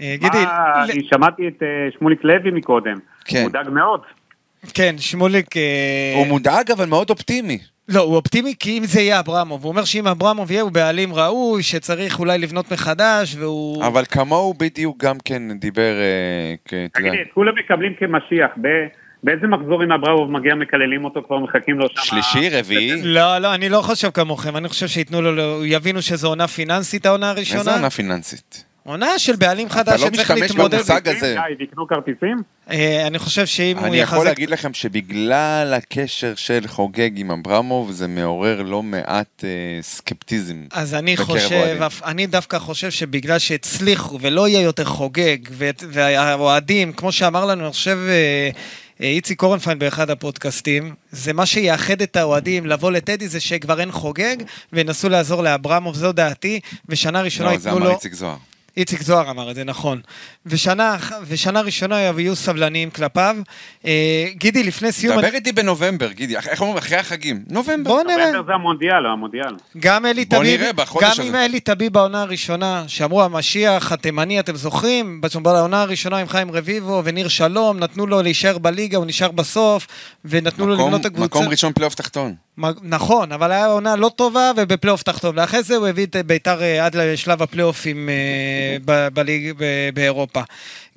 אה, 0.00 0.14
גידי, 0.18 0.38
אני 0.82 1.08
שמעתי 1.08 1.48
את 1.48 1.62
שמוליק 1.98 2.24
לוי 2.24 2.50
מקודם. 2.50 2.96
כן. 3.24 3.42
מודאג 3.42 3.68
מאוד. 3.68 4.00
כן, 4.74 4.94
שמוליק... 4.98 5.54
הוא 6.14 6.26
מודאג 6.26 6.70
אבל 6.70 6.86
מאוד 6.86 7.10
אופטימי. 7.10 7.58
לא, 7.88 8.00
הוא 8.00 8.16
אופטימי 8.16 8.54
כי 8.58 8.78
אם 8.78 8.84
זה 8.84 9.00
יהיה 9.00 9.20
אברמוב, 9.20 9.64
הוא 9.64 9.70
אומר 9.72 9.84
שאם 9.84 10.06
אברמוב 10.06 10.50
יהיה 10.50 10.62
הוא 10.62 10.70
בעלים 10.72 11.14
ראוי, 11.14 11.62
שצריך 11.62 12.18
אולי 12.18 12.38
לבנות 12.38 12.72
מחדש, 12.72 13.36
והוא... 13.38 13.84
אבל 13.86 14.04
כמוהו 14.04 14.54
בדיוק 14.54 15.04
גם 15.04 15.16
כן 15.24 15.42
דיבר, 15.58 15.92
אה, 16.00 16.54
תגידי, 16.92 17.22
את 17.22 17.26
כולם 17.34 17.52
מקבלים 17.58 17.92
כמשיח. 17.98 18.50
ב- 18.60 18.86
באיזה 19.24 19.46
מחזור 19.46 19.82
עם 19.82 19.92
אברמוב 19.92 20.30
מגיע 20.30 20.54
מקללים 20.54 21.04
אותו 21.04 21.22
כבר 21.26 21.38
מחכים 21.38 21.78
לו 21.78 21.86
שם? 21.88 22.02
שלישי, 22.02 22.48
רביעי, 22.50 23.02
לא, 23.02 23.38
לא, 23.38 23.54
אני 23.54 23.68
לא 23.68 23.82
חושב 23.82 24.10
כמוכם, 24.10 24.56
אני 24.56 24.68
חושב 24.68 24.86
שייתנו 24.86 25.22
לו, 25.22 25.32
לו- 25.32 25.64
יבינו 25.64 26.02
שזו 26.02 26.28
עונה 26.28 26.48
פיננסית 26.48 27.06
העונה 27.06 27.30
הראשונה. 27.30 27.58
איזה 27.60 27.74
עונה 27.74 27.90
פיננסית. 27.90 28.64
עונה 28.86 29.18
של 29.18 29.36
בעלים 29.36 29.68
חדש 29.68 30.00
לא 30.00 30.06
שצריך 30.06 30.30
משתמש 30.30 30.50
להתמודד. 30.50 30.74
במושג 30.74 31.08
הזה. 31.08 31.36
די, 31.58 31.66
תקנו 31.66 31.86
כרטיסים? 31.86 32.42
אה, 32.70 33.06
אני 33.06 33.18
חושב 33.18 33.46
שאם 33.46 33.78
הוא 33.78 33.86
אני 33.86 33.96
יכול 33.96 34.18
יחזק... 34.18 34.28
להגיד 34.28 34.50
לכם 34.50 34.74
שבגלל 34.74 35.74
הקשר 35.76 36.34
של 36.34 36.60
חוגג 36.66 37.10
עם 37.16 37.30
אברמוב, 37.30 37.92
זה 37.92 38.08
מעורר 38.08 38.62
לא 38.62 38.82
מעט 38.82 39.44
אה, 39.44 39.82
סקפטיזם. 39.82 40.56
אז 40.72 40.94
אני 40.94 41.16
חושב, 41.16 41.80
אני 42.04 42.26
דווקא 42.26 42.58
חושב 42.58 42.90
שבגלל 42.90 43.38
שהצליחו 43.38 44.18
ולא 44.20 44.48
יהיה 44.48 44.60
יותר 44.60 44.84
חוגג, 44.84 45.38
והאוהדים, 45.90 46.92
כמו 46.92 47.12
שאמר 47.12 47.44
לנו, 47.44 47.64
אני 47.64 47.72
חושב, 47.72 47.98
אה, 48.08 48.50
אה, 49.00 49.06
איציק 49.06 49.38
קורנפיין 49.38 49.78
באחד 49.78 50.10
הפודקאסטים, 50.10 50.94
זה 51.10 51.32
מה 51.32 51.46
שיאחד 51.46 52.02
את 52.02 52.16
האוהדים 52.16 52.66
לבוא 52.66 52.90
לטדי, 52.90 53.28
זה 53.28 53.40
שכבר 53.40 53.80
אין 53.80 53.92
חוגג, 53.92 54.36
וינסו 54.72 55.08
לעזור 55.08 55.42
לאברמוב, 55.42 55.94
זו 55.96 56.12
דעתי, 56.12 56.60
ושנה 56.88 57.22
ראשונה 57.22 57.50
לא, 57.50 57.58
זה 57.58 57.68
ייתנו 57.68 57.78
אמר 57.78 57.88
לו... 57.88 57.94
איציק 57.94 58.14
זוהר. 58.14 58.36
איציק 58.76 59.02
זוהר 59.02 59.30
אמר 59.30 59.50
את 59.50 59.54
זה, 59.54 59.64
נכון. 59.64 60.00
ושנה, 60.46 60.96
ושנה 61.28 61.60
ראשונה 61.60 62.00
יהיו 62.00 62.36
סבלניים 62.36 62.90
כלפיו. 62.90 63.36
אה, 63.86 63.90
גידי, 64.36 64.62
לפני 64.62 64.92
סיום... 64.92 65.16
דבר 65.18 65.26
אני- 65.28 65.36
איתי 65.36 65.52
בנובמבר, 65.52 66.12
גידי, 66.12 66.36
איך 66.36 66.60
אומרים? 66.60 66.76
אחרי 66.78 66.96
החגים. 66.96 67.42
נובמבר. 67.50 67.90
בוא 67.90 68.02
נראה. 68.02 68.26
נובמבר 68.26 68.46
זה 68.46 68.52
המונדיאל, 68.52 69.06
המונדיאל. 69.06 69.54
גם 69.78 70.06
אלי 70.06 70.24
בוא 70.24 70.38
טביב, 70.38 70.60
נראה 70.60 70.72
בחודש 70.72 71.04
גם 71.04 71.10
הזה. 71.10 71.22
עם 71.22 71.34
אלי 71.34 71.60
טביב 71.60 71.92
בעונה 71.92 72.22
הראשונה, 72.22 72.84
שאמרו 72.86 73.22
המשיח 73.22 73.92
התימני, 73.92 74.40
אתם 74.40 74.56
זוכרים? 74.56 75.20
בעונה 75.42 75.82
הראשונה 75.82 76.16
עם 76.18 76.28
חיים 76.28 76.50
רביבו 76.50 77.02
וניר 77.04 77.28
שלום, 77.28 77.78
נתנו 77.78 78.06
לו 78.06 78.22
להישאר 78.22 78.58
בליגה, 78.58 78.96
הוא 78.98 79.06
נשאר 79.06 79.30
בסוף, 79.30 79.86
ונתנו 80.24 80.66
לו 80.66 80.74
מקום- 80.74 80.86
לבנות 80.86 81.00
את 81.00 81.06
הקבוצה. 81.06 81.24
מקום 81.24 81.48
ראשון 81.48 81.72
פלייאוף 81.72 81.94
תחתון. 81.94 82.34
נכון, 82.82 83.32
אבל 83.32 83.52
היה 83.52 83.66
עונה 83.66 83.96
לא 83.96 84.10
טובה 84.16 84.50
ובפלייאוף 84.56 85.02
תחתון. 85.02 85.38
ואחרי 85.38 85.62
זה 85.62 85.76
הוא 85.76 85.86
הביא 85.86 86.06
את 86.06 86.16
ביתר 86.16 86.62
אה, 86.62 86.86
עד 86.86 86.96
לשלב 86.96 87.42
הפלייאופים 87.42 88.08
אה, 88.08 88.76
בליג 89.14 89.52
באירופה. 89.94 90.40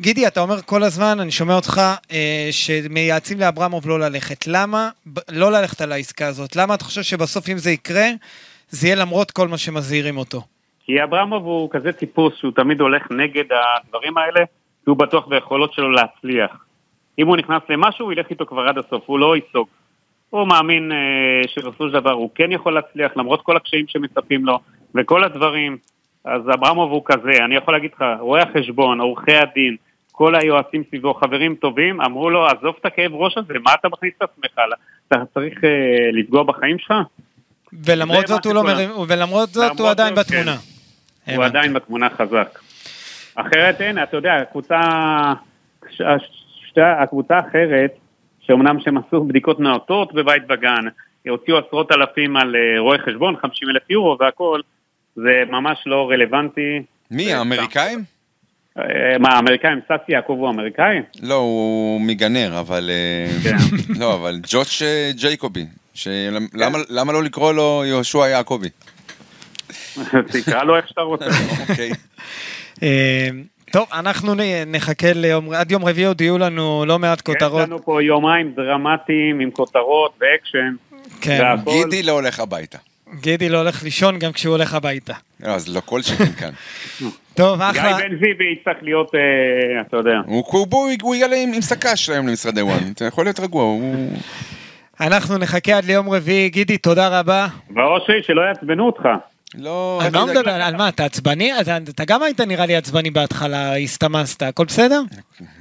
גידי, 0.01 0.27
אתה 0.27 0.39
אומר 0.39 0.61
כל 0.61 0.83
הזמן, 0.83 1.19
אני 1.19 1.31
שומע 1.31 1.55
אותך, 1.55 1.81
אה, 2.11 2.47
שמייעצים 2.51 3.39
לאברמוב 3.39 3.87
לא 3.89 3.99
ללכת. 3.99 4.47
למה 4.47 4.89
לא 5.31 5.51
ללכת 5.51 5.81
על 5.81 5.91
העסקה 5.91 6.27
הזאת? 6.27 6.55
למה 6.55 6.73
אתה 6.73 6.83
חושב 6.83 7.01
שבסוף 7.01 7.49
אם 7.49 7.57
זה 7.57 7.71
יקרה, 7.71 8.07
זה 8.69 8.87
יהיה 8.87 8.95
למרות 8.95 9.31
כל 9.31 9.47
מה 9.47 9.57
שמזהירים 9.57 10.17
אותו? 10.17 10.41
כי 10.85 11.03
אברמוב 11.03 11.45
הוא 11.45 11.69
כזה 11.71 11.91
טיפוס 11.91 12.33
שהוא 12.35 12.51
תמיד 12.55 12.81
הולך 12.81 13.11
נגד 13.11 13.45
הדברים 13.51 14.17
האלה, 14.17 14.45
כי 14.83 14.89
הוא 14.89 14.97
בטוח 14.97 15.27
ביכולות 15.27 15.73
שלו 15.73 15.91
להצליח. 15.91 16.51
אם 17.19 17.27
הוא 17.27 17.37
נכנס 17.37 17.61
למשהו, 17.69 18.05
הוא 18.05 18.13
ילך 18.13 18.25
איתו 18.29 18.45
כבר 18.45 18.61
עד 18.61 18.77
הסוף, 18.77 19.03
הוא 19.05 19.19
לא 19.19 19.35
ייסוג. 19.35 19.67
הוא 20.29 20.47
מאמין 20.47 20.91
אה, 20.91 21.47
שבסופו 21.47 21.87
של 21.87 21.93
דבר 21.93 22.11
הוא 22.11 22.29
כן 22.35 22.51
יכול 22.51 22.73
להצליח, 22.73 23.11
למרות 23.15 23.41
כל 23.41 23.57
הקשיים 23.57 23.85
שמצפים 23.87 24.45
לו, 24.45 24.59
וכל 24.95 25.23
הדברים. 25.23 25.77
אז 26.25 26.41
אברמוב 26.53 26.91
הוא 26.91 27.01
כזה, 27.05 27.45
אני 27.45 27.55
יכול 27.55 27.73
להגיד 27.73 27.91
לך, 27.95 28.03
רואי 28.19 28.41
החשבון, 28.41 28.99
עורכי 28.99 29.35
הדין, 29.35 29.75
כל 30.11 30.35
היועצים 30.35 30.83
סביבו, 30.87 31.13
חברים 31.13 31.55
טובים, 31.55 32.01
אמרו 32.01 32.29
לו, 32.29 32.45
עזוב 32.45 32.75
את 32.81 32.85
הכאב 32.85 33.13
ראש 33.13 33.37
הזה, 33.37 33.53
מה 33.63 33.73
אתה 33.73 33.89
מכניס 33.89 34.13
את 34.17 34.21
עצמך? 34.21 34.59
אתה 35.07 35.15
צריך 35.33 35.63
אה, 35.63 35.69
לפגוע 36.13 36.43
בחיים 36.43 36.79
שלך? 36.79 36.93
ולמרות 37.73 38.27
זאת 38.27 38.45
הוא 38.45 38.53
לא. 38.53 38.63
מרים, 38.63 38.89
ולמרות 39.07 39.49
זאת 39.49 39.79
הוא 39.79 39.89
עדיין 39.89 40.15
בתמונה. 40.15 40.51
הוא 40.51 41.33
הבנתי. 41.33 41.45
עדיין 41.57 41.73
בתמונה 41.73 42.09
חזק. 42.09 42.59
אחרת 43.35 43.81
אין, 43.81 44.03
אתה 44.03 44.17
יודע, 44.17 44.35
הקבוצה, 44.35 44.79
הקבוצה 46.77 47.35
האחרת, 47.35 47.91
שאומנם 48.47 48.77
שהם 48.79 48.97
עשו 48.97 49.23
בדיקות 49.23 49.59
נאותות 49.59 50.13
בבית 50.13 50.43
וגן, 50.49 50.85
הוציאו 51.29 51.57
עשרות 51.57 51.91
אלפים 51.91 52.37
על 52.37 52.55
אה, 52.55 52.79
רואי 52.79 52.97
חשבון, 53.05 53.35
50 53.41 53.69
אלף 53.69 53.89
יורו 53.89 54.17
והכל, 54.19 54.61
זה 55.15 55.43
ממש 55.49 55.77
לא 55.85 56.09
רלוונטי. 56.09 56.81
מי, 57.11 57.25
זה 57.25 57.37
האמריקאים? 57.37 58.03
אה, 58.79 58.83
מה, 59.19 59.29
האמריקאים, 59.29 59.79
ססי 59.85 60.11
יעקב 60.11 60.33
הוא 60.39 60.49
אמריקאי? 60.49 60.97
לא, 61.23 61.33
הוא 61.35 62.01
מגנר, 62.01 62.59
אבל... 62.59 62.89
אה, 62.93 63.27
כן. 63.43 63.57
לא, 64.01 64.13
אבל 64.15 64.39
ג'וש 64.51 64.81
אה, 64.81 65.11
ג'ייקובי. 65.15 65.65
למה- 66.53 66.77
למה 66.89 67.13
לא 67.13 67.23
לקרוא 67.23 67.53
לו 67.53 67.83
יהושע 67.85 68.27
יעקבי? 68.27 68.69
תקרא 70.33 70.63
לו 70.63 70.77
איך 70.77 70.87
שאתה 70.87 71.01
רוצה. 71.01 71.25
טוב, 73.71 73.87
אנחנו 73.93 74.33
נחכה 74.67 75.13
ליום, 75.13 75.53
עד 75.53 75.71
יום 75.71 75.85
רביעי 75.85 76.05
עוד 76.07 76.21
יהיו 76.21 76.37
לנו 76.37 76.83
לא 76.87 76.99
מעט 76.99 77.17
יש 77.17 77.21
כותרות. 77.21 77.61
לנו 77.61 77.83
פה 77.83 78.03
יומיים 78.03 78.51
דרמטיים 78.55 79.39
עם 79.39 79.51
כותרות 79.51 80.11
ואקשן. 80.21 80.75
כן. 81.21 81.39
והכל. 81.41 81.71
גידי 81.71 82.03
לא 82.03 82.11
הולך 82.11 82.39
הביתה. 82.39 82.77
גידי 83.21 83.49
לא 83.49 83.57
הולך 83.57 83.83
לישון 83.83 84.19
גם 84.19 84.31
כשהוא 84.31 84.51
הולך 84.55 84.73
הביתה. 84.73 85.13
לא, 85.43 85.51
אז 85.51 85.75
לא 85.75 85.81
כל 85.85 86.01
שכן 86.01 86.25
כאן. 86.39 86.49
טוב, 87.33 87.59
גיא 87.59 87.65
אחלה. 87.81 87.97
בן 87.97 88.15
זיוי 88.19 88.53
יצטרך 88.59 88.77
להיות, 88.81 89.11
אה, 89.15 89.81
אתה 89.81 89.97
יודע. 89.97 90.19
הוא- 90.25 90.43
הוא 90.47 90.67
בוא, 90.67 90.89
הוא 91.01 91.15
יעלה 91.15 91.35
עם 91.35 91.53
עם 91.53 91.61
שק"ש 91.61 92.09
היום 92.09 92.27
למשרדי 92.27 92.61
ONE, 92.61 92.77
אתה 92.95 93.05
יכול 93.05 93.25
להיות 93.25 93.39
רגוע, 93.39 93.63
הוא... 93.63 94.09
אנחנו 95.01 95.37
נחכה 95.37 95.77
עד 95.77 95.85
ליום 95.85 96.09
רביעי. 96.09 96.49
גידי, 96.49 96.77
תודה 96.77 97.19
רבה. 97.19 97.47
ואושרי, 97.75 98.23
שלא 98.23 98.41
יעצבנו 98.41 98.85
אותך. 98.85 99.03
לא... 99.55 99.99
על 100.05 100.11
מה 100.13 100.19
הוא. 100.19 100.29
מדבר? 100.29 100.51
על 100.51 100.75
מה? 100.75 100.89
אתה 100.89 101.05
עצבני? 101.05 101.61
אתה- 101.61 101.77
אתה 101.77 102.05
גם 102.05 102.23
היית 102.23 102.41
נראה 102.41 102.65
לי 102.65 102.75
עצבני 102.75 103.09
בהתחלה, 103.11 103.77
הסתמסת, 103.77 104.41
הכל 104.41 104.65
בסדר? 104.65 105.01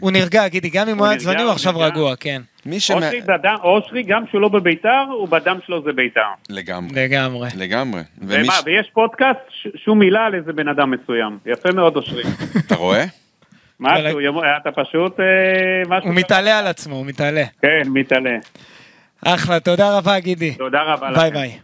הוא 0.01 0.11
נרגע, 0.11 0.49
גידי, 0.49 0.69
גם 0.69 0.89
אם 0.89 0.99
הוא 0.99 1.07
היה 1.07 1.17
עצבני, 1.17 1.43
הוא 1.43 1.51
עכשיו. 1.53 1.79
רגוע, 1.79 2.17
כן. 2.17 2.43
אושרי, 3.65 4.03
גם 4.03 4.27
כשהוא 4.27 4.41
לא 4.41 4.49
בביתר, 4.49 5.05
הוא 5.11 5.29
בדם 5.29 5.59
שלו 5.67 5.83
זה 5.83 5.93
ביתר. 5.93 6.21
לגמרי, 6.51 7.03
לגמרי. 7.03 7.49
לגמרי. 7.57 8.01
ומה, 8.19 8.53
ויש 8.65 8.91
פודקאסט, 8.93 9.39
שום 9.85 9.99
מילה 9.99 10.25
על 10.27 10.35
איזה 10.35 10.53
בן 10.53 10.69
אדם 10.69 10.91
מסוים. 10.91 11.39
יפה 11.47 11.69
מאוד, 11.75 11.97
אושרי. 11.97 12.23
אתה 12.67 12.75
רואה? 12.75 13.05
משהו, 13.81 14.19
אתה 14.63 14.71
פשוט... 14.73 15.21
אה. 15.21 15.99
הוא 16.03 16.15
מתעלה 16.15 16.59
על 16.59 16.67
עצמו, 16.67 16.97
הוא 16.97 17.07
מתעלה. 17.07 17.45
כן, 17.63 17.83
מתעלה. 17.87 18.37
אחלה, 19.27 19.61
תודה 19.61 19.99
רבה, 19.99 20.19
גידי. 20.19 20.55
תודה 20.55 20.83
רבה 20.83 21.11
לכם. 21.11 21.21
ביי 21.21 21.31
ביי. 21.31 21.59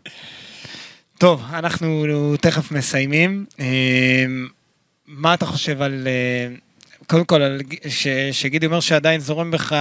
טוב, 1.23 1.43
אנחנו 1.53 2.05
תכף 2.41 2.73
מסיימים. 2.73 3.45
אה, 3.61 3.65
מה 5.07 5.35
אתה 5.35 5.47
חושב 5.47 5.83
על... 5.83 6.07
אה, 6.09 6.55
קודם 7.07 7.25
כל, 7.25 7.41
ש- 7.89 8.07
שגידי 8.33 8.67
אומר 8.67 8.81
שעדיין 8.81 9.21
זורם 9.21 9.51
בך 9.51 9.73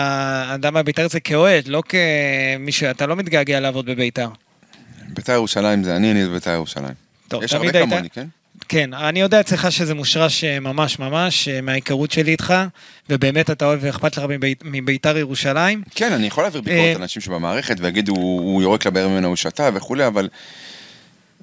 אדם 0.55 0.73
מהבית"ר 0.73 1.07
זה 1.09 1.19
כאוהד, 1.19 1.67
לא 1.67 1.83
כמישהו, 1.89 2.89
אתה 2.91 3.05
לא 3.05 3.15
מתגעגע 3.15 3.59
לעבוד 3.59 3.85
בבית"ר. 3.85 4.27
בית"ר 5.09 5.31
ירושלים 5.33 5.83
זה 5.83 5.95
אני, 5.95 6.11
אני 6.11 6.27
בית"ר 6.29 6.49
ירושלים. 6.51 6.93
טוב, 7.27 7.43
יש 7.43 7.53
הרבה 7.53 7.65
היית- 7.65 7.89
כמוני, 7.89 8.09
כן? 8.09 8.27
כן, 8.69 8.93
אני 8.93 9.21
יודע 9.21 9.39
אצלך 9.39 9.71
שזה 9.71 9.93
מושרש 9.95 10.43
אה, 10.43 10.59
ממש 10.59 10.99
ממש 10.99 11.47
מההיכרות 11.63 12.11
שלי 12.11 12.31
איתך, 12.31 12.53
ובאמת 13.09 13.49
אתה 13.49 13.65
אוהב 13.65 13.79
ואכפת 13.83 14.17
לך 14.17 14.23
מבית- 14.29 14.63
מבית"ר 14.65 15.17
ירושלים. 15.17 15.81
כן, 15.95 16.13
אני 16.13 16.27
יכול 16.27 16.43
להעביר 16.43 16.61
ביקורת 16.61 16.95
על 16.95 17.01
אנשים 17.01 17.21
שבמערכת 17.21 17.75
ויגידו, 17.79 18.11
הוא 18.15 18.41
הוא 18.41 18.61
יורק 18.61 18.85
לבאר 18.87 19.07
ממנו, 19.07 19.27
הוא 19.27 19.35
שתה 19.35 19.69
וכולי, 19.73 20.07
אבל 20.07 20.29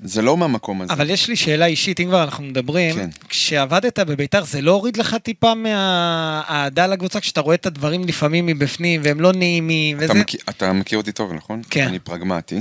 זה 0.02 0.22
לא 0.22 0.36
מהמקום 0.36 0.82
הזה. 0.82 0.92
אבל 0.92 1.10
יש 1.10 1.28
לי 1.28 1.36
שאלה 1.36 1.66
אישית, 1.66 2.00
אם 2.00 2.06
כבר 2.06 2.22
אנחנו 2.24 2.44
מדברים, 2.44 2.94
כן. 2.94 3.10
כשעבדת 3.28 3.98
בביתר 3.98 4.44
זה 4.44 4.60
לא 4.60 4.70
הוריד 4.72 4.96
לך 4.96 5.16
טיפה 5.22 5.54
מהאהדה 5.54 6.86
לקבוצה, 6.86 7.20
כשאתה 7.20 7.40
רואה 7.40 7.54
את 7.54 7.66
הדברים 7.66 8.04
לפעמים 8.04 8.46
מבפנים 8.46 9.00
והם 9.04 9.20
לא 9.20 9.32
נעימים, 9.32 9.96
אתה 9.96 10.04
וזה... 10.04 10.14
מכיר- 10.14 10.40
אתה 10.48 10.72
מכיר 10.72 10.98
אותי 10.98 11.12
טוב, 11.12 11.32
נכון? 11.32 11.62
כן. 11.70 11.86
אני 11.88 11.98
פרגמטי, 11.98 12.60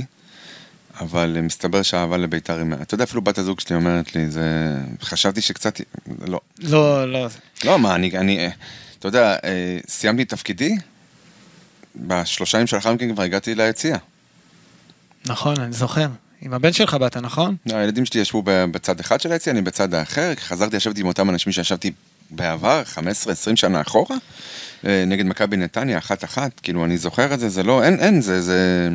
אבל 1.00 1.32
אה, 1.36 1.42
מסתבר 1.42 1.82
שהאהבה 1.82 2.16
לבית"ר 2.16 2.58
היא... 2.58 2.64
אתה 2.82 2.94
יודע, 2.94 3.04
אפילו 3.04 3.22
בת 3.22 3.38
הזוג 3.38 3.60
שלי 3.60 3.76
אומרת 3.76 4.14
לי, 4.14 4.30
זה... 4.30 4.74
חשבתי 5.02 5.40
שקצת... 5.40 5.80
לא. 6.26 6.40
לא, 6.58 7.12
לא. 7.12 7.26
לא, 7.64 7.78
מה, 7.78 7.94
אני... 7.94 8.18
אני 8.18 8.38
אה, 8.38 8.48
אתה 8.98 9.08
יודע, 9.08 9.36
אה, 9.44 9.78
סיימתי 9.88 10.22
את 10.22 10.28
תפקידי, 10.28 10.76
בשלושה 11.96 12.58
ימים 12.58 12.66
שלאחר 12.66 12.92
מכן 12.94 13.14
כבר 13.14 13.22
הגעתי 13.22 13.54
ליציע. 13.54 13.96
נכון, 15.26 15.60
אני 15.60 15.72
זוכר. 15.72 16.06
עם 16.42 16.54
הבן 16.54 16.72
שלך 16.72 16.94
באת, 16.94 17.16
נכון? 17.16 17.56
הילדים 17.72 18.06
שלי 18.06 18.20
ישבו 18.20 18.42
בצד 18.44 19.00
אחד 19.00 19.20
של 19.20 19.32
היציע, 19.32 19.52
אני 19.52 19.62
בצד 19.62 19.94
האחר, 19.94 20.32
חזרתי 20.34 20.76
לשבת 20.76 20.98
עם 20.98 21.06
אותם 21.06 21.30
אנשים 21.30 21.52
שישבתי 21.52 21.90
בעבר, 22.30 22.82
15-20 22.94 22.98
שנה 23.54 23.80
אחורה, 23.80 24.16
אה, 24.86 25.04
נגד 25.06 25.26
מכבי 25.26 25.56
נתניה, 25.56 25.98
אחת-אחת, 25.98 26.60
כאילו, 26.60 26.84
אני 26.84 26.98
זוכר 26.98 27.34
את 27.34 27.40
זה, 27.40 27.48
זה 27.48 27.62
לא, 27.62 27.84
אין, 27.84 28.00
אין, 28.00 28.20
זה, 28.20 28.42
זה... 28.42 28.88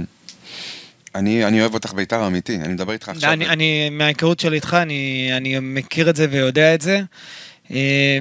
אני, 1.15 1.45
אני 1.45 1.61
אוהב 1.61 1.73
אותך 1.73 1.93
בית"ר 1.93 2.27
אמיתי, 2.27 2.55
אני 2.55 2.73
מדבר 2.73 2.93
איתך 2.93 3.09
עכשיו. 3.09 3.31
אני, 3.31 3.47
אני, 3.49 3.89
מההיכרות 3.89 4.39
שלי 4.39 4.55
איתך, 4.55 4.77
אני, 4.81 5.29
אני 5.37 5.59
מכיר 5.59 6.09
את 6.09 6.15
זה 6.15 6.27
ויודע 6.31 6.75
את 6.75 6.81
זה. 6.81 7.01
אה, 7.71 8.17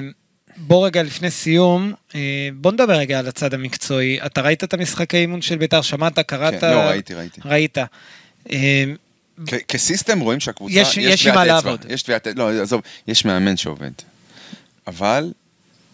בוא 0.57 0.85
רגע 0.85 1.03
לפני 1.03 1.31
סיום, 1.31 1.93
אה, 2.15 2.49
בוא 2.53 2.71
נדבר 2.71 2.93
רגע 2.93 3.19
על 3.19 3.27
הצד 3.27 3.53
המקצועי. 3.53 4.19
אתה 4.25 4.41
ראית 4.41 4.63
את 4.63 4.73
המשחקי 4.73 5.17
אימון 5.17 5.41
של 5.41 5.57
בית"ר? 5.57 5.81
שמעת? 5.81 6.19
קראת? 6.19 6.61
כן, 6.61 6.71
לא, 6.71 6.79
ראיתי, 6.79 7.13
ראיתי. 7.13 7.41
ראית. 7.45 7.77
כסיסטם 9.67 10.19
רואים 10.19 10.39
שהקבוצה, 10.39 10.73
יש- 10.73 10.97
יש 10.97 11.27
עם 11.27 11.33
טביעת 11.33 11.35
מה 11.47 11.57
אצבע, 11.59 11.71
לעבוד. 11.71 11.85
יש 11.89 12.03
טביעת, 12.03 12.27
לא, 12.35 12.61
עזוב, 12.61 12.81
יש 13.07 13.25
מאמן 13.25 13.57
שעובד. 13.57 13.91
אבל 14.87 15.31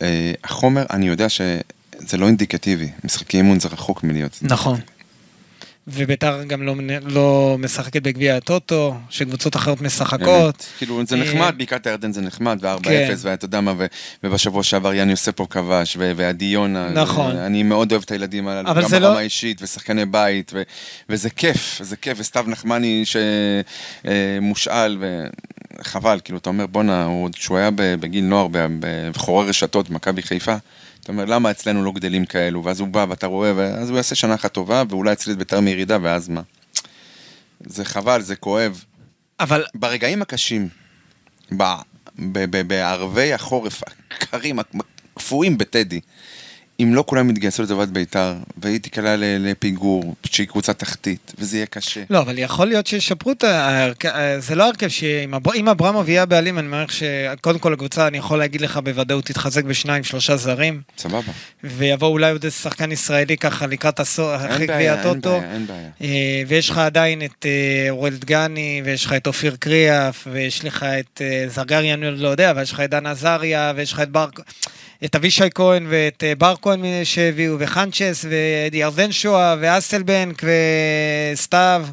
אה, 0.02 0.32
החומר, 0.44 0.86
אני 0.90 1.08
יודע 1.08 1.30
שזה 1.30 2.18
לא 2.18 2.26
אינדיקטיבי, 2.28 2.90
משחקי 3.04 3.38
אימון 3.38 3.60
זה 3.60 3.68
רחוק 3.68 4.04
מלהיות. 4.04 4.38
נכון. 4.42 4.80
וביתר 5.88 6.44
גם 6.44 6.64
לא, 6.64 6.76
לא 7.02 7.56
משחקת 7.60 8.02
בגביע 8.02 8.36
הטוטו, 8.38 8.96
שקבוצות 9.10 9.56
אחרות 9.56 9.82
משחקות. 9.82 10.26
באמת. 10.28 10.66
כאילו 10.78 11.02
זה 11.06 11.16
אה, 11.16 11.22
נחמד, 11.22 11.56
בקעת 11.58 11.88
הירדן 11.88 12.12
זה 12.14 12.22
נחמד, 12.22 12.58
ו-4-0, 12.62 12.84
כן. 12.84 13.14
ואתה 13.22 13.46
יודע 13.46 13.62
מה, 13.62 13.74
ובשבוע 14.24 14.64
שעבר 14.64 14.94
יאן 14.94 15.10
יוספוב 15.10 15.48
כבש, 15.50 15.98
ועדי 16.00 16.46
יונה. 16.46 16.90
נכון. 16.90 17.36
אני 17.38 17.64
מאוד 17.64 17.92
אוהב 17.92 18.04
את 18.06 18.12
הילדים 18.12 18.48
הללו, 18.48 18.76
גם 18.76 18.88
זה 18.88 19.00
ברמה 19.00 19.14
לא- 19.14 19.20
האישית, 19.20 19.62
ושחקני 19.62 20.06
בית, 20.06 20.52
ו- 20.56 20.62
וזה 21.10 21.30
כיף, 21.30 21.80
זה 21.84 21.96
כיף, 21.96 22.18
וסתיו 22.20 22.46
נחמני 22.48 23.04
שמושאל, 23.06 24.98
וחבל, 25.80 26.20
כאילו, 26.24 26.38
אתה 26.40 26.50
אומר, 26.50 26.66
בואנה, 26.68 27.08
כשהוא 27.34 27.58
היה 27.58 27.70
בגיל 27.76 28.24
נוער, 28.26 28.48
ב- 28.52 28.58
ב- 28.80 29.10
וחורר 29.14 29.48
רשתות, 29.48 29.90
מכבי 29.90 30.22
חיפה, 30.22 30.56
אתה 31.10 31.14
אומר, 31.14 31.26
למה 31.26 31.52
אצלנו 31.52 31.84
לא 31.84 31.92
גדלים 31.92 32.26
כאלו? 32.26 32.64
ואז 32.64 32.80
הוא 32.80 32.88
בא, 32.88 33.06
ואתה 33.10 33.28
רואה, 33.28 33.54
ואז 33.56 33.90
הוא 33.90 33.98
יעשה 33.98 34.16
שנה 34.16 34.36
אחת 34.36 34.54
טובה, 34.54 34.84
ואולי 34.90 35.12
יצליח 35.12 35.38
בית"ר 35.38 35.60
מירידה, 35.60 35.98
ואז 36.02 36.30
מה? 36.30 36.42
זה 37.66 37.86
חבל, 37.86 38.22
זה 38.22 38.36
כואב. 38.36 38.84
אבל 39.40 39.64
ברגעים 39.76 40.22
הקשים, 40.22 40.68
בערבי 42.68 43.34
החורף 43.34 43.82
הקרים, 44.12 44.60
הקפואים 44.60 45.58
בטדי, 45.58 46.00
אם 46.80 46.96
לא 46.96 47.04
כולם 47.08 47.30
יתגייסו 47.30 47.64
לטובת 47.64 47.88
בית"ר, 47.88 48.34
והיא 48.58 48.80
תיקלע 48.80 49.16
לפיגור, 49.18 50.16
שהיא 50.26 50.48
קבוצה 50.48 50.74
תחתית, 50.74 51.34
וזה 51.40 51.58
יהיה 51.58 51.66
קשה. 51.66 52.02
לא, 52.10 52.20
אבל 52.20 52.38
יכול 52.38 52.68
להיות 52.68 52.88
שישפרו 52.88 53.32
את 53.32 53.44
ההרכב, 53.44 54.10
זה 54.40 54.56
לא 54.56 54.68
הרכב 54.68 54.88
שאם 54.88 55.34
אבר- 55.34 55.54
אם 55.56 55.70
אברמוב 55.70 56.10
יהיה 56.10 56.24
הבעלים, 56.24 56.60
אני 56.60 56.68
מעריך 56.68 56.92
שקודם 56.94 57.60
כל 57.60 57.74
הקבוצה, 57.74 58.08
אני 58.08 58.18
יכול 58.18 58.40
להגיד 58.40 58.62
לך 58.62 58.78
בוודאות, 58.78 59.26
תתחזק 59.26 59.64
בשניים, 59.64 60.04
שלושה 60.04 60.38
זרים, 60.38 60.82
סבבה. 60.98 61.32
ויבוא 61.64 62.08
אולי 62.08 62.32
עוד 62.32 62.44
איזה 62.44 62.56
שחקן 62.56 62.92
ישראלי 62.92 63.38
ככה 63.38 63.68
לקראת 63.68 64.00
עשור, 64.00 64.36
אחרי 64.36 64.50
גביע 64.66 64.68
בעיה, 64.68 64.94
אין 64.94 65.00
הטוטו. 65.00 65.40
בעיה, 65.40 65.54
אין 65.54 65.68
בעיה. 65.68 65.90
אה, 66.02 66.42
ויש 66.48 66.70
לך 66.70 66.78
עדיין 66.78 67.22
את 67.26 67.46
אה, 67.46 67.90
אוראל 67.90 68.16
דגני, 68.16 68.82
ויש 68.86 69.06
לך 69.06 69.14
את 69.14 69.28
אופיר 69.28 69.56
קריאף, 69.60 70.28
ויש 70.32 70.66
לך 70.66 70.84
את 70.84 71.22
אה, 71.22 71.46
זרגרי, 71.50 71.94
אני 71.94 72.12
לא 72.12 72.28
יודע, 72.28 72.52
אבל 72.52 72.62
יש 72.62 72.72
לך 72.72 72.80
את 72.80 72.90
דן 72.90 73.06
עזריה, 73.06 73.74
ויש 73.76 73.94
לך 73.94 74.00
את 74.00 74.10
בר... 74.10 74.28
את 75.06 75.16
אבישי 75.16 75.44
כהן 75.56 75.86
ואת 75.90 76.24
אה, 76.24 76.36
בר 76.36 76.54
כהן 76.62 76.80
שהביאו, 77.04 77.56
וחנצ'ס, 77.60 78.26
וירדן 78.72 79.12
שואה, 79.12 79.56
ואסלבנק, 79.60 80.44
וסתיו. 81.34 81.86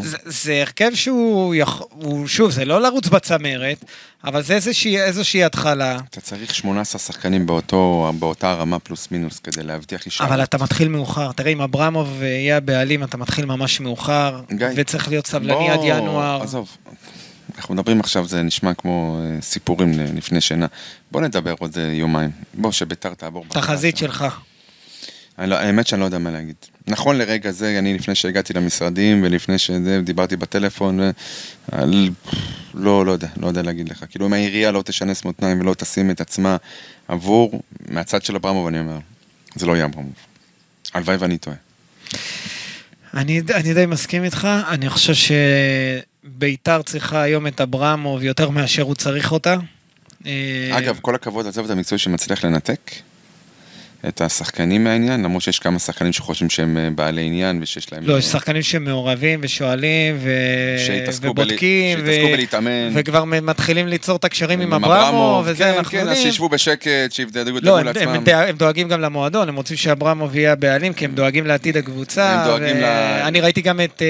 זה, 0.00 0.16
זה 0.24 0.60
הרכב 0.60 0.90
שהוא, 0.94 1.54
יכ... 1.54 1.82
הוא, 1.90 2.26
שוב, 2.26 2.50
זה 2.50 2.64
לא 2.64 2.82
לרוץ 2.82 3.08
בצמרת, 3.08 3.84
אבל 4.24 4.42
זה 4.42 4.54
איזושהי, 4.54 5.00
איזושהי 5.00 5.44
התחלה. 5.44 5.98
אתה 6.10 6.20
צריך 6.20 6.54
18 6.54 6.98
שחקנים 6.98 7.46
באותו, 7.46 8.12
באותה 8.18 8.52
רמה 8.54 8.78
פלוס 8.78 9.08
מינוס 9.10 9.38
כדי 9.38 9.62
להבטיח 9.62 10.06
אישה. 10.06 10.24
אבל 10.24 10.42
אתה 10.42 10.58
מתחיל 10.58 10.88
מאוחר. 10.88 11.32
תראה, 11.32 11.50
אם 11.52 11.60
אברמוב 11.60 12.22
יהיה 12.22 12.56
הבעלים, 12.56 13.04
אתה 13.04 13.16
מתחיל 13.16 13.44
ממש 13.44 13.80
מאוחר, 13.80 14.40
גיא, 14.52 14.66
וצריך 14.76 15.08
להיות 15.08 15.26
סבלני 15.26 15.54
בוא, 15.54 15.72
עד 15.72 15.80
ינואר. 15.82 16.42
עזוב, 16.42 16.76
אנחנו 17.56 17.74
מדברים 17.74 18.00
עכשיו, 18.00 18.26
זה 18.26 18.42
נשמע 18.42 18.74
כמו 18.74 19.20
אה, 19.20 19.42
סיפורים 19.42 19.92
לפני 19.98 20.40
שינה. 20.40 20.66
בוא 21.10 21.20
נדבר 21.20 21.54
עוד 21.58 21.78
אה, 21.78 21.82
יומיים. 21.82 22.30
בוא, 22.54 22.72
שביתר 22.72 23.14
תעבור. 23.14 23.44
תחזית. 23.48 23.96
שלך. 23.96 24.24
אני 25.38 25.50
לא, 25.50 25.56
האמת 25.56 25.86
שאני 25.86 26.00
לא 26.00 26.04
יודע 26.04 26.18
מה 26.18 26.30
להגיד. 26.30 26.54
נכון 26.86 27.18
לרגע 27.18 27.50
זה, 27.50 27.78
אני 27.78 27.94
לפני 27.94 28.14
שהגעתי 28.14 28.52
למשרדים 28.52 29.22
ולפני 29.22 29.58
שזה, 29.58 30.00
דיברתי 30.04 30.36
בטלפון, 30.36 31.00
ו... 31.00 31.10
על... 31.72 32.10
לא, 32.74 33.06
לא 33.06 33.12
יודע, 33.12 33.28
לא 33.36 33.46
יודע 33.46 33.62
להגיד 33.62 33.88
לך. 33.88 34.04
כאילו 34.10 34.26
אם 34.26 34.32
העירייה 34.32 34.70
לא 34.70 34.82
תשנס 34.82 35.24
מותניים 35.24 35.60
ולא 35.60 35.74
תשים 35.74 36.10
את 36.10 36.20
עצמה 36.20 36.56
עבור, 37.08 37.62
מהצד 37.88 38.22
של 38.22 38.36
אברמוב 38.36 38.66
אני 38.66 38.80
אומר, 38.80 38.98
זה 39.54 39.66
לא 39.66 39.72
יהיה 39.72 39.84
אברמוב. 39.84 40.12
הלוואי 40.94 41.16
ואני 41.16 41.38
טועה. 41.38 41.56
אני, 43.14 43.40
אני 43.54 43.74
די 43.74 43.86
מסכים 43.86 44.24
איתך, 44.24 44.48
אני 44.68 44.90
חושב 44.90 45.14
שביתר 46.24 46.82
צריכה 46.82 47.22
היום 47.22 47.46
את 47.46 47.60
אברמוב 47.60 48.22
יותר 48.22 48.50
מאשר 48.50 48.82
הוא 48.82 48.94
צריך 48.94 49.32
אותה. 49.32 49.56
אה, 50.26 50.78
אגב, 50.78 50.98
כל 51.02 51.14
הכבוד 51.14 51.46
לצוות 51.46 51.70
המקצועי 51.70 51.98
שמצליח 51.98 52.44
לנתק 52.44 52.90
את 54.08 54.20
השחקנים 54.20 54.84
מהעניין, 54.84 55.22
למרות 55.22 55.42
שיש 55.42 55.58
כמה 55.58 55.78
שחקנים 55.78 56.12
שחושבים 56.12 56.50
שהם 56.50 56.78
אה, 56.78 56.88
בעלי 56.90 57.22
עניין 57.22 57.58
ושיש 57.62 57.92
להם... 57.92 58.02
לא, 58.06 58.12
אה, 58.12 58.18
יש 58.18 58.24
שחקנים 58.24 58.62
שמעורבים 58.62 59.40
ושואלים 59.42 60.16
ו... 60.20 60.30
שהתעסקו 60.86 61.34
בל- 61.34 61.42
ובודקים, 61.42 61.98
שהתעסקו 61.98 62.26
בלהתאמן. 62.32 62.90
וכבר 62.94 63.24
מתחילים 63.24 63.88
ליצור 63.88 64.16
את 64.16 64.24
הקשרים 64.24 64.60
עם 64.60 64.72
עם 64.74 64.84
אברמוב, 64.84 65.44
וזה 65.48 65.64
כן, 65.64 65.70
אנחנו 65.76 65.90
כן, 65.90 65.98
אז 65.98 66.06
יודעים. 66.08 66.22
שישבו 66.26 66.48
בשקט, 66.48 66.86
שיבדקו 67.12 67.50
לא, 67.62 67.78
הם, 67.78 67.86
לעצמם. 67.86 68.08
הם, 68.08 68.22
הם 68.26 68.56
דואגים 68.56 68.88
גם 68.88 69.00
למועדון, 69.00 69.48
הם 69.48 69.56
רוצים 69.56 69.76
שאברמוב 69.76 70.36
יהיה 70.36 70.52
הבעלים, 70.52 70.92
כי 70.92 71.04
הם 71.04 71.14
דואגים 71.14 71.46
לעתיד 71.46 71.76
הקבוצה. 71.76 72.30
הם 72.30 72.44
דואגים 72.48 72.76
ל- 72.76 72.84
אני 73.24 73.40
ראיתי 73.40 73.60
גם 73.60 73.80
את, 73.80 74.02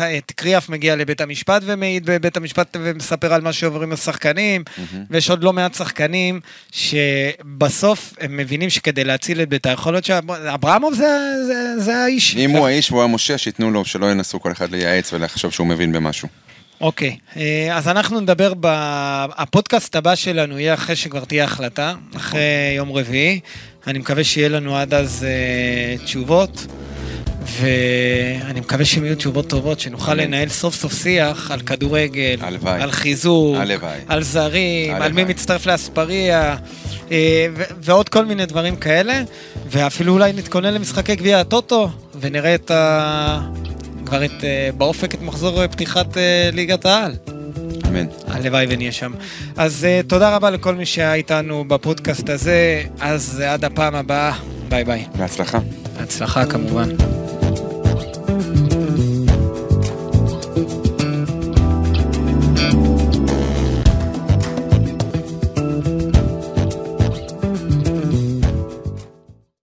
אה, 0.00 0.18
את 0.18 0.32
קריאף 0.36 0.68
מגיע 0.68 0.96
לבית 0.96 1.20
המשפט 1.20 1.62
ומעיד 1.64 2.02
בבית 2.06 2.36
המשפט 2.36 2.76
ומספר 2.80 3.32
על 3.34 3.40
מה 3.40 3.52
שעוברים 3.52 3.92
השחקנים, 3.92 4.64
ויש 5.10 5.30
עוד 5.30 5.44
לא 5.44 5.52
מעט 5.52 5.74
שחקנים 5.74 6.40
שבסוף 6.72 8.14
הם 8.20 8.36
מבינים 8.36 8.70
שכדי 8.70 9.04
להציל 9.06 9.42
את 9.42 9.48
בית"ר, 9.48 9.72
יכול 9.72 9.92
להיות 9.92 10.04
שאברמוב 10.04 10.94
זה, 10.94 11.08
זה, 11.46 11.80
זה 11.80 11.96
האיש. 11.96 12.36
אם 12.36 12.50
הוא 12.50 12.66
האיש 12.66 12.92
והוא 12.92 13.02
המושיע, 13.02 13.38
שייתנו 13.38 13.70
לו, 13.70 13.84
שלא 13.84 14.10
ינסו 14.10 14.40
כל 14.40 14.52
אחד 14.52 14.70
לייעץ 14.70 15.12
ולחשוב 15.12 15.52
שהוא 15.52 15.66
מבין 15.66 15.92
במשהו. 15.92 16.28
אוקיי, 16.80 17.16
אה, 17.36 17.76
אז 17.76 17.88
אנחנו 17.88 18.20
נדבר, 18.20 18.52
ב... 18.60 18.66
הפודקאסט 19.36 19.96
הבא 19.96 20.14
שלנו 20.14 20.58
יהיה 20.58 20.74
אחרי 20.74 20.96
שכבר 20.96 21.24
תהיה 21.24 21.44
החלטה, 21.44 21.94
אחרי 22.16 22.40
יום 22.76 22.92
רביעי. 22.92 23.40
אני 23.86 23.98
מקווה 23.98 24.24
שיהיה 24.24 24.48
לנו 24.48 24.76
עד 24.76 24.94
אז 24.94 25.26
אה, 25.28 26.04
תשובות, 26.04 26.66
ואני 27.46 28.60
מקווה 28.60 28.84
שהן 28.84 29.04
יהיו 29.04 29.16
תשובות 29.16 29.48
טובות, 29.48 29.80
שנוכל. 29.80 30.14
לנהל 30.14 30.48
סוף 30.48 30.74
סוף 30.74 31.02
שיח 31.02 31.50
על 31.50 31.60
כדורגל, 31.60 32.36
הלוואי. 32.40 32.82
על 32.82 32.90
חיזוק, 32.90 33.56
הלוואי. 33.56 33.98
על 34.08 34.22
זרים, 34.22 34.94
על 34.94 35.12
מי 35.12 35.20
הלוואי. 35.20 35.24
מצטרף 35.24 35.66
לאספריה, 35.66 36.56
ועוד 37.82 38.08
כל 38.08 38.24
מיני 38.24 38.46
דברים 38.46 38.76
כאלה, 38.76 39.22
ואפילו 39.70 40.12
אולי 40.12 40.32
נתכונן 40.32 40.74
למשחקי 40.74 41.16
גביע 41.16 41.40
הטוטו, 41.40 41.88
ונראה 42.20 42.54
את 42.54 42.70
ה... 42.70 43.40
כבר 44.06 44.24
את, 44.24 44.44
אה, 44.44 44.68
באופק 44.76 45.14
את 45.14 45.22
מחזור 45.22 45.62
אה, 45.62 45.68
פתיחת 45.68 46.16
אה, 46.16 46.50
ליגת 46.52 46.86
העל. 46.86 47.14
אמן. 47.86 48.06
הלוואי 48.26 48.66
ונהיה 48.68 48.92
שם. 48.92 49.12
אז 49.56 49.86
תודה 50.06 50.36
רבה 50.36 50.50
לכל 50.50 50.74
מי 50.74 50.86
שהיה 50.86 51.14
איתנו 51.14 51.64
בפודקאסט 51.68 52.28
הזה, 52.28 52.82
אז 53.00 53.42
עד 53.46 53.64
הפעם 53.64 53.94
הבאה, 53.94 54.32
ביי 54.68 54.84
ביי. 54.84 55.06
בהצלחה. 55.18 55.58
בהצלחה 55.98 56.46
כמובן. 56.46 56.88